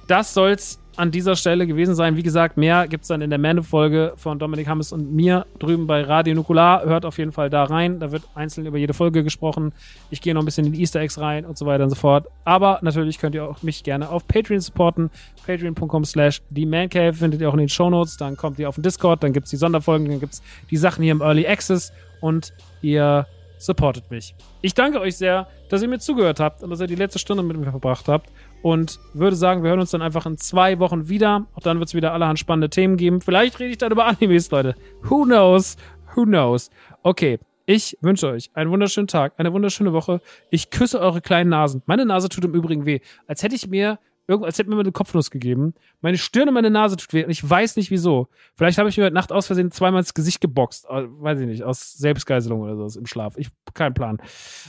Das 0.09 0.33
soll's 0.33 0.79
an 0.95 1.11
dieser 1.11 1.35
Stelle 1.35 1.67
gewesen 1.67 1.93
sein. 1.93 2.17
Wie 2.17 2.23
gesagt, 2.23 2.57
mehr 2.57 2.87
gibt 2.87 3.03
es 3.03 3.09
dann 3.09 3.21
in 3.21 3.29
der 3.29 3.37
Mando-Folge 3.37 4.13
von 4.15 4.39
Dominik 4.39 4.67
Hammes 4.67 4.91
und 4.91 5.13
mir 5.13 5.45
drüben 5.59 5.85
bei 5.85 6.01
Radio 6.01 6.33
Nukular. 6.33 6.83
Hört 6.83 7.05
auf 7.05 7.19
jeden 7.19 7.31
Fall 7.31 7.51
da 7.51 7.63
rein. 7.65 7.99
Da 7.99 8.11
wird 8.11 8.23
einzeln 8.33 8.65
über 8.65 8.79
jede 8.79 8.95
Folge 8.95 9.23
gesprochen. 9.23 9.71
Ich 10.09 10.19
gehe 10.19 10.33
noch 10.33 10.41
ein 10.41 10.45
bisschen 10.45 10.65
in 10.65 10.73
die 10.73 10.81
Easter 10.81 10.99
Eggs 10.99 11.19
rein 11.19 11.45
und 11.45 11.59
so 11.59 11.67
weiter 11.67 11.83
und 11.83 11.91
so 11.91 11.95
fort. 11.95 12.25
Aber 12.43 12.79
natürlich 12.81 13.19
könnt 13.19 13.35
ihr 13.35 13.47
auch 13.47 13.61
mich 13.61 13.83
gerne 13.83 14.09
auf 14.09 14.27
Patreon 14.27 14.61
supporten. 14.61 15.11
Patreon.com 15.45 16.05
slash 16.05 16.41
die 16.49 16.65
Mancave 16.65 17.13
findet 17.13 17.39
ihr 17.39 17.47
auch 17.47 17.53
in 17.53 17.59
den 17.59 17.69
Shownotes. 17.69 18.17
Dann 18.17 18.35
kommt 18.35 18.57
ihr 18.57 18.67
auf 18.67 18.75
den 18.75 18.83
Discord, 18.83 19.21
dann 19.21 19.31
gibt 19.31 19.45
es 19.45 19.51
die 19.51 19.57
Sonderfolgen, 19.57 20.09
dann 20.09 20.19
gibt 20.19 20.33
es 20.33 20.41
die 20.71 20.77
Sachen 20.77 21.03
hier 21.03 21.11
im 21.11 21.21
Early 21.21 21.45
Access 21.45 21.93
und 22.19 22.51
ihr 22.81 23.27
supportet 23.59 24.09
mich. 24.09 24.33
Ich 24.61 24.73
danke 24.73 24.99
euch 24.99 25.17
sehr, 25.17 25.47
dass 25.69 25.81
ihr 25.81 25.87
mir 25.87 25.99
zugehört 25.99 26.39
habt 26.39 26.63
und 26.63 26.71
dass 26.71 26.79
ihr 26.79 26.87
die 26.87 26.95
letzte 26.95 27.19
Stunde 27.19 27.43
mit 27.43 27.57
mir 27.57 27.69
verbracht 27.69 28.07
habt. 28.07 28.29
Und 28.61 28.99
würde 29.13 29.35
sagen, 29.35 29.63
wir 29.63 29.69
hören 29.69 29.79
uns 29.79 29.91
dann 29.91 30.01
einfach 30.01 30.25
in 30.25 30.37
zwei 30.37 30.79
Wochen 30.79 31.07
wieder. 31.07 31.47
Auch 31.53 31.61
dann 31.61 31.79
wird 31.79 31.89
es 31.89 31.95
wieder 31.95 32.13
allerhand 32.13 32.39
spannende 32.39 32.69
Themen 32.69 32.97
geben. 32.97 33.21
Vielleicht 33.21 33.59
rede 33.59 33.71
ich 33.71 33.77
dann 33.77 33.91
über 33.91 34.05
Animes, 34.07 34.51
Leute. 34.51 34.75
Who 35.03 35.23
knows? 35.23 35.77
Who 36.15 36.23
knows? 36.25 36.69
Okay. 37.03 37.39
Ich 37.65 37.95
wünsche 38.01 38.27
euch 38.27 38.49
einen 38.55 38.71
wunderschönen 38.71 39.07
Tag, 39.07 39.33
eine 39.37 39.53
wunderschöne 39.53 39.93
Woche. 39.93 40.21
Ich 40.49 40.71
küsse 40.71 40.99
eure 40.99 41.21
kleinen 41.21 41.51
Nasen. 41.51 41.83
Meine 41.85 42.03
Nase 42.03 42.27
tut 42.27 42.43
im 42.43 42.55
Übrigen 42.55 42.87
weh. 42.87 42.99
Als 43.27 43.43
hätte 43.43 43.53
ich 43.53 43.67
mir 43.67 43.99
als 44.37 44.59
hätte 44.59 44.69
mir 44.69 44.79
eine 44.79 44.91
Kopfnuss 44.91 45.31
gegeben. 45.31 45.73
Meine 46.01 46.17
Stirn 46.17 46.47
und 46.47 46.53
meine 46.53 46.69
Nase 46.69 46.97
tut 46.97 47.13
weh 47.13 47.23
und 47.23 47.31
ich 47.31 47.47
weiß 47.47 47.75
nicht 47.77 47.89
wieso. 47.89 48.27
Vielleicht 48.55 48.77
habe 48.77 48.89
ich 48.89 48.97
mir 48.97 49.05
heute 49.05 49.13
Nacht 49.13 49.31
aus 49.31 49.47
Versehen 49.47 49.71
zweimal 49.71 50.01
ins 50.01 50.13
Gesicht 50.13 50.41
geboxt. 50.41 50.85
Äh, 50.85 51.05
weiß 51.07 51.39
ich 51.39 51.47
nicht, 51.47 51.63
aus 51.63 51.93
Selbstgeiselung 51.93 52.61
oder 52.61 52.89
so 52.89 52.99
im 52.99 53.05
Schlaf. 53.05 53.37
Ich 53.37 53.49
kein 53.73 53.93
Plan. 53.93 54.21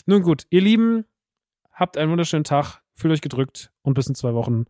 Nun 0.07 0.23
gut, 0.23 0.47
ihr 0.51 0.63
Lieben, 0.63 1.05
habt 1.73 1.97
einen 1.99 2.11
wunderschönen 2.11 2.45
Tag, 2.45 2.81
fühlt 3.01 3.13
euch 3.13 3.21
gedrückt 3.21 3.73
und 3.83 3.95
bis 3.95 4.07
in 4.07 4.15
zwei 4.15 4.35
Wochen. 4.35 4.67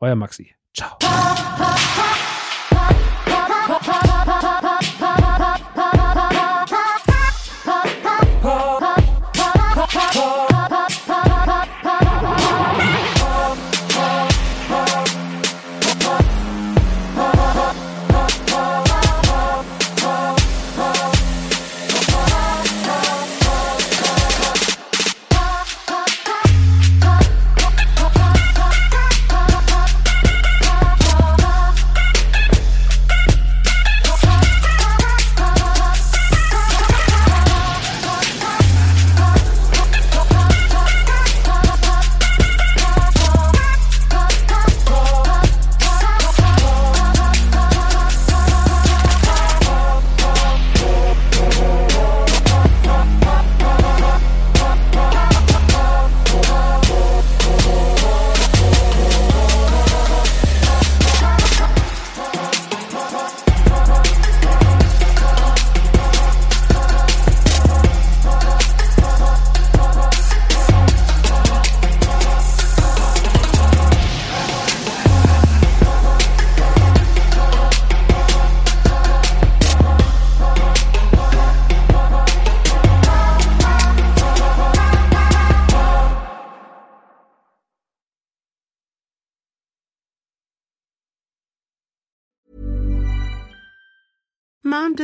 Euer 0.00 0.16
Maxi. 0.16 0.54
Ciao. 0.74 0.98